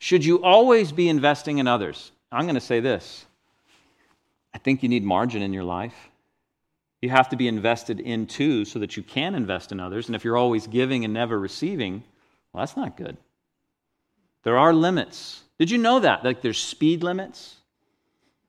Should 0.00 0.24
you 0.24 0.42
always 0.42 0.90
be 0.90 1.08
investing 1.08 1.58
in 1.58 1.68
others? 1.68 2.10
I'm 2.32 2.42
going 2.42 2.56
to 2.56 2.60
say 2.60 2.80
this 2.80 3.26
I 4.52 4.58
think 4.58 4.82
you 4.82 4.88
need 4.88 5.04
margin 5.04 5.40
in 5.40 5.52
your 5.52 5.62
life. 5.62 5.94
You 7.00 7.10
have 7.10 7.28
to 7.28 7.36
be 7.36 7.46
invested 7.46 8.00
in 8.00 8.26
too 8.26 8.64
so 8.64 8.80
that 8.80 8.96
you 8.96 9.04
can 9.04 9.36
invest 9.36 9.70
in 9.70 9.78
others. 9.78 10.08
And 10.08 10.16
if 10.16 10.24
you're 10.24 10.36
always 10.36 10.66
giving 10.66 11.04
and 11.04 11.14
never 11.14 11.38
receiving, 11.38 12.02
well, 12.52 12.62
that's 12.62 12.76
not 12.76 12.96
good. 12.96 13.16
There 14.44 14.58
are 14.58 14.72
limits. 14.72 15.42
Did 15.58 15.70
you 15.70 15.78
know 15.78 16.00
that? 16.00 16.24
Like 16.24 16.42
there's 16.42 16.62
speed 16.62 17.02
limits, 17.02 17.56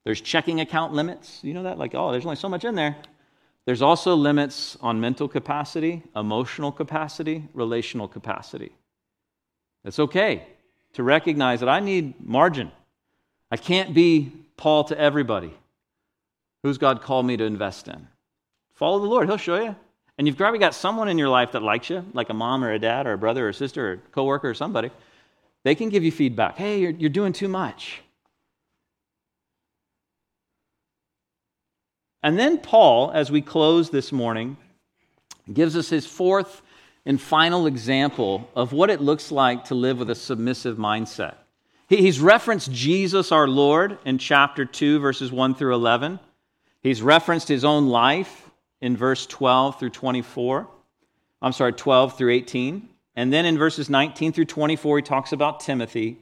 there's 0.03 0.21
checking 0.21 0.62
account 0.62 0.93
limits. 0.93 1.39
You 1.41 1.53
know 1.53 1.63
that? 1.63 1.79
Like, 1.79 1.95
oh, 1.95 2.12
there's 2.12 2.25
only 2.25 2.36
so 2.36 2.47
much 2.47 2.63
in 2.63 2.75
there. 2.75 2.95
There's 3.65 3.81
also 3.81 4.15
limits 4.15 4.77
on 4.79 5.01
mental 5.01 5.27
capacity, 5.27 6.03
emotional 6.15 6.71
capacity, 6.71 7.43
relational 7.53 8.08
capacity. 8.08 8.71
It's 9.84 9.97
okay 9.97 10.43
to 10.93 11.03
recognize 11.03 11.60
that 11.62 11.69
I 11.69 11.79
need 11.79 12.23
margin. 12.23 12.71
I 13.51 13.58
can't 13.58 13.93
be 13.93 14.31
Paul 14.58 14.84
to 14.86 14.99
everybody. 14.99 15.51
Who's 16.62 16.77
God 16.77 17.01
called 17.01 17.25
me 17.25 17.38
to 17.38 17.43
invest 17.43 17.88
in? 17.88 18.08
Follow 18.75 18.99
the 18.99 19.08
Lord, 19.08 19.27
He'll 19.27 19.38
show 19.38 19.62
you. 19.62 19.75
And 20.17 20.27
you've 20.27 20.38
probably 20.38 20.60
got 20.60 20.75
someone 20.75 21.10
in 21.10 21.17
your 21.17 21.29
life 21.29 21.51
that 21.53 21.62
likes 21.62 21.89
you, 21.89 22.05
like 22.13 22.29
a 22.29 22.34
mom 22.34 22.63
or 22.63 22.71
a 22.71 22.79
dad 22.79 23.08
or 23.08 23.13
a 23.13 23.17
brother 23.17 23.47
or 23.47 23.49
a 23.49 23.53
sister 23.53 23.89
or 23.89 23.93
a 23.93 23.97
coworker 23.97 24.49
or 24.49 24.53
somebody. 24.53 24.91
They 25.65 25.73
can 25.73 25.89
give 25.89 26.04
you 26.04 26.12
feedback. 26.12 26.58
Hey, 26.58 26.80
you're, 26.80 26.91
you're 26.91 27.10
doing 27.10 27.34
too 27.34 27.47
much. 27.47 28.04
And 32.21 32.38
then 32.38 32.60
Paul, 32.60 33.12
as 33.12 33.31
we 33.31 33.42
close 33.42 33.89
this 33.89 34.12
morning, 34.12 34.58
gives 35.52 35.75
us 35.75 35.89
his 35.89 36.06
fourth 36.06 36.62
and 37.04 37.19
final 37.19 37.65
example 37.65 38.48
of 38.56 38.73
what 38.73 38.92
it 38.92 39.02
looks 39.02 39.31
like 39.31 39.65
to 39.65 39.75
live 39.75 39.98
with 39.98 40.12
a 40.12 40.15
submissive 40.15 40.77
mindset. 40.77 41.33
He's 41.89 42.19
referenced 42.19 42.71
Jesus 42.71 43.31
our 43.31 43.48
Lord 43.48 43.98
in 44.06 44.19
chapter 44.19 44.65
2, 44.65 45.00
verses 45.00 45.31
1 45.31 45.56
through 45.56 45.73
11. 45.73 46.19
He's 46.83 47.02
referenced 47.02 47.48
his 47.48 47.65
own 47.65 47.87
life 47.87 48.52
in 48.81 48.96
verse 48.96 49.25
12 49.25 49.79
through 49.79 49.89
24. 49.89 50.67
I'm 51.42 51.54
sorry, 51.54 51.73
12 51.73 52.19
through 52.19 52.33
18. 52.33 52.89
And 53.15 53.31
then 53.31 53.45
in 53.45 53.57
verses 53.57 53.89
19 53.89 54.33
through 54.33 54.45
24, 54.45 54.97
he 54.97 55.01
talks 55.01 55.31
about 55.31 55.61
Timothy. 55.61 56.17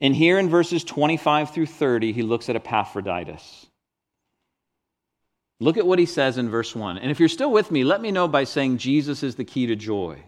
And 0.00 0.16
here 0.16 0.38
in 0.38 0.48
verses 0.48 0.82
25 0.82 1.52
through 1.52 1.66
30, 1.66 2.12
he 2.12 2.22
looks 2.22 2.48
at 2.48 2.56
Epaphroditus. 2.56 3.66
Look 5.60 5.76
at 5.76 5.86
what 5.86 5.98
he 5.98 6.06
says 6.06 6.36
in 6.36 6.48
verse 6.48 6.74
1. 6.74 6.98
And 6.98 7.10
if 7.10 7.20
you're 7.20 7.28
still 7.28 7.52
with 7.52 7.70
me, 7.70 7.84
let 7.84 8.00
me 8.00 8.10
know 8.10 8.28
by 8.28 8.44
saying 8.44 8.78
Jesus 8.78 9.22
is 9.22 9.36
the 9.36 9.44
key 9.44 9.66
to 9.66 9.76
joy. 9.76 10.22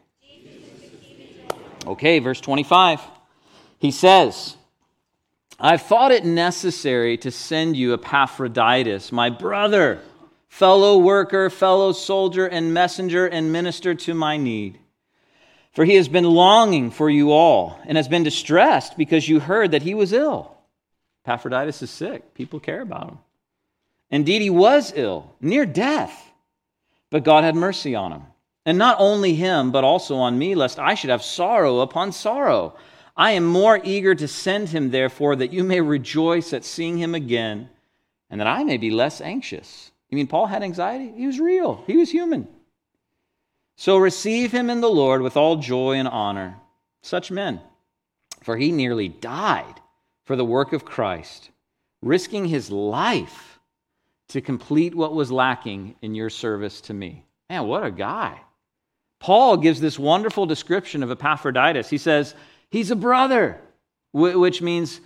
Okay, 1.86 2.18
verse 2.18 2.40
25. 2.40 3.00
He 3.78 3.90
says, 3.90 4.57
I've 5.59 5.82
thought 5.82 6.12
it 6.12 6.24
necessary 6.24 7.16
to 7.18 7.30
send 7.30 7.76
you 7.76 7.94
Epaphroditus, 7.94 9.11
my 9.12 9.30
brother, 9.30 10.00
fellow 10.48 10.98
worker, 10.98 11.48
fellow 11.48 11.92
soldier, 11.92 12.46
and 12.46 12.74
messenger, 12.74 13.26
and 13.26 13.52
minister 13.52 13.94
to 13.94 14.14
my 14.14 14.36
need. 14.36 14.78
For 15.77 15.85
he 15.85 15.97
has 15.97 16.09
been 16.09 16.24
longing 16.24 16.91
for 16.91 17.11
you 17.11 17.33
all 17.33 17.79
and 17.85 17.99
has 17.99 18.09
been 18.09 18.22
distressed 18.22 18.97
because 18.97 19.29
you 19.29 19.41
heard 19.41 19.72
that 19.72 19.83
he 19.83 19.93
was 19.93 20.14
ill. 20.14 20.57
Epaphroditus 21.27 21.83
is 21.83 21.91
sick. 21.91 22.33
People 22.33 22.61
care 22.61 22.81
about 22.81 23.11
him. 23.11 23.18
Indeed, 24.11 24.41
he 24.41 24.49
was 24.49 24.95
ill, 24.97 25.35
near 25.39 25.66
death, 25.66 26.33
but 27.11 27.24
God 27.24 27.45
had 27.45 27.55
mercy 27.55 27.95
on 27.95 28.11
him. 28.11 28.22
And 28.64 28.79
not 28.79 28.97
only 28.99 29.35
him, 29.35 29.70
but 29.70 29.85
also 29.85 30.16
on 30.16 30.39
me, 30.39 30.55
lest 30.55 30.79
I 30.79 30.95
should 30.95 31.11
have 31.11 31.22
sorrow 31.22 31.81
upon 31.81 32.12
sorrow. 32.12 32.74
I 33.14 33.33
am 33.33 33.45
more 33.45 33.79
eager 33.85 34.14
to 34.14 34.27
send 34.27 34.70
him, 34.70 34.91
therefore, 34.91 35.37
that 35.37 35.53
you 35.53 35.62
may 35.62 35.83
rejoice 35.83 36.55
at 36.55 36.64
seeing 36.64 36.97
him 36.97 37.14
again, 37.14 37.68
and 38.31 38.41
that 38.41 38.47
I 38.47 38.64
may 38.64 38.79
be 38.79 38.91
less 38.91 39.20
anxious. 39.20 39.91
You 40.09 40.16
mean 40.16 40.27
Paul 40.27 40.47
had 40.47 40.62
anxiety? 40.62 41.12
He 41.14 41.27
was 41.27 41.39
real, 41.39 41.85
he 41.87 41.99
was 41.99 42.11
human. 42.11 42.49
So 43.77 43.99
receive 43.99 44.53
him 44.53 44.70
in 44.70 44.81
the 44.81 44.89
Lord 44.89 45.20
with 45.20 45.37
all 45.37 45.57
joy 45.57 45.93
and 45.93 46.09
honor, 46.09 46.57
such 47.03 47.31
men, 47.31 47.61
for 48.43 48.57
he 48.57 48.72
nearly 48.72 49.09
died 49.09 49.81
for 50.24 50.35
the 50.35 50.45
work 50.45 50.72
of 50.72 50.87
Christ, 50.87 51.51
risking 52.03 52.47
his 52.47 52.70
life 52.70 53.59
to 54.29 54.41
complete 54.41 54.95
what 54.95 55.14
was 55.14 55.31
lacking 55.31 55.95
in 56.01 56.14
your 56.14 56.31
service 56.31 56.81
to 56.83 56.95
me. 56.95 57.24
Man, 57.51 57.66
what 57.66 57.85
a 57.85 57.91
guy. 57.91 58.41
Paul 59.20 59.59
gives 59.59 59.81
this 59.81 59.99
wonderful 59.99 60.47
description 60.47 61.03
of 61.03 61.11
Epaphroditus. 61.11 61.89
He 61.89 61.99
says, 61.99 62.35
He's 62.70 62.91
a 62.91 62.97
brother, 62.97 63.61
which 64.12 64.61
means 64.61 65.01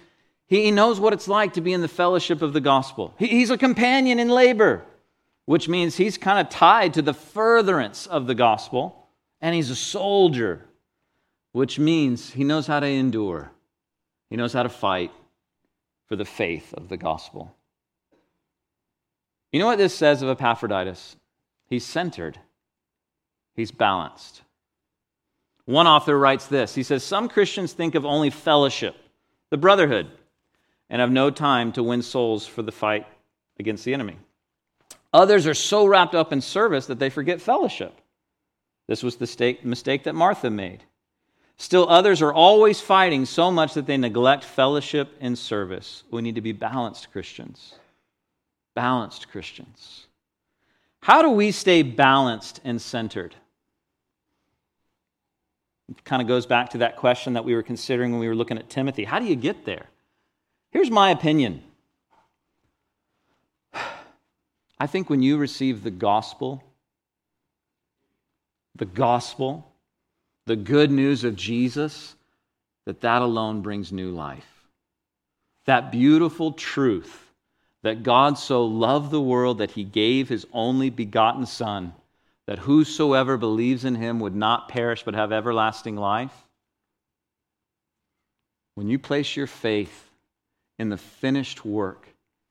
he 0.46 0.70
knows 0.70 0.98
what 0.98 1.12
it's 1.12 1.28
like 1.28 1.54
to 1.54 1.60
be 1.60 1.72
in 1.72 1.80
the 1.80 1.88
fellowship 1.88 2.40
of 2.40 2.52
the 2.52 2.60
gospel. 2.60 3.14
He's 3.18 3.50
a 3.50 3.58
companion 3.58 4.18
in 4.18 4.28
labor 4.28 4.84
which 5.50 5.68
means 5.68 5.96
he's 5.96 6.16
kind 6.16 6.38
of 6.38 6.48
tied 6.48 6.94
to 6.94 7.02
the 7.02 7.12
furtherance 7.12 8.06
of 8.06 8.28
the 8.28 8.36
gospel, 8.36 9.08
and 9.40 9.52
he's 9.52 9.68
a 9.68 9.74
soldier, 9.74 10.64
which 11.50 11.76
means 11.76 12.30
he 12.30 12.44
knows 12.44 12.68
how 12.68 12.78
to 12.78 12.86
endure, 12.86 13.50
he 14.28 14.36
knows 14.36 14.52
how 14.52 14.62
to 14.62 14.68
fight 14.68 15.10
for 16.06 16.14
the 16.14 16.24
faith 16.24 16.72
of 16.74 16.88
the 16.88 16.96
gospel. 16.96 17.52
You 19.50 19.58
know 19.58 19.66
what 19.66 19.78
this 19.78 19.92
says 19.92 20.22
of 20.22 20.28
Epaphroditus? 20.28 21.16
He's 21.66 21.84
centered, 21.84 22.38
he's 23.56 23.72
balanced. 23.72 24.42
One 25.64 25.88
author 25.88 26.16
writes 26.16 26.46
this 26.46 26.76
He 26.76 26.84
says, 26.84 27.02
Some 27.02 27.28
Christians 27.28 27.72
think 27.72 27.96
of 27.96 28.06
only 28.06 28.30
fellowship, 28.30 28.94
the 29.50 29.58
brotherhood, 29.58 30.12
and 30.88 31.00
have 31.00 31.10
no 31.10 31.28
time 31.28 31.72
to 31.72 31.82
win 31.82 32.02
souls 32.02 32.46
for 32.46 32.62
the 32.62 32.70
fight 32.70 33.04
against 33.58 33.84
the 33.84 33.94
enemy. 33.94 34.16
Others 35.12 35.46
are 35.46 35.54
so 35.54 35.86
wrapped 35.86 36.14
up 36.14 36.32
in 36.32 36.40
service 36.40 36.86
that 36.86 36.98
they 36.98 37.10
forget 37.10 37.40
fellowship. 37.40 38.00
This 38.86 39.02
was 39.02 39.16
the 39.16 39.58
mistake 39.62 40.04
that 40.04 40.14
Martha 40.14 40.50
made. 40.50 40.84
Still, 41.56 41.88
others 41.88 42.22
are 42.22 42.32
always 42.32 42.80
fighting 42.80 43.26
so 43.26 43.50
much 43.50 43.74
that 43.74 43.86
they 43.86 43.96
neglect 43.96 44.44
fellowship 44.44 45.14
and 45.20 45.38
service. 45.38 46.04
We 46.10 46.22
need 46.22 46.36
to 46.36 46.40
be 46.40 46.52
balanced 46.52 47.12
Christians. 47.12 47.74
Balanced 48.74 49.28
Christians. 49.28 50.06
How 51.02 51.22
do 51.22 51.30
we 51.30 51.50
stay 51.50 51.82
balanced 51.82 52.60
and 52.64 52.80
centered? 52.80 53.34
It 55.90 56.04
kind 56.04 56.22
of 56.22 56.28
goes 56.28 56.46
back 56.46 56.70
to 56.70 56.78
that 56.78 56.96
question 56.96 57.32
that 57.34 57.44
we 57.44 57.54
were 57.54 57.62
considering 57.62 58.12
when 58.12 58.20
we 58.20 58.28
were 58.28 58.34
looking 58.34 58.58
at 58.58 58.70
Timothy. 58.70 59.04
How 59.04 59.18
do 59.18 59.26
you 59.26 59.36
get 59.36 59.64
there? 59.64 59.86
Here's 60.70 60.90
my 60.90 61.10
opinion 61.10 61.62
I 64.80 64.86
think 64.86 65.10
when 65.10 65.20
you 65.20 65.36
receive 65.36 65.84
the 65.84 65.90
gospel, 65.90 66.64
the 68.74 68.86
gospel, 68.86 69.70
the 70.46 70.56
good 70.56 70.90
news 70.90 71.22
of 71.22 71.36
Jesus, 71.36 72.16
that 72.86 73.02
that 73.02 73.20
alone 73.20 73.60
brings 73.60 73.92
new 73.92 74.10
life. 74.10 74.46
That 75.66 75.92
beautiful 75.92 76.52
truth 76.52 77.30
that 77.82 78.02
God 78.02 78.38
so 78.38 78.64
loved 78.64 79.10
the 79.10 79.20
world 79.20 79.58
that 79.58 79.70
he 79.70 79.84
gave 79.84 80.28
his 80.28 80.46
only 80.52 80.90
begotten 80.90 81.46
Son, 81.46 81.94
that 82.46 82.58
whosoever 82.58 83.36
believes 83.36 83.84
in 83.84 83.94
him 83.94 84.20
would 84.20 84.34
not 84.34 84.68
perish 84.68 85.02
but 85.02 85.14
have 85.14 85.32
everlasting 85.32 85.96
life. 85.96 86.34
When 88.74 88.88
you 88.88 88.98
place 88.98 89.36
your 89.36 89.46
faith 89.46 90.10
in 90.78 90.88
the 90.88 90.96
finished 90.96 91.64
work 91.64 92.06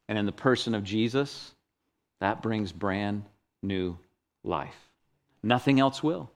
and 0.08 0.18
in 0.18 0.26
the 0.26 0.32
person 0.32 0.74
of 0.74 0.84
Jesus, 0.84 1.54
that 2.20 2.42
brings 2.42 2.72
brand 2.72 3.24
new 3.62 3.98
life. 4.44 4.76
Nothing 5.42 5.80
else 5.80 6.04
will. 6.04 6.30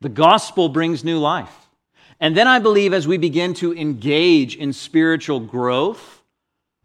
The 0.00 0.08
gospel 0.08 0.68
brings 0.68 1.04
new 1.04 1.18
life. 1.18 1.54
And 2.20 2.36
then 2.36 2.46
I 2.46 2.58
believe 2.58 2.92
as 2.92 3.08
we 3.08 3.16
begin 3.16 3.54
to 3.54 3.74
engage 3.74 4.56
in 4.56 4.72
spiritual 4.72 5.40
growth, 5.40 6.22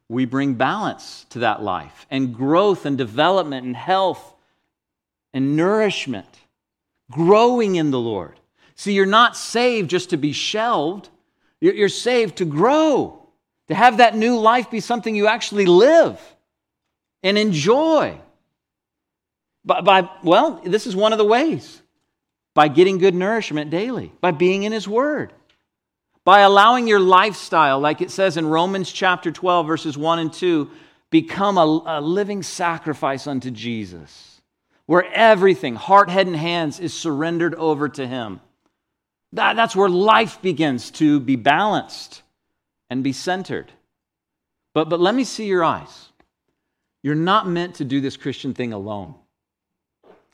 we 0.08 0.26
bring 0.26 0.54
balance 0.54 1.26
to 1.32 1.40
that 1.40 1.62
life 1.62 2.06
and 2.10 2.34
growth 2.34 2.86
and 2.86 2.98
development 2.98 3.66
and 3.66 3.76
health 3.76 4.34
and 5.34 5.58
nourishment, 5.58 6.28
growing 7.12 7.76
in 7.76 7.92
the 7.92 8.00
Lord. 8.00 8.40
See, 8.76 8.94
you're 8.94 9.06
not 9.06 9.36
saved 9.36 9.90
just 9.90 10.12
to 10.12 10.18
be 10.18 10.32
shelved, 10.32 11.10
you're 11.60 11.90
saved 11.90 12.38
to 12.38 12.46
grow, 12.46 13.28
to 13.68 13.76
have 13.76 13.98
that 13.98 14.16
new 14.16 14.38
life 14.38 14.70
be 14.70 14.80
something 14.80 15.16
you 15.16 15.28
actually 15.28 15.66
live 15.66 16.22
and 17.26 17.40
enjoy. 17.40 18.18
By, 19.66 19.82
by, 19.82 20.10
well, 20.24 20.62
this 20.64 20.86
is 20.86 20.96
one 20.96 21.12
of 21.12 21.18
the 21.18 21.26
ways 21.26 21.82
by 22.54 22.70
getting 22.70 23.00
good 23.00 23.16
nourishment 23.16 23.70
daily, 23.72 24.14
by 24.22 24.32
being 24.32 24.64
in 24.64 24.72
His 24.72 24.88
Word, 24.88 25.34
by 26.24 26.42
allowing 26.42 26.88
your 26.88 27.02
lifestyle, 27.02 27.80
like 27.80 28.00
it 28.00 28.12
says 28.12 28.38
in 28.38 28.46
Romans 28.46 28.92
chapter 28.92 29.32
12, 29.32 29.68
verses 29.68 29.98
1 29.98 30.20
and 30.20 30.32
2, 30.32 30.70
become 31.10 31.58
a, 31.58 31.84
a 31.86 32.00
living 32.00 32.44
sacrifice 32.44 33.28
unto 33.28 33.50
Jesus, 33.52 34.42
where 34.86 35.04
everything, 35.12 35.76
heart, 35.76 36.10
head, 36.10 36.28
and 36.28 36.36
hands, 36.36 36.80
is 36.80 36.94
surrendered 36.94 37.56
over 37.56 37.90
to 37.90 38.08
Him. 38.08 38.40
That, 39.34 39.56
that's 39.56 39.76
where 39.76 39.90
life 39.90 40.42
begins 40.42 40.92
to 40.92 41.20
be 41.20 41.36
balanced 41.36 42.22
and 42.90 43.04
be 43.04 43.14
centered. 43.14 43.72
But, 44.74 44.90
but 44.90 45.00
let 45.00 45.16
me 45.16 45.24
see 45.24 45.48
your 45.48 45.64
eyes. 45.64 46.10
You're 47.06 47.14
not 47.14 47.48
meant 47.48 47.76
to 47.76 47.86
do 47.86 48.02
this 48.02 48.18
Christian 48.18 48.56
thing 48.56 48.74
alone. 48.74 49.14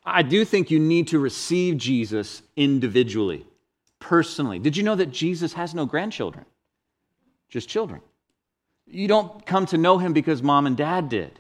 I 0.06 0.22
do 0.22 0.46
think 0.46 0.72
you 0.72 0.80
need 0.80 1.10
to 1.10 1.20
receive 1.20 1.76
Jesus 1.76 2.42
individually, 2.56 3.46
personally. 4.00 4.58
Did 4.58 4.78
you 4.78 4.84
know 4.84 4.96
that 4.96 5.12
Jesus 5.12 5.52
has 5.52 5.76
no 5.76 5.86
grandchildren? 5.86 6.46
Just 7.50 7.68
children. 7.68 8.00
You 8.88 9.10
don't 9.10 9.46
come 9.46 9.66
to 9.66 9.78
know 9.78 9.98
him 9.98 10.14
because 10.14 10.42
mom 10.42 10.66
and 10.66 10.78
dad 10.78 11.10
did. 11.10 11.38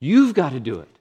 You've 0.00 0.34
got 0.34 0.50
to 0.50 0.58
do 0.58 0.80
it. 0.80 0.98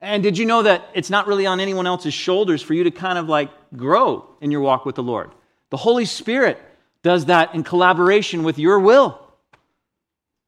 And 0.00 0.20
did 0.20 0.36
you 0.36 0.44
know 0.44 0.64
that 0.64 0.88
it's 0.92 1.08
not 1.08 1.28
really 1.28 1.46
on 1.46 1.60
anyone 1.60 1.86
else's 1.86 2.14
shoulders 2.14 2.62
for 2.62 2.74
you 2.74 2.82
to 2.82 2.90
kind 2.90 3.16
of 3.16 3.28
like 3.28 3.50
grow 3.76 4.28
in 4.40 4.50
your 4.50 4.62
walk 4.62 4.84
with 4.84 4.96
the 4.96 5.04
Lord? 5.04 5.30
The 5.70 5.76
Holy 5.76 6.04
Spirit 6.04 6.60
does 7.04 7.26
that 7.26 7.54
in 7.54 7.62
collaboration 7.62 8.42
with 8.42 8.58
your 8.58 8.80
will. 8.80 9.20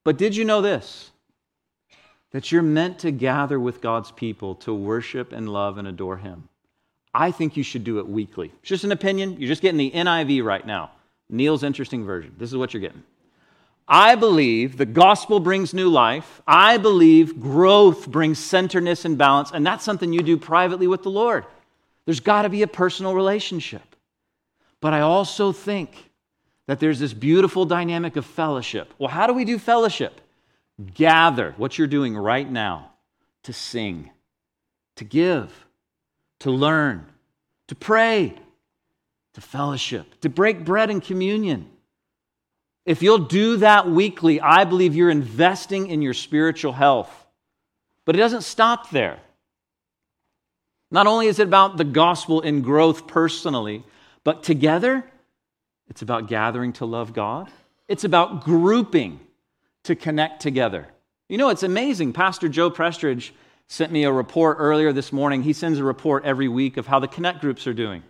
But 0.03 0.19
did 0.19 0.35
you 0.35 0.45
know 0.45 0.61
this? 0.61 1.10
That 2.33 2.53
you're 2.53 2.63
meant 2.63 2.99
to 3.01 3.11
gather 3.11 3.59
with 3.59 3.81
God's 3.81 4.11
people 4.11 4.55
to 4.57 4.73
worship 4.73 5.33
and 5.33 5.49
love 5.49 5.79
and 5.79 5.89
adore 5.89 6.19
Him. 6.19 6.49
I 7.13 7.33
think 7.33 7.57
you 7.57 7.63
should 7.63 7.85
do 7.85 7.99
it 7.99 8.09
weekly. 8.09 8.53
It's 8.61 8.69
just 8.69 8.85
an 8.85 8.93
opinion. 8.93 9.37
You're 9.39 9.49
just 9.49 9.63
getting 9.63 9.79
the 9.79 9.91
NIV 9.91 10.45
right 10.45 10.65
now. 10.65 10.93
Neil's 11.29 11.63
interesting 11.63 12.05
version. 12.05 12.35
This 12.39 12.51
is 12.51 12.57
what 12.57 12.73
you're 12.73 12.81
getting. 12.81 13.03
I 13.89 14.15
believe 14.15 14.77
the 14.77 14.87
gospel 14.87 15.41
brings 15.41 15.75
new 15.75 15.89
life. 15.89 16.41
I 16.47 16.77
believe 16.77 17.41
growth 17.41 18.09
brings 18.09 18.39
centeredness 18.39 19.05
and 19.05 19.19
balance, 19.19 19.51
and 19.53 19.67
that's 19.67 19.85
something 19.85 20.13
you 20.13 20.23
do 20.23 20.37
privately 20.37 20.87
with 20.87 21.03
the 21.03 21.11
Lord. 21.11 21.45
There's 22.05 22.21
got 22.21 22.43
to 22.43 22.49
be 22.49 22.63
a 22.63 22.69
personal 22.69 23.15
relationship. 23.15 23.83
But 24.81 24.95
I 24.95 25.01
also 25.01 25.51
think 25.51 26.11
that 26.67 26.79
there's 26.79 27.01
this 27.01 27.13
beautiful 27.13 27.65
dynamic 27.65 28.15
of 28.15 28.25
fellowship. 28.25 28.95
Well, 28.99 29.11
how 29.11 29.27
do 29.27 29.33
we 29.33 29.45
do 29.45 29.59
fellowship? 29.59 30.21
Gather, 30.81 31.55
what 31.57 31.79
you're 31.79 31.87
doing 31.87 32.17
right 32.17 32.51
now, 32.51 32.93
to 33.45 33.53
sing, 33.53 34.11
to 34.97 35.05
give, 35.05 35.67
to 36.41 36.51
learn, 36.51 37.07
to 37.69 37.75
pray, 37.75 38.35
to 39.35 39.41
fellowship, 39.41 40.21
to 40.21 40.29
break 40.29 40.65
bread 40.65 40.91
and 40.91 41.03
communion. 41.03 41.71
If 42.85 43.03
you'll 43.03 43.19
do 43.19 43.59
that 43.59 43.89
weekly, 43.89 44.41
I 44.41 44.65
believe 44.65 44.97
you're 44.97 45.11
investing 45.11 45.89
in 45.89 46.03
your 46.03 46.15
spiritual 46.15 46.73
health. 46.73 47.11
But 48.05 48.17
it 48.17 48.19
doesn't 48.19 48.43
stop 48.43 48.91
there. 48.91 49.21
Not 50.91 51.07
only 51.07 51.29
is 51.29 51.39
it 51.39 51.47
about 51.47 51.77
the 51.77 51.85
gospel 51.85 52.41
and 52.41 52.65
growth 52.65 53.07
personally, 53.07 53.85
but 54.25 54.43
together, 54.43 55.05
it's 55.89 56.03
about 56.03 56.27
gathering 56.29 56.73
to 56.75 56.87
love 56.87 57.13
God. 57.13 57.49
It's 57.87 58.05
about 58.05 58.45
grouping 58.45 59.21
to 59.85 59.95
connect 59.95 60.41
together 60.43 60.89
You 61.29 61.39
know, 61.39 61.49
it's 61.49 61.63
amazing. 61.63 62.13
Pastor 62.13 62.49
Joe 62.49 62.71
Prestridge 62.71 63.31
sent 63.69 63.93
me 63.93 64.03
a 64.03 64.13
report 64.13 64.57
earlier 64.59 64.93
this 64.93 65.13
morning. 65.13 65.43
He 65.43 65.53
sends 65.53 65.79
a 65.79 65.85
report 65.85 66.25
every 66.25 66.49
week 66.49 66.77
of 66.77 66.89
how 66.89 66.99
the 66.99 67.07
Connect 67.07 67.41
groups 67.41 67.69
are 67.69 67.73
doing. 67.73 68.03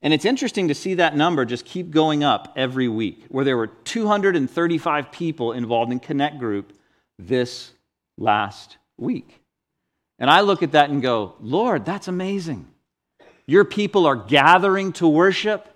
And 0.00 0.14
it's 0.14 0.24
interesting 0.24 0.68
to 0.68 0.74
see 0.74 0.94
that 0.94 1.14
number 1.14 1.44
just 1.44 1.66
keep 1.66 1.90
going 1.90 2.24
up 2.24 2.54
every 2.56 2.88
week, 2.88 3.24
where 3.28 3.44
there 3.44 3.56
were 3.56 3.66
235 3.66 5.12
people 5.12 5.52
involved 5.52 5.92
in 5.92 6.00
Connect 6.00 6.38
group 6.38 6.72
this 7.18 7.72
last 8.16 8.78
week. 8.96 9.42
And 10.18 10.30
I 10.30 10.40
look 10.40 10.62
at 10.62 10.72
that 10.72 10.88
and 10.88 11.02
go, 11.02 11.34
Lord, 11.40 11.84
that's 11.84 12.08
amazing. 12.08 12.66
Your 13.46 13.64
people 13.64 14.06
are 14.06 14.16
gathering 14.16 14.92
to 14.94 15.06
worship 15.06 15.68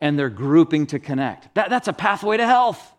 and 0.00 0.18
they're 0.18 0.30
grouping 0.30 0.86
to 0.88 0.98
connect. 0.98 1.54
That, 1.54 1.70
that's 1.70 1.88
a 1.88 1.92
pathway 1.92 2.36
to 2.36 2.46
health. 2.46 2.92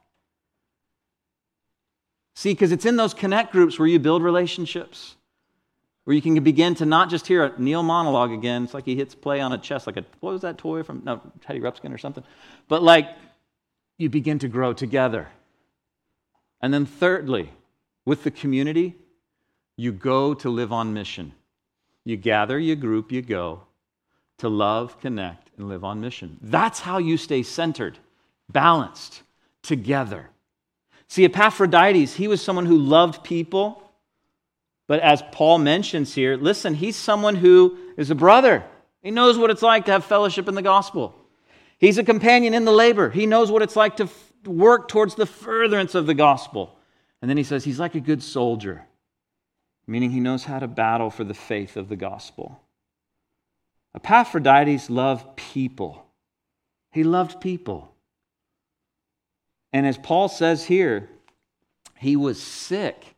See, 2.38 2.52
because 2.52 2.72
it's 2.72 2.86
in 2.86 2.98
those 2.98 3.16
connect 3.16 3.52
groups 3.52 3.80
where 3.80 3.88
you 3.88 3.98
build 3.98 4.22
relationships, 4.22 5.16
where 6.04 6.16
you 6.16 6.22
can 6.22 6.44
begin 6.44 6.76
to 6.76 6.86
not 6.86 7.10
just 7.10 7.26
hear 7.26 7.44
a 7.44 7.60
Neil 7.60 7.82
monologue 7.82 8.32
again. 8.32 8.66
It's 8.66 8.76
like 8.76 8.86
he 8.86 8.96
hits 8.96 9.16
play 9.16 9.42
on 9.42 9.54
a 9.54 9.58
chest, 9.58 9.88
like 9.88 9.98
a, 9.98 10.06
what 10.20 10.34
was 10.34 10.42
that 10.44 10.60
toy 10.60 10.84
from, 10.84 11.02
no, 11.04 11.20
Teddy 11.42 11.60
Ruxpin 11.60 11.92
or 11.92 11.98
something. 11.98 12.24
But 12.68 12.84
like, 12.84 13.10
you 13.98 14.12
begin 14.12 14.38
to 14.38 14.48
grow 14.48 14.72
together. 14.72 15.30
And 16.62 16.72
then, 16.72 16.86
thirdly, 16.86 17.50
with 18.06 18.24
the 18.24 18.30
community, 18.30 18.94
you 19.76 19.92
go 19.92 20.36
to 20.36 20.48
live 20.52 20.72
on 20.72 20.94
mission. 20.94 21.34
You 22.06 22.18
gather, 22.18 22.60
you 22.60 22.76
group, 22.76 23.12
you 23.12 23.24
go 23.24 23.64
to 24.38 24.48
love, 24.48 25.02
connect, 25.02 25.50
and 25.58 25.68
live 25.68 25.84
on 25.84 26.02
mission. 26.02 26.38
That's 26.44 26.82
how 26.82 27.00
you 27.00 27.18
stay 27.18 27.42
centered, 27.42 27.98
balanced, 28.48 29.24
together. 29.64 30.30
See, 31.08 31.26
Epaphroditus, 31.26 32.16
he 32.16 32.28
was 32.28 32.42
someone 32.42 32.66
who 32.66 32.78
loved 32.78 33.24
people. 33.24 33.84
But 34.88 35.00
as 35.02 35.24
Paul 35.32 35.60
mentions 35.60 36.14
here, 36.14 36.38
listen, 36.38 36.74
he's 36.74 36.96
someone 36.96 37.36
who 37.36 37.78
is 37.98 38.10
a 38.10 38.16
brother. 38.16 38.64
He 39.02 39.12
knows 39.12 39.38
what 39.38 39.50
it's 39.50 39.62
like 39.62 39.86
to 39.86 39.92
have 39.92 40.06
fellowship 40.06 40.48
in 40.48 40.56
the 40.56 40.62
gospel. 40.62 41.16
He's 41.78 41.98
a 41.98 42.04
companion 42.04 42.54
in 42.54 42.66
the 42.66 42.72
labor. 42.72 43.10
He 43.10 43.26
knows 43.26 43.52
what 43.52 43.62
it's 43.62 43.76
like 43.76 43.98
to 43.98 44.06
f- 44.06 44.32
work 44.46 44.88
towards 44.88 45.16
the 45.16 45.26
furtherance 45.26 45.94
of 45.94 46.08
the 46.08 46.14
gospel. 46.14 46.78
And 47.22 47.30
then 47.30 47.38
he 47.38 47.44
says 47.44 47.64
he's 47.64 47.80
like 47.80 47.96
a 47.96 48.00
good 48.00 48.24
soldier, 48.24 48.86
meaning 49.86 50.12
he 50.12 50.20
knows 50.20 50.44
how 50.44 50.60
to 50.60 50.68
battle 50.68 51.10
for 51.10 51.24
the 51.24 51.34
faith 51.34 51.78
of 51.78 51.90
the 51.90 51.96
gospel. 51.96 52.62
Epaphroditus 53.96 54.90
loved 54.90 55.36
people. 55.36 56.06
He 56.92 57.04
loved 57.04 57.42
people. 57.42 57.94
And 59.74 59.86
as 59.86 59.98
Paul 59.98 60.30
says 60.30 60.66
here, 60.66 61.10
he 61.98 62.16
was 62.16 62.42
sick 62.42 63.16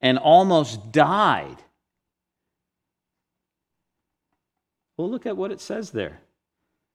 and 0.00 0.18
almost 0.18 0.92
died. 0.92 1.56
Well, 4.96 5.10
look 5.10 5.26
at 5.26 5.36
what 5.36 5.52
it 5.52 5.60
says 5.60 5.90
there 5.90 6.20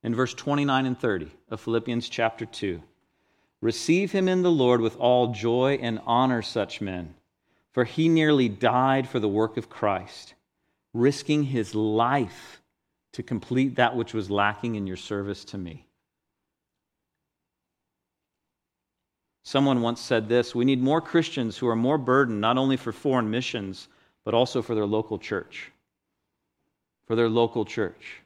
in 0.04 0.16
verse 0.16 0.34
29 0.34 0.86
and 0.86 1.00
30 1.00 1.32
of 1.50 1.62
Philippians 1.62 2.10
chapter 2.10 2.46
2. 2.46 2.82
Receive 3.62 4.12
him 4.12 4.28
in 4.28 4.42
the 4.42 4.52
Lord 4.52 4.82
with 4.82 4.98
all 4.98 5.34
joy 5.34 5.78
and 5.82 6.02
honor 6.06 6.42
such 6.42 6.82
men, 6.82 7.14
for 7.72 7.84
he 7.84 8.10
nearly 8.10 8.50
died 8.50 9.08
for 9.08 9.20
the 9.20 9.28
work 9.28 9.56
of 9.56 9.70
Christ, 9.70 10.34
risking 10.94 11.44
his 11.44 11.76
life 11.76 12.62
to 13.12 13.22
complete 13.22 13.76
that 13.76 13.96
which 13.96 14.14
was 14.14 14.32
lacking 14.32 14.76
in 14.76 14.88
your 14.88 14.98
service 14.98 15.46
to 15.46 15.58
me. 15.58 15.86
Someone 19.44 19.82
once 19.82 20.00
said 20.00 20.30
this 20.30 20.54
We 20.54 20.66
need 20.66 20.82
more 20.82 21.02
Christians 21.02 21.58
who 21.58 21.68
are 21.68 21.76
more 21.76 21.98
burdened 21.98 22.42
not 22.42 22.58
only 22.58 22.78
for 22.78 22.92
foreign 22.92 23.30
missions, 23.30 23.88
but 24.24 24.34
also 24.34 24.62
for 24.62 24.76
their 24.76 24.86
local 24.86 25.18
church. 25.18 25.72
For 27.08 27.16
their 27.16 27.30
local 27.30 27.66
church. 27.66 28.22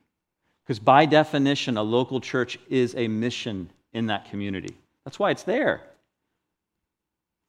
Because 0.64 0.80
by 0.80 1.06
definition, 1.06 1.78
a 1.78 1.84
local 1.84 2.20
church 2.20 2.58
is 2.70 2.96
a 2.96 3.08
mission 3.08 3.72
in 3.94 4.08
that 4.08 4.30
community. 4.30 4.76
That's 5.04 5.20
why 5.20 5.32
it's 5.32 5.44
there. 5.44 5.82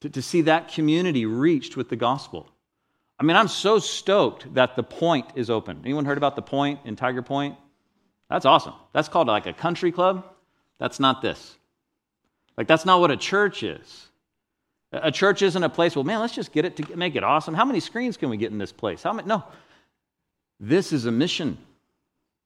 To, 0.01 0.09
to 0.09 0.21
see 0.21 0.41
that 0.41 0.71
community 0.71 1.25
reached 1.25 1.75
with 1.75 1.89
the 1.89 1.95
gospel. 1.95 2.47
I 3.19 3.23
mean, 3.23 3.35
I'm 3.35 3.47
so 3.47 3.79
stoked 3.79 4.53
that 4.53 4.75
the 4.75 4.83
point 4.83 5.25
is 5.35 5.49
open. 5.49 5.81
Anyone 5.83 6.05
heard 6.05 6.19
about 6.19 6.35
the 6.35 6.43
point 6.43 6.81
in 6.85 6.95
Tiger 6.95 7.23
Point? 7.23 7.55
That's 8.29 8.45
awesome. 8.45 8.73
That's 8.93 9.09
called 9.09 9.27
like 9.27 9.47
a 9.47 9.53
country 9.53 9.91
club. 9.91 10.23
That's 10.77 10.99
not 10.99 11.23
this. 11.23 11.57
Like, 12.57 12.67
that's 12.67 12.85
not 12.85 12.99
what 12.99 13.11
a 13.11 13.17
church 13.17 13.63
is. 13.63 14.07
A 14.91 15.11
church 15.11 15.41
isn't 15.41 15.63
a 15.63 15.69
place, 15.69 15.95
well, 15.95 16.05
man, 16.05 16.19
let's 16.19 16.33
just 16.33 16.51
get 16.51 16.65
it 16.65 16.77
to 16.77 16.95
make 16.95 17.15
it 17.15 17.23
awesome. 17.23 17.53
How 17.53 17.65
many 17.65 17.79
screens 17.79 18.17
can 18.17 18.29
we 18.29 18.37
get 18.37 18.51
in 18.51 18.57
this 18.57 18.71
place? 18.71 19.03
How 19.03 19.13
many? 19.13 19.27
No. 19.27 19.43
This 20.59 20.93
is 20.93 21.05
a 21.05 21.11
mission. 21.11 21.57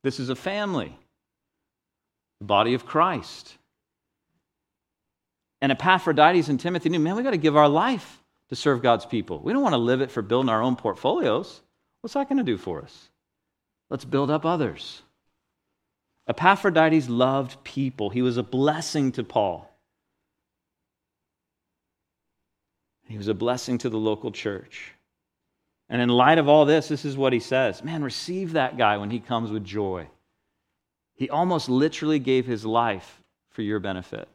This 0.04 0.20
is 0.20 0.30
a 0.30 0.36
family, 0.36 0.98
the 2.40 2.46
body 2.46 2.74
of 2.74 2.86
Christ. 2.86 3.56
And 5.62 5.72
Epaphroditus 5.72 6.50
and 6.50 6.60
Timothy 6.60 6.90
knew, 6.90 7.00
man, 7.00 7.16
we 7.16 7.24
got 7.24 7.32
to 7.32 7.38
give 7.38 7.56
our 7.56 7.70
life 7.70 8.22
to 8.50 8.56
serve 8.56 8.82
God's 8.82 9.06
people. 9.06 9.40
We 9.40 9.54
don't 9.54 9.62
want 9.62 9.74
to 9.74 9.78
live 9.78 10.02
it 10.02 10.10
for 10.10 10.24
building 10.24 10.50
our 10.50 10.64
own 10.64 10.76
portfolios. 10.76 11.62
What's 12.02 12.16
that 12.16 12.28
going 12.28 12.40
to 12.40 12.44
do 12.44 12.58
for 12.58 12.82
us? 12.82 13.10
Let's 13.92 14.06
build 14.06 14.32
up 14.32 14.46
others. 14.46 15.04
Epaphroditus 16.28 17.08
loved 17.10 17.64
people, 17.64 18.10
he 18.10 18.22
was 18.22 18.38
a 18.38 18.44
blessing 18.44 19.12
to 19.14 19.24
Paul. 19.24 19.71
He 23.12 23.18
was 23.18 23.28
a 23.28 23.34
blessing 23.34 23.78
to 23.80 23.90
the 23.90 23.98
local 23.98 24.32
church. 24.32 24.94
And 25.90 26.02
in 26.02 26.08
light 26.08 26.38
of 26.38 26.48
all 26.48 26.66
this, 26.66 26.88
this 26.88 27.04
is 27.04 27.18
what 27.18 27.34
he 27.34 27.40
says 27.40 27.84
Man, 27.84 28.04
receive 28.04 28.54
that 28.54 28.78
guy 28.78 28.98
when 28.98 29.12
he 29.12 29.20
comes 29.20 29.52
with 29.52 29.66
joy. 29.66 30.08
He 31.16 31.30
almost 31.30 31.70
literally 31.70 32.20
gave 32.20 32.46
his 32.46 32.66
life 32.66 33.22
for 33.52 33.62
your 33.62 33.80
benefit. 33.80 34.28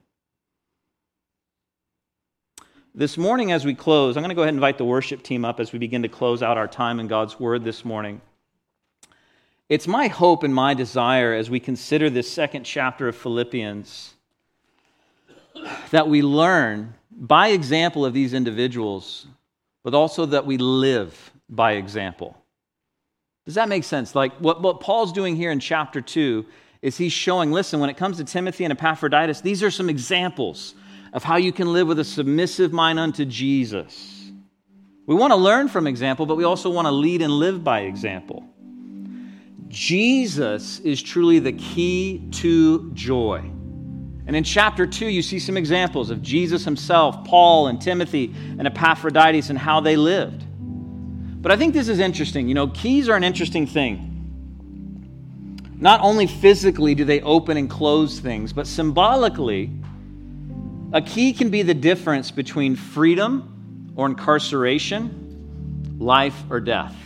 This 2.94 3.18
morning, 3.18 3.50
as 3.50 3.64
we 3.64 3.74
close, 3.74 4.16
I'm 4.16 4.22
going 4.22 4.28
to 4.30 4.34
go 4.34 4.42
ahead 4.42 4.50
and 4.50 4.58
invite 4.58 4.78
the 4.78 4.84
worship 4.84 5.22
team 5.22 5.44
up 5.44 5.58
as 5.58 5.72
we 5.72 5.78
begin 5.78 6.02
to 6.02 6.08
close 6.08 6.42
out 6.42 6.56
our 6.56 6.68
time 6.68 7.00
in 7.00 7.08
God's 7.08 7.40
Word 7.40 7.64
this 7.64 7.84
morning. 7.84 8.20
It's 9.68 9.88
my 9.88 10.08
hope 10.08 10.44
and 10.44 10.54
my 10.54 10.74
desire 10.74 11.34
as 11.34 11.50
we 11.50 11.60
consider 11.60 12.08
this 12.08 12.30
second 12.30 12.64
chapter 12.64 13.08
of 13.08 13.16
Philippians 13.16 14.14
that 15.90 16.08
we 16.08 16.22
learn 16.22 16.94
by 17.16 17.48
example 17.48 18.04
of 18.04 18.12
these 18.12 18.34
individuals, 18.34 19.26
but 19.82 19.94
also 19.94 20.26
that 20.26 20.46
we 20.46 20.58
live 20.58 21.32
by 21.48 21.72
example. 21.72 22.36
Does 23.46 23.54
that 23.54 23.68
make 23.68 23.84
sense? 23.84 24.14
Like 24.14 24.34
what, 24.38 24.60
what 24.60 24.80
Paul's 24.80 25.12
doing 25.12 25.36
here 25.36 25.50
in 25.50 25.60
chapter 25.60 26.00
2 26.00 26.44
is 26.82 26.98
he's 26.98 27.12
showing 27.12 27.52
listen, 27.52 27.80
when 27.80 27.90
it 27.90 27.96
comes 27.96 28.18
to 28.18 28.24
Timothy 28.24 28.64
and 28.64 28.72
Epaphroditus, 28.72 29.40
these 29.40 29.62
are 29.62 29.70
some 29.70 29.88
examples 29.88 30.74
of 31.12 31.24
how 31.24 31.36
you 31.36 31.52
can 31.52 31.72
live 31.72 31.88
with 31.88 31.98
a 31.98 32.04
submissive 32.04 32.72
mind 32.72 32.98
unto 32.98 33.24
Jesus. 33.24 34.30
We 35.06 35.14
want 35.14 35.30
to 35.30 35.36
learn 35.36 35.68
from 35.68 35.86
example, 35.86 36.26
but 36.26 36.36
we 36.36 36.44
also 36.44 36.68
want 36.68 36.86
to 36.86 36.92
lead 36.92 37.22
and 37.22 37.32
live 37.32 37.62
by 37.62 37.82
example. 37.82 38.44
Jesus 39.68 40.80
is 40.80 41.02
truly 41.02 41.38
the 41.38 41.52
key 41.52 42.28
to 42.32 42.90
joy. 42.92 43.50
And 44.26 44.34
in 44.34 44.42
chapter 44.42 44.86
2, 44.86 45.06
you 45.06 45.22
see 45.22 45.38
some 45.38 45.56
examples 45.56 46.10
of 46.10 46.20
Jesus 46.20 46.64
himself, 46.64 47.24
Paul 47.24 47.68
and 47.68 47.80
Timothy 47.80 48.34
and 48.58 48.66
Epaphroditus, 48.66 49.50
and 49.50 49.58
how 49.58 49.80
they 49.80 49.96
lived. 49.96 50.44
But 51.40 51.52
I 51.52 51.56
think 51.56 51.74
this 51.74 51.88
is 51.88 52.00
interesting. 52.00 52.48
You 52.48 52.54
know, 52.54 52.66
keys 52.68 53.08
are 53.08 53.16
an 53.16 53.22
interesting 53.22 53.68
thing. 53.68 54.12
Not 55.78 56.00
only 56.00 56.26
physically 56.26 56.94
do 56.94 57.04
they 57.04 57.20
open 57.20 57.56
and 57.56 57.70
close 57.70 58.18
things, 58.18 58.52
but 58.52 58.66
symbolically, 58.66 59.70
a 60.92 61.02
key 61.02 61.32
can 61.32 61.50
be 61.50 61.62
the 61.62 61.74
difference 61.74 62.30
between 62.30 62.74
freedom 62.74 63.92
or 63.94 64.06
incarceration, 64.06 65.96
life 65.98 66.42
or 66.50 66.58
death. 66.60 66.96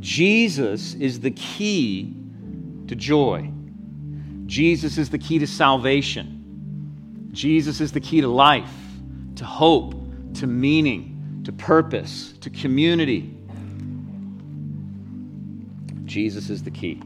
Jesus 0.00 0.94
is 0.94 1.20
the 1.20 1.30
key 1.30 2.16
to 2.86 2.96
joy. 2.96 3.50
Jesus 4.52 4.98
is 4.98 5.08
the 5.08 5.16
key 5.16 5.38
to 5.38 5.46
salvation. 5.46 7.30
Jesus 7.32 7.80
is 7.80 7.90
the 7.90 8.00
key 8.00 8.20
to 8.20 8.28
life, 8.28 8.70
to 9.36 9.46
hope, 9.46 9.94
to 10.34 10.46
meaning, 10.46 11.40
to 11.46 11.52
purpose, 11.52 12.34
to 12.42 12.50
community. 12.50 13.34
Jesus 16.04 16.50
is 16.50 16.62
the 16.62 16.70
key. 16.70 17.00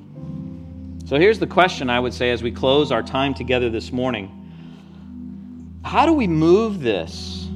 So 1.04 1.20
here's 1.20 1.38
the 1.38 1.46
question 1.46 1.88
I 1.88 2.00
would 2.00 2.12
say 2.12 2.32
as 2.32 2.42
we 2.42 2.50
close 2.50 2.90
our 2.90 3.04
time 3.04 3.32
together 3.32 3.70
this 3.70 3.92
morning 3.92 5.78
How 5.84 6.04
do 6.04 6.14
we 6.14 6.26
move 6.26 6.80
this 6.80 7.46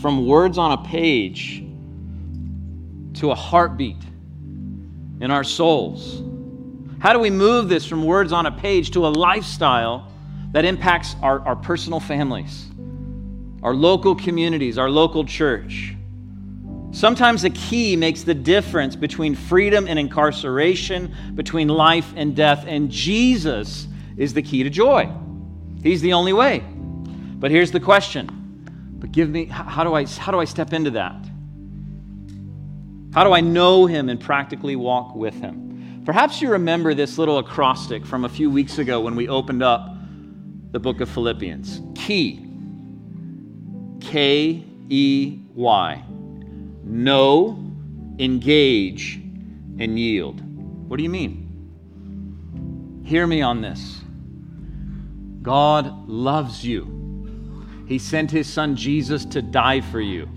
from 0.00 0.28
words 0.28 0.58
on 0.58 0.78
a 0.78 0.84
page 0.84 1.64
to 3.14 3.32
a 3.32 3.34
heartbeat 3.34 4.00
in 5.20 5.32
our 5.32 5.42
souls? 5.42 6.29
How 7.00 7.12
do 7.12 7.18
we 7.18 7.30
move 7.30 7.68
this 7.68 7.86
from 7.86 8.04
words 8.04 8.32
on 8.32 8.46
a 8.46 8.52
page 8.52 8.90
to 8.92 9.06
a 9.06 9.08
lifestyle 9.08 10.10
that 10.52 10.64
impacts 10.64 11.14
our, 11.22 11.40
our 11.40 11.56
personal 11.56 12.00
families, 12.00 12.66
our 13.62 13.74
local 13.74 14.14
communities, 14.14 14.78
our 14.78 14.90
local 14.90 15.24
church. 15.24 15.94
Sometimes 16.92 17.42
the 17.42 17.50
key 17.50 17.94
makes 17.94 18.24
the 18.24 18.34
difference 18.34 18.96
between 18.96 19.36
freedom 19.36 19.86
and 19.86 19.98
incarceration, 19.98 21.14
between 21.36 21.68
life 21.68 22.12
and 22.16 22.34
death, 22.34 22.64
and 22.66 22.90
Jesus 22.90 23.86
is 24.16 24.34
the 24.34 24.42
key 24.42 24.64
to 24.64 24.70
joy. 24.70 25.08
He's 25.82 26.00
the 26.00 26.14
only 26.14 26.32
way. 26.32 26.64
But 27.38 27.52
here's 27.52 27.70
the 27.70 27.80
question. 27.80 28.96
But 28.98 29.12
give 29.12 29.30
me 29.30 29.46
how 29.46 29.84
do 29.84 29.94
I 29.94 30.04
how 30.04 30.32
do 30.32 30.40
I 30.40 30.44
step 30.44 30.72
into 30.72 30.90
that? 30.90 31.14
How 33.14 33.24
do 33.24 33.32
I 33.32 33.40
know 33.40 33.86
him 33.86 34.08
and 34.08 34.20
practically 34.20 34.76
walk 34.76 35.14
with 35.14 35.34
him? 35.34 35.69
Perhaps 36.04 36.40
you 36.40 36.50
remember 36.50 36.94
this 36.94 37.18
little 37.18 37.38
acrostic 37.38 38.06
from 38.06 38.24
a 38.24 38.28
few 38.28 38.50
weeks 38.50 38.78
ago 38.78 39.00
when 39.00 39.14
we 39.14 39.28
opened 39.28 39.62
up 39.62 39.94
the 40.72 40.78
book 40.80 41.00
of 41.00 41.08
Philippians. 41.08 41.82
Key. 41.94 42.46
K 44.00 44.64
E 44.88 45.38
Y. 45.54 46.04
Know, 46.84 47.62
engage, 48.18 49.16
and 49.78 49.98
yield. 49.98 50.40
What 50.88 50.96
do 50.96 51.02
you 51.02 51.10
mean? 51.10 53.02
Hear 53.04 53.26
me 53.26 53.42
on 53.42 53.60
this. 53.60 54.00
God 55.42 56.08
loves 56.08 56.64
you. 56.64 57.84
He 57.86 57.98
sent 57.98 58.30
his 58.30 58.48
son 58.48 58.74
Jesus 58.74 59.24
to 59.26 59.42
die 59.42 59.80
for 59.80 60.00
you. 60.00 60.28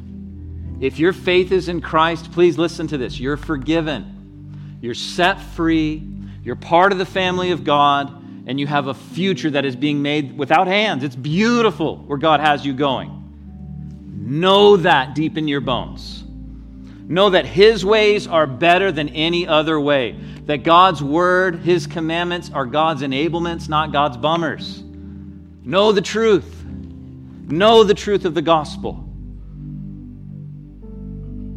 If 0.80 1.00
your 1.00 1.14
faith 1.14 1.52
is 1.52 1.70
in 1.70 1.82
Christ, 1.82 2.32
please 2.32 2.58
listen 2.58 2.88
to 2.88 2.98
this. 2.98 3.20
You're 3.20 3.38
forgiven, 3.38 4.13
you're 4.84 4.94
set 4.94 5.40
free, 5.40 6.04
you're 6.44 6.58
part 6.58 6.92
of 6.92 6.98
the 6.98 7.06
family 7.06 7.52
of 7.52 7.64
God, 7.64 8.22
and 8.48 8.60
you 8.60 8.68
have 8.68 8.88
a 8.88 8.94
future 8.94 9.50
that 9.50 9.64
is 9.64 9.78
being 9.78 10.02
made 10.02 10.38
without 10.38 10.68
hands. 10.68 11.06
It's 11.06 11.16
beautiful 11.16 12.00
where 12.00 12.18
God 12.18 12.42
has 12.42 12.66
you 12.66 12.74
going. 12.74 13.22
Know 14.12 14.76
that 14.76 15.16
deep 15.16 15.38
in 15.38 15.48
your 15.48 15.62
bones. 15.62 16.26
Know 17.08 17.30
that 17.30 17.46
His 17.46 17.86
ways 17.86 18.28
are 18.28 18.46
better 18.46 18.92
than 18.92 19.08
any 19.08 19.48
other 19.48 19.80
way. 19.80 20.20
That 20.48 20.64
God's 20.64 21.02
word, 21.02 21.60
His 21.60 21.88
commandments 21.88 22.52
are 22.54 22.66
God's 22.66 23.04
enablements, 23.04 23.70
not 23.70 23.94
God's 23.94 24.18
bummers. 24.18 24.84
Know 25.64 25.94
the 25.94 26.02
truth. 26.02 26.66
Know 26.66 27.86
the 27.86 27.94
truth 27.94 28.26
of 28.26 28.34
the 28.34 28.42
gospel. 28.42 28.96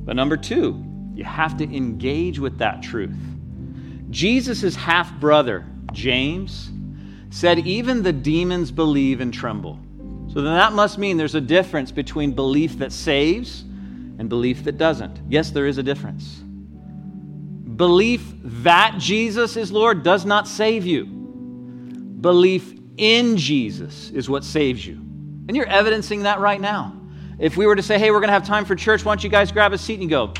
But 0.05 0.15
number 0.15 0.37
two, 0.37 0.86
you 1.17 1.25
have 1.25 1.57
to 1.57 1.65
engage 1.65 2.39
with 2.39 2.59
that 2.59 2.83
truth. 2.83 3.17
Jesus' 4.11 4.77
half 4.77 5.13
brother, 5.19 5.65
James, 5.93 6.71
said, 7.31 7.61
Even 7.61 8.03
the 8.03 8.13
demons 8.13 8.71
believe 8.71 9.21
and 9.21 9.33
tremble. 9.33 9.81
So 10.29 10.43
then 10.43 10.55
that 10.55 10.75
must 10.75 10.99
mean 10.99 11.17
there's 11.17 11.35
a 11.35 11.41
difference 11.41 11.91
between 11.91 12.33
belief 12.33 12.79
that 12.79 12.93
saves 12.93 13.63
and 13.63 14.29
belief 14.29 14.65
that 14.65 14.77
doesn't. 14.77 15.19
Yes, 15.29 15.51
there 15.51 15.67
is 15.67 15.79
a 15.79 15.83
difference. 15.83 16.43
Belief 17.77 18.35
that 18.43 18.97
Jesus 18.99 19.57
is 19.57 19.73
Lord 19.73 20.03
does 20.03 20.25
not 20.27 20.47
save 20.47 20.85
you. 20.85 21.07
Belief 21.07 22.79
in 22.99 23.37
Jesus 23.37 24.11
is 24.11 24.29
what 24.29 24.45
saves 24.45 24.87
you. 24.87 24.95
And 25.49 25.57
you're 25.57 25.67
evidencing 25.67 26.25
that 26.25 26.41
right 26.41 26.61
now. 26.61 26.95
If 27.39 27.57
we 27.57 27.67
were 27.67 27.77
to 27.77 27.83
say, 27.83 27.99
hey, 27.99 28.11
we're 28.11 28.21
going 28.21 28.29
to 28.29 28.35
have 28.35 28.47
time 28.47 28.65
for 28.65 28.75
church, 28.75 29.05
why 29.05 29.13
don't 29.13 29.23
you 29.23 29.31
guys 29.31 29.53
grab 29.53 29.73
a 29.73 29.79
seat 29.79 30.01
and 30.01 30.09
go, 30.09 30.33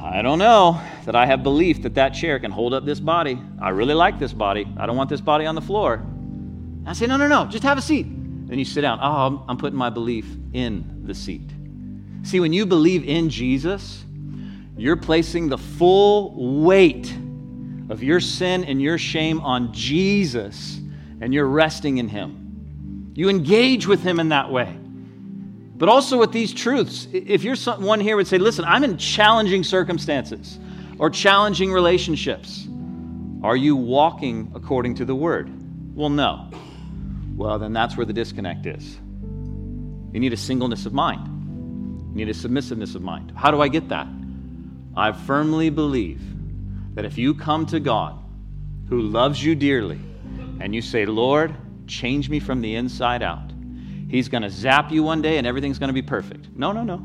I 0.00 0.22
don't 0.22 0.38
know 0.38 0.80
that 1.04 1.16
I 1.16 1.26
have 1.26 1.42
belief 1.42 1.82
that 1.82 1.94
that 1.94 2.10
chair 2.10 2.38
can 2.38 2.50
hold 2.50 2.72
up 2.72 2.84
this 2.84 3.00
body. 3.00 3.40
I 3.60 3.70
really 3.70 3.94
like 3.94 4.18
this 4.18 4.32
body. 4.32 4.66
I 4.78 4.86
don't 4.86 4.96
want 4.96 5.10
this 5.10 5.20
body 5.20 5.44
on 5.44 5.54
the 5.54 5.60
floor. 5.60 6.04
I 6.86 6.92
say, 6.92 7.06
no, 7.06 7.16
no, 7.16 7.26
no, 7.26 7.46
just 7.46 7.64
have 7.64 7.78
a 7.78 7.82
seat. 7.82 8.06
Then 8.46 8.58
you 8.58 8.64
sit 8.64 8.80
down. 8.80 8.98
Oh, 9.02 9.26
I'm, 9.26 9.42
I'm 9.48 9.56
putting 9.56 9.78
my 9.78 9.90
belief 9.90 10.26
in 10.52 11.02
the 11.04 11.14
seat. 11.14 11.50
See, 12.22 12.40
when 12.40 12.52
you 12.52 12.64
believe 12.64 13.04
in 13.04 13.28
Jesus, 13.28 14.04
you're 14.76 14.96
placing 14.96 15.48
the 15.48 15.58
full 15.58 16.62
weight 16.62 17.12
of 17.90 18.02
your 18.02 18.20
sin 18.20 18.64
and 18.64 18.80
your 18.80 18.98
shame 18.98 19.40
on 19.40 19.72
Jesus, 19.72 20.78
and 21.20 21.34
you're 21.34 21.46
resting 21.46 21.98
in 21.98 22.08
Him. 22.08 23.12
You 23.14 23.28
engage 23.28 23.86
with 23.86 24.02
Him 24.02 24.20
in 24.20 24.28
that 24.30 24.50
way. 24.50 24.78
But 25.78 25.88
also 25.88 26.18
with 26.18 26.32
these 26.32 26.52
truths, 26.52 27.06
if 27.12 27.44
you're 27.44 27.56
someone 27.56 28.00
here 28.00 28.16
would 28.16 28.26
say, 28.26 28.38
listen, 28.38 28.64
I'm 28.64 28.82
in 28.82 28.98
challenging 28.98 29.62
circumstances 29.62 30.58
or 30.98 31.08
challenging 31.08 31.72
relationships, 31.72 32.66
are 33.44 33.56
you 33.56 33.76
walking 33.76 34.50
according 34.56 34.96
to 34.96 35.04
the 35.04 35.14
word? 35.14 35.48
Well, 35.96 36.10
no. 36.10 36.50
Well, 37.36 37.60
then 37.60 37.72
that's 37.72 37.96
where 37.96 38.04
the 38.04 38.12
disconnect 38.12 38.66
is. 38.66 38.98
You 40.12 40.18
need 40.18 40.32
a 40.32 40.36
singleness 40.36 40.84
of 40.84 40.92
mind, 40.92 41.28
you 42.10 42.24
need 42.24 42.28
a 42.28 42.34
submissiveness 42.34 42.96
of 42.96 43.02
mind. 43.02 43.32
How 43.36 43.52
do 43.52 43.60
I 43.60 43.68
get 43.68 43.88
that? 43.90 44.08
I 44.96 45.12
firmly 45.12 45.70
believe 45.70 46.20
that 46.96 47.04
if 47.04 47.16
you 47.16 47.34
come 47.34 47.66
to 47.66 47.78
God, 47.78 48.18
who 48.88 49.00
loves 49.00 49.44
you 49.44 49.54
dearly, 49.54 50.00
and 50.60 50.74
you 50.74 50.82
say, 50.82 51.06
Lord, 51.06 51.54
change 51.86 52.28
me 52.28 52.40
from 52.40 52.60
the 52.62 52.74
inside 52.74 53.22
out, 53.22 53.52
He's 54.08 54.28
going 54.28 54.42
to 54.42 54.50
zap 54.50 54.90
you 54.90 55.02
one 55.02 55.20
day 55.22 55.38
and 55.38 55.46
everything's 55.46 55.78
going 55.78 55.88
to 55.88 55.94
be 55.94 56.02
perfect. 56.02 56.48
No, 56.56 56.72
no, 56.72 56.82
no. 56.82 57.04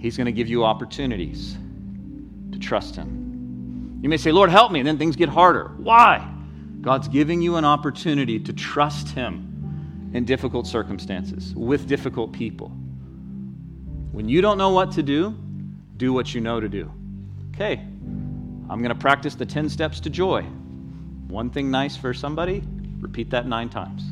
He's 0.00 0.16
going 0.16 0.26
to 0.26 0.32
give 0.32 0.48
you 0.48 0.64
opportunities 0.64 1.56
to 2.50 2.58
trust 2.58 2.96
Him. 2.96 4.00
You 4.02 4.08
may 4.08 4.16
say, 4.16 4.32
Lord, 4.32 4.50
help 4.50 4.72
me, 4.72 4.80
and 4.80 4.88
then 4.88 4.98
things 4.98 5.14
get 5.14 5.28
harder. 5.28 5.70
Why? 5.76 6.28
God's 6.80 7.06
giving 7.06 7.40
you 7.40 7.56
an 7.56 7.64
opportunity 7.64 8.40
to 8.40 8.52
trust 8.52 9.10
Him 9.10 10.10
in 10.12 10.24
difficult 10.24 10.66
circumstances, 10.66 11.54
with 11.54 11.86
difficult 11.86 12.32
people. 12.32 12.68
When 14.10 14.28
you 14.28 14.40
don't 14.40 14.58
know 14.58 14.70
what 14.70 14.90
to 14.92 15.02
do, 15.02 15.36
do 15.96 16.12
what 16.12 16.34
you 16.34 16.40
know 16.40 16.58
to 16.58 16.68
do. 16.68 16.90
Okay, 17.54 17.74
I'm 17.74 18.78
going 18.82 18.88
to 18.88 18.94
practice 18.94 19.34
the 19.34 19.46
10 19.46 19.68
steps 19.68 20.00
to 20.00 20.10
joy. 20.10 20.42
One 21.28 21.48
thing 21.48 21.70
nice 21.70 21.96
for 21.96 22.12
somebody, 22.12 22.62
repeat 22.98 23.30
that 23.30 23.46
nine 23.46 23.68
times. 23.68 24.02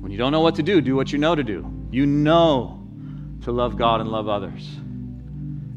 When 0.00 0.12
you 0.12 0.18
don't 0.18 0.32
know 0.32 0.40
what 0.40 0.54
to 0.56 0.62
do, 0.62 0.80
do 0.80 0.96
what 0.96 1.12
you 1.12 1.18
know 1.18 1.34
to 1.34 1.42
do. 1.42 1.70
You 1.90 2.06
know 2.06 2.86
to 3.42 3.52
love 3.52 3.76
God 3.76 4.00
and 4.00 4.10
love 4.10 4.28
others. 4.28 4.68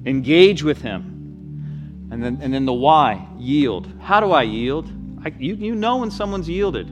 Engage 0.05 0.63
with 0.63 0.81
Him. 0.81 2.09
And 2.11 2.23
then, 2.23 2.39
and 2.41 2.53
then 2.53 2.65
the 2.65 2.73
why 2.73 3.27
yield. 3.37 3.91
How 4.01 4.19
do 4.19 4.31
I 4.31 4.43
yield? 4.43 4.91
I, 5.23 5.33
you, 5.39 5.55
you 5.55 5.75
know 5.75 5.97
when 5.97 6.11
someone's 6.11 6.49
yielded. 6.49 6.89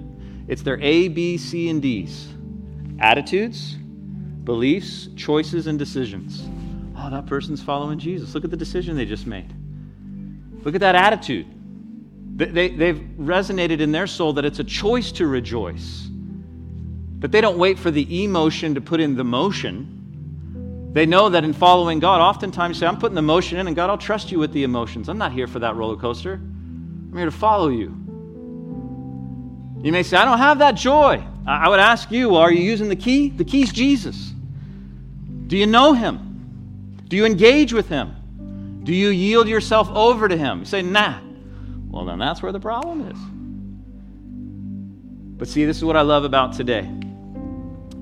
It's 0.47 0.61
their 0.61 0.79
A, 0.81 1.07
B, 1.09 1.37
C, 1.37 1.69
and 1.69 1.81
D's 1.81 2.29
attitudes, 3.01 3.75
beliefs, 4.43 5.07
choices, 5.15 5.67
and 5.67 5.79
decisions. 5.79 6.47
Oh, 6.97 7.09
that 7.09 7.25
person's 7.25 7.61
following 7.61 7.97
Jesus. 7.97 8.33
Look 8.35 8.43
at 8.43 8.49
the 8.49 8.57
decision 8.57 8.97
they 8.97 9.05
just 9.05 9.25
made. 9.25 9.53
Look 10.63 10.75
at 10.75 10.81
that 10.81 10.95
attitude. 10.95 11.47
They, 12.35 12.69
they, 12.69 12.87
have 12.87 12.99
resonated 13.17 13.81
in 13.81 13.91
their 13.91 14.07
soul 14.07 14.33
that 14.33 14.45
it's 14.45 14.59
a 14.59 14.63
choice 14.63 15.11
to 15.13 15.27
rejoice. 15.27 16.09
But 17.19 17.31
they 17.31 17.41
don't 17.41 17.57
wait 17.57 17.77
for 17.77 17.91
the 17.91 18.23
emotion 18.23 18.75
to 18.75 18.81
put 18.81 18.99
in 18.99 19.15
the 19.15 19.23
motion. 19.23 20.89
They 20.93 21.05
know 21.05 21.29
that 21.29 21.43
in 21.43 21.53
following 21.53 21.99
God, 21.99 22.21
oftentimes 22.21 22.79
say, 22.79 22.87
I'm 22.87 22.97
putting 22.97 23.15
the 23.15 23.21
motion 23.21 23.59
in, 23.59 23.67
and 23.67 23.75
God, 23.75 23.89
I'll 23.89 23.97
trust 23.97 24.31
you 24.31 24.39
with 24.39 24.53
the 24.53 24.63
emotions. 24.63 25.09
I'm 25.09 25.17
not 25.17 25.31
here 25.31 25.45
for 25.45 25.59
that 25.59 25.75
roller 25.75 25.97
coaster. 25.97 26.33
I'm 26.33 27.13
here 27.15 27.25
to 27.25 27.31
follow 27.31 27.67
you. 27.69 27.95
You 29.83 29.91
may 29.91 30.03
say, 30.03 30.17
I 30.17 30.25
don't 30.25 30.39
have 30.39 30.59
that 30.59 30.75
joy. 30.75 31.23
I 31.45 31.69
would 31.69 31.79
ask 31.79 32.11
you, 32.11 32.35
are 32.35 32.51
you 32.51 32.61
using 32.61 32.89
the 32.89 32.95
key? 32.95 33.29
The 33.29 33.45
key's 33.45 33.71
Jesus. 33.71 34.33
Do 35.47 35.57
you 35.57 35.67
know 35.67 35.93
him? 35.93 36.97
Do 37.07 37.15
you 37.15 37.25
engage 37.25 37.73
with 37.73 37.87
him? 37.89 38.81
Do 38.83 38.93
you 38.93 39.09
yield 39.09 39.47
yourself 39.47 39.89
over 39.89 40.27
to 40.27 40.37
him? 40.37 40.59
You 40.59 40.65
say, 40.65 40.81
nah. 40.81 41.19
Well, 41.89 42.05
then 42.05 42.19
that's 42.19 42.41
where 42.41 42.51
the 42.51 42.59
problem 42.59 43.09
is. 43.09 43.17
But 45.37 45.47
see, 45.47 45.65
this 45.65 45.77
is 45.77 45.85
what 45.85 45.95
I 45.95 46.01
love 46.01 46.23
about 46.23 46.53
today. 46.53 46.89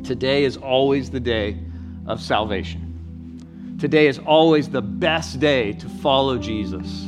Today 0.07 0.45
is 0.45 0.55
always 0.55 1.09
the 1.09 1.19
day 1.19 1.57
of 2.05 2.21
salvation. 2.21 3.75
Today 3.77 4.07
is 4.07 4.19
always 4.19 4.69
the 4.69 4.81
best 4.81 5.41
day 5.41 5.73
to 5.73 5.89
follow 5.89 6.37
Jesus, 6.37 7.05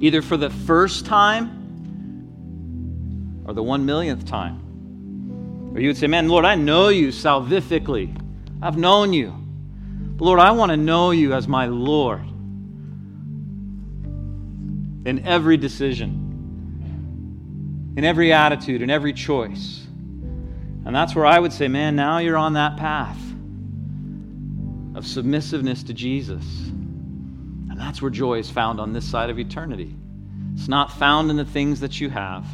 either 0.00 0.20
for 0.20 0.36
the 0.36 0.50
first 0.50 1.06
time 1.06 1.54
or 3.46 3.54
the 3.54 3.62
one 3.62 3.86
millionth 3.86 4.26
time. 4.26 5.72
Or 5.74 5.80
you 5.80 5.88
would 5.88 5.96
say, 5.96 6.06
Man, 6.06 6.28
Lord, 6.28 6.44
I 6.44 6.54
know 6.54 6.88
you 6.88 7.08
salvifically. 7.08 8.14
I've 8.60 8.76
known 8.76 9.14
you. 9.14 9.30
But 9.30 10.26
Lord, 10.26 10.38
I 10.38 10.50
want 10.50 10.70
to 10.70 10.76
know 10.76 11.12
you 11.12 11.32
as 11.32 11.48
my 11.48 11.64
Lord 11.64 12.26
in 15.06 15.22
every 15.24 15.56
decision, 15.56 17.94
in 17.96 18.04
every 18.04 18.34
attitude, 18.34 18.82
in 18.82 18.90
every 18.90 19.14
choice. 19.14 19.87
And 20.88 20.96
that's 20.96 21.14
where 21.14 21.26
I 21.26 21.38
would 21.38 21.52
say, 21.52 21.68
man, 21.68 21.96
now 21.96 22.16
you're 22.16 22.38
on 22.38 22.54
that 22.54 22.78
path 22.78 23.20
of 24.94 25.06
submissiveness 25.06 25.82
to 25.82 25.92
Jesus. 25.92 26.42
And 26.68 27.78
that's 27.78 28.00
where 28.00 28.10
joy 28.10 28.38
is 28.38 28.48
found 28.48 28.80
on 28.80 28.94
this 28.94 29.04
side 29.04 29.28
of 29.28 29.38
eternity. 29.38 29.94
It's 30.54 30.66
not 30.66 30.90
found 30.90 31.28
in 31.30 31.36
the 31.36 31.44
things 31.44 31.80
that 31.80 32.00
you 32.00 32.08
have, 32.08 32.46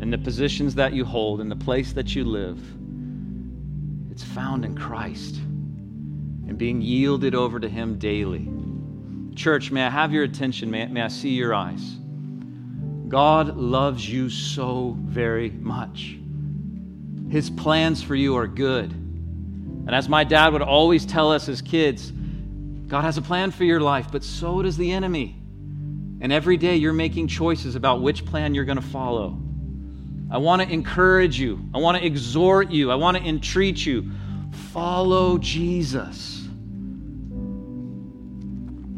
in 0.00 0.10
the 0.12 0.18
positions 0.18 0.76
that 0.76 0.92
you 0.92 1.04
hold, 1.04 1.40
in 1.40 1.48
the 1.48 1.56
place 1.56 1.92
that 1.94 2.14
you 2.14 2.24
live. 2.24 2.62
It's 4.12 4.22
found 4.22 4.64
in 4.64 4.76
Christ 4.76 5.34
and 5.38 6.56
being 6.56 6.80
yielded 6.80 7.34
over 7.34 7.58
to 7.58 7.68
Him 7.68 7.98
daily. 7.98 8.48
Church, 9.34 9.72
may 9.72 9.84
I 9.84 9.90
have 9.90 10.12
your 10.12 10.22
attention? 10.22 10.70
May, 10.70 10.86
may 10.86 11.02
I 11.02 11.08
see 11.08 11.30
your 11.30 11.52
eyes? 11.52 11.96
God 13.08 13.56
loves 13.56 14.08
you 14.08 14.30
so 14.30 14.96
very 15.00 15.50
much. 15.50 16.18
His 17.30 17.50
plans 17.50 18.02
for 18.02 18.14
you 18.14 18.36
are 18.36 18.46
good. 18.46 18.90
And 18.92 19.94
as 19.94 20.08
my 20.08 20.24
dad 20.24 20.52
would 20.52 20.62
always 20.62 21.04
tell 21.04 21.32
us 21.32 21.48
as 21.48 21.60
kids, 21.60 22.10
God 22.88 23.02
has 23.02 23.18
a 23.18 23.22
plan 23.22 23.50
for 23.50 23.64
your 23.64 23.80
life, 23.80 24.06
but 24.10 24.22
so 24.22 24.62
does 24.62 24.76
the 24.76 24.92
enemy. 24.92 25.36
And 26.20 26.32
every 26.32 26.56
day 26.56 26.76
you're 26.76 26.92
making 26.92 27.28
choices 27.28 27.74
about 27.74 28.00
which 28.00 28.24
plan 28.24 28.54
you're 28.54 28.64
going 28.64 28.80
to 28.80 28.82
follow. 28.82 29.38
I 30.30 30.38
want 30.38 30.62
to 30.62 30.72
encourage 30.72 31.38
you. 31.38 31.60
I 31.74 31.78
want 31.78 31.98
to 31.98 32.04
exhort 32.04 32.70
you. 32.70 32.90
I 32.90 32.94
want 32.94 33.16
to 33.16 33.22
entreat 33.22 33.84
you. 33.84 34.10
Follow 34.72 35.38
Jesus. 35.38 36.48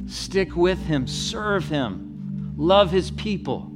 Stick 0.07 0.57
with 0.57 0.79
him. 0.87 1.07
Serve 1.07 1.69
him. 1.69 2.55
Love 2.57 2.91
his 2.91 3.11
people. 3.11 3.73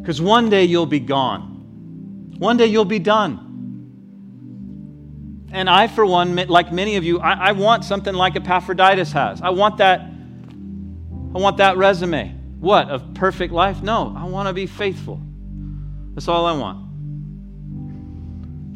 Because 0.00 0.20
one 0.20 0.50
day 0.50 0.64
you'll 0.64 0.86
be 0.86 1.00
gone. 1.00 2.36
One 2.38 2.56
day 2.56 2.66
you'll 2.66 2.84
be 2.84 2.98
done. 2.98 3.47
And 5.50 5.68
I, 5.68 5.88
for 5.88 6.04
one, 6.04 6.36
like 6.36 6.72
many 6.72 6.96
of 6.96 7.04
you, 7.04 7.20
I, 7.20 7.48
I 7.48 7.52
want 7.52 7.84
something 7.84 8.14
like 8.14 8.36
Epaphroditus 8.36 9.12
has. 9.12 9.40
I 9.40 9.50
want 9.50 9.78
that. 9.78 10.00
I 10.00 11.38
want 11.38 11.56
that 11.58 11.76
resume. 11.76 12.34
What? 12.60 12.88
Of 12.88 13.14
perfect 13.14 13.52
life? 13.52 13.82
No, 13.82 14.14
I 14.16 14.24
want 14.24 14.48
to 14.48 14.52
be 14.52 14.66
faithful. 14.66 15.20
That's 16.14 16.28
all 16.28 16.46
I 16.46 16.52
want. 16.52 16.86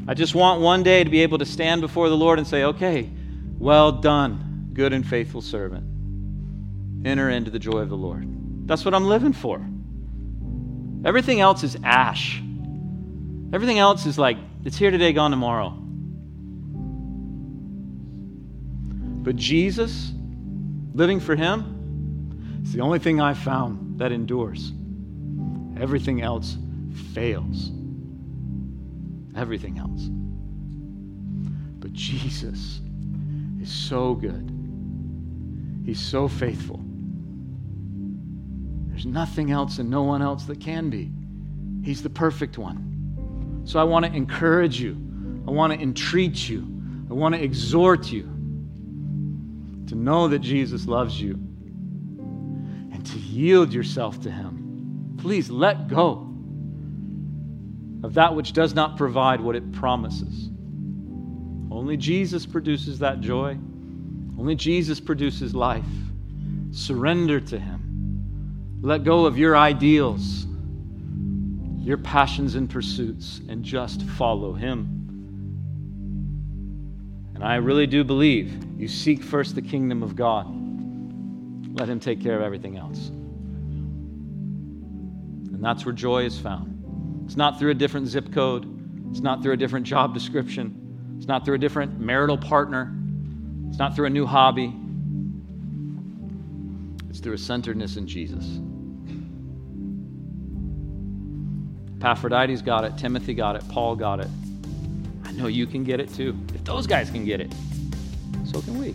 I 0.08 0.14
just 0.14 0.34
want 0.34 0.60
one 0.60 0.82
day 0.82 1.04
to 1.04 1.10
be 1.10 1.22
able 1.22 1.38
to 1.38 1.46
stand 1.46 1.80
before 1.80 2.08
the 2.08 2.16
Lord 2.16 2.38
and 2.38 2.46
say, 2.46 2.64
okay, 2.64 3.10
well 3.58 3.92
done, 3.92 4.70
good 4.72 4.92
and 4.92 5.06
faithful 5.06 5.40
servant. 5.40 5.86
Enter 7.06 7.30
into 7.30 7.50
the 7.50 7.58
joy 7.58 7.78
of 7.78 7.88
the 7.88 7.96
Lord. 7.96 8.26
That's 8.66 8.84
what 8.84 8.94
I'm 8.94 9.06
living 9.06 9.32
for. 9.32 9.64
Everything 11.04 11.40
else 11.40 11.62
is 11.64 11.76
ash. 11.82 12.40
Everything 13.52 13.78
else 13.78 14.06
is 14.06 14.18
like, 14.18 14.38
it's 14.64 14.76
here 14.76 14.90
today, 14.90 15.12
gone 15.12 15.30
tomorrow. 15.30 15.81
But 19.22 19.36
Jesus, 19.36 20.12
living 20.94 21.20
for 21.20 21.36
Him, 21.36 22.60
is 22.64 22.72
the 22.72 22.80
only 22.80 22.98
thing 22.98 23.20
I've 23.20 23.38
found 23.38 23.98
that 23.98 24.10
endures. 24.10 24.72
Everything 25.80 26.22
else 26.22 26.56
fails. 27.14 27.70
Everything 29.36 29.78
else. 29.78 30.08
But 31.78 31.92
Jesus 31.92 32.80
is 33.60 33.72
so 33.72 34.14
good. 34.14 34.50
He's 35.84 36.00
so 36.00 36.28
faithful. 36.28 36.80
There's 38.88 39.06
nothing 39.06 39.50
else 39.50 39.78
and 39.78 39.88
no 39.88 40.02
one 40.02 40.20
else 40.20 40.44
that 40.44 40.60
can 40.60 40.90
be. 40.90 41.10
He's 41.84 42.02
the 42.02 42.10
perfect 42.10 42.58
one. 42.58 43.62
So 43.64 43.78
I 43.78 43.84
want 43.84 44.04
to 44.04 44.12
encourage 44.12 44.80
you. 44.80 44.92
I 45.46 45.50
want 45.50 45.72
to 45.72 45.80
entreat 45.80 46.48
you. 46.48 46.66
I 47.10 47.14
want 47.14 47.34
to 47.34 47.42
exhort 47.42 48.12
you 48.12 48.31
to 49.92 49.98
know 49.98 50.26
that 50.26 50.38
Jesus 50.38 50.86
loves 50.86 51.20
you 51.20 51.34
and 51.34 53.04
to 53.04 53.18
yield 53.18 53.74
yourself 53.74 54.18
to 54.22 54.30
Him. 54.30 55.16
Please 55.18 55.50
let 55.50 55.86
go 55.88 56.34
of 58.02 58.14
that 58.14 58.34
which 58.34 58.54
does 58.54 58.74
not 58.74 58.96
provide 58.96 59.38
what 59.38 59.54
it 59.54 59.70
promises. 59.72 60.48
Only 61.70 61.98
Jesus 61.98 62.46
produces 62.46 63.00
that 63.00 63.20
joy. 63.20 63.58
Only 64.38 64.54
Jesus 64.54 64.98
produces 64.98 65.54
life. 65.54 65.84
Surrender 66.70 67.38
to 67.38 67.58
Him. 67.58 68.80
Let 68.80 69.04
go 69.04 69.26
of 69.26 69.36
your 69.36 69.58
ideals, 69.58 70.46
your 71.80 71.98
passions 71.98 72.54
and 72.54 72.68
pursuits, 72.68 73.42
and 73.46 73.62
just 73.62 74.00
follow 74.02 74.54
Him. 74.54 75.00
And 77.34 77.44
I 77.44 77.56
really 77.56 77.86
do 77.86 78.04
believe 78.04 78.71
you 78.82 78.88
seek 78.88 79.22
first 79.22 79.54
the 79.54 79.62
kingdom 79.62 80.02
of 80.02 80.16
God. 80.16 80.44
Let 81.78 81.88
Him 81.88 82.00
take 82.00 82.20
care 82.20 82.34
of 82.34 82.42
everything 82.42 82.76
else. 82.76 83.10
And 85.50 85.62
that's 85.62 85.86
where 85.86 85.94
joy 85.94 86.24
is 86.24 86.36
found. 86.36 87.22
It's 87.24 87.36
not 87.36 87.60
through 87.60 87.70
a 87.70 87.74
different 87.74 88.08
zip 88.08 88.32
code, 88.32 88.66
it's 89.12 89.20
not 89.20 89.40
through 89.40 89.52
a 89.52 89.56
different 89.56 89.86
job 89.86 90.12
description, 90.12 91.14
it's 91.16 91.28
not 91.28 91.44
through 91.44 91.54
a 91.54 91.58
different 91.58 92.00
marital 92.00 92.36
partner, 92.36 92.92
it's 93.68 93.78
not 93.78 93.94
through 93.94 94.06
a 94.06 94.10
new 94.10 94.26
hobby. 94.26 94.74
It's 97.08 97.20
through 97.20 97.34
a 97.34 97.38
centeredness 97.38 97.96
in 97.96 98.08
Jesus. 98.08 98.58
Epaphroditus 101.98 102.62
got 102.62 102.82
it, 102.82 102.98
Timothy 102.98 103.34
got 103.34 103.54
it, 103.54 103.62
Paul 103.68 103.94
got 103.94 104.18
it. 104.18 104.28
I 105.24 105.30
know 105.30 105.46
you 105.46 105.68
can 105.68 105.84
get 105.84 106.00
it 106.00 106.12
too. 106.12 106.36
If 106.52 106.64
those 106.64 106.88
guys 106.88 107.10
can 107.10 107.24
get 107.24 107.40
it, 107.40 107.54
so 108.52 108.60
can 108.60 108.78
we. 108.78 108.94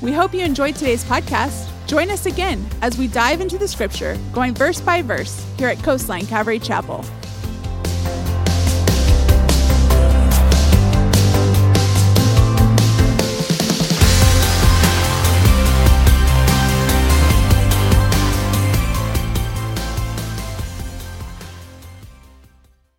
We 0.00 0.12
hope 0.12 0.34
you 0.34 0.40
enjoyed 0.40 0.74
today's 0.74 1.04
podcast. 1.04 1.68
Join 1.86 2.10
us 2.10 2.26
again 2.26 2.64
as 2.80 2.98
we 2.98 3.06
dive 3.06 3.40
into 3.40 3.58
the 3.58 3.68
scripture, 3.68 4.18
going 4.32 4.54
verse 4.54 4.80
by 4.80 5.02
verse, 5.02 5.46
here 5.58 5.68
at 5.68 5.82
Coastline 5.82 6.26
Calvary 6.26 6.58
Chapel. 6.58 7.04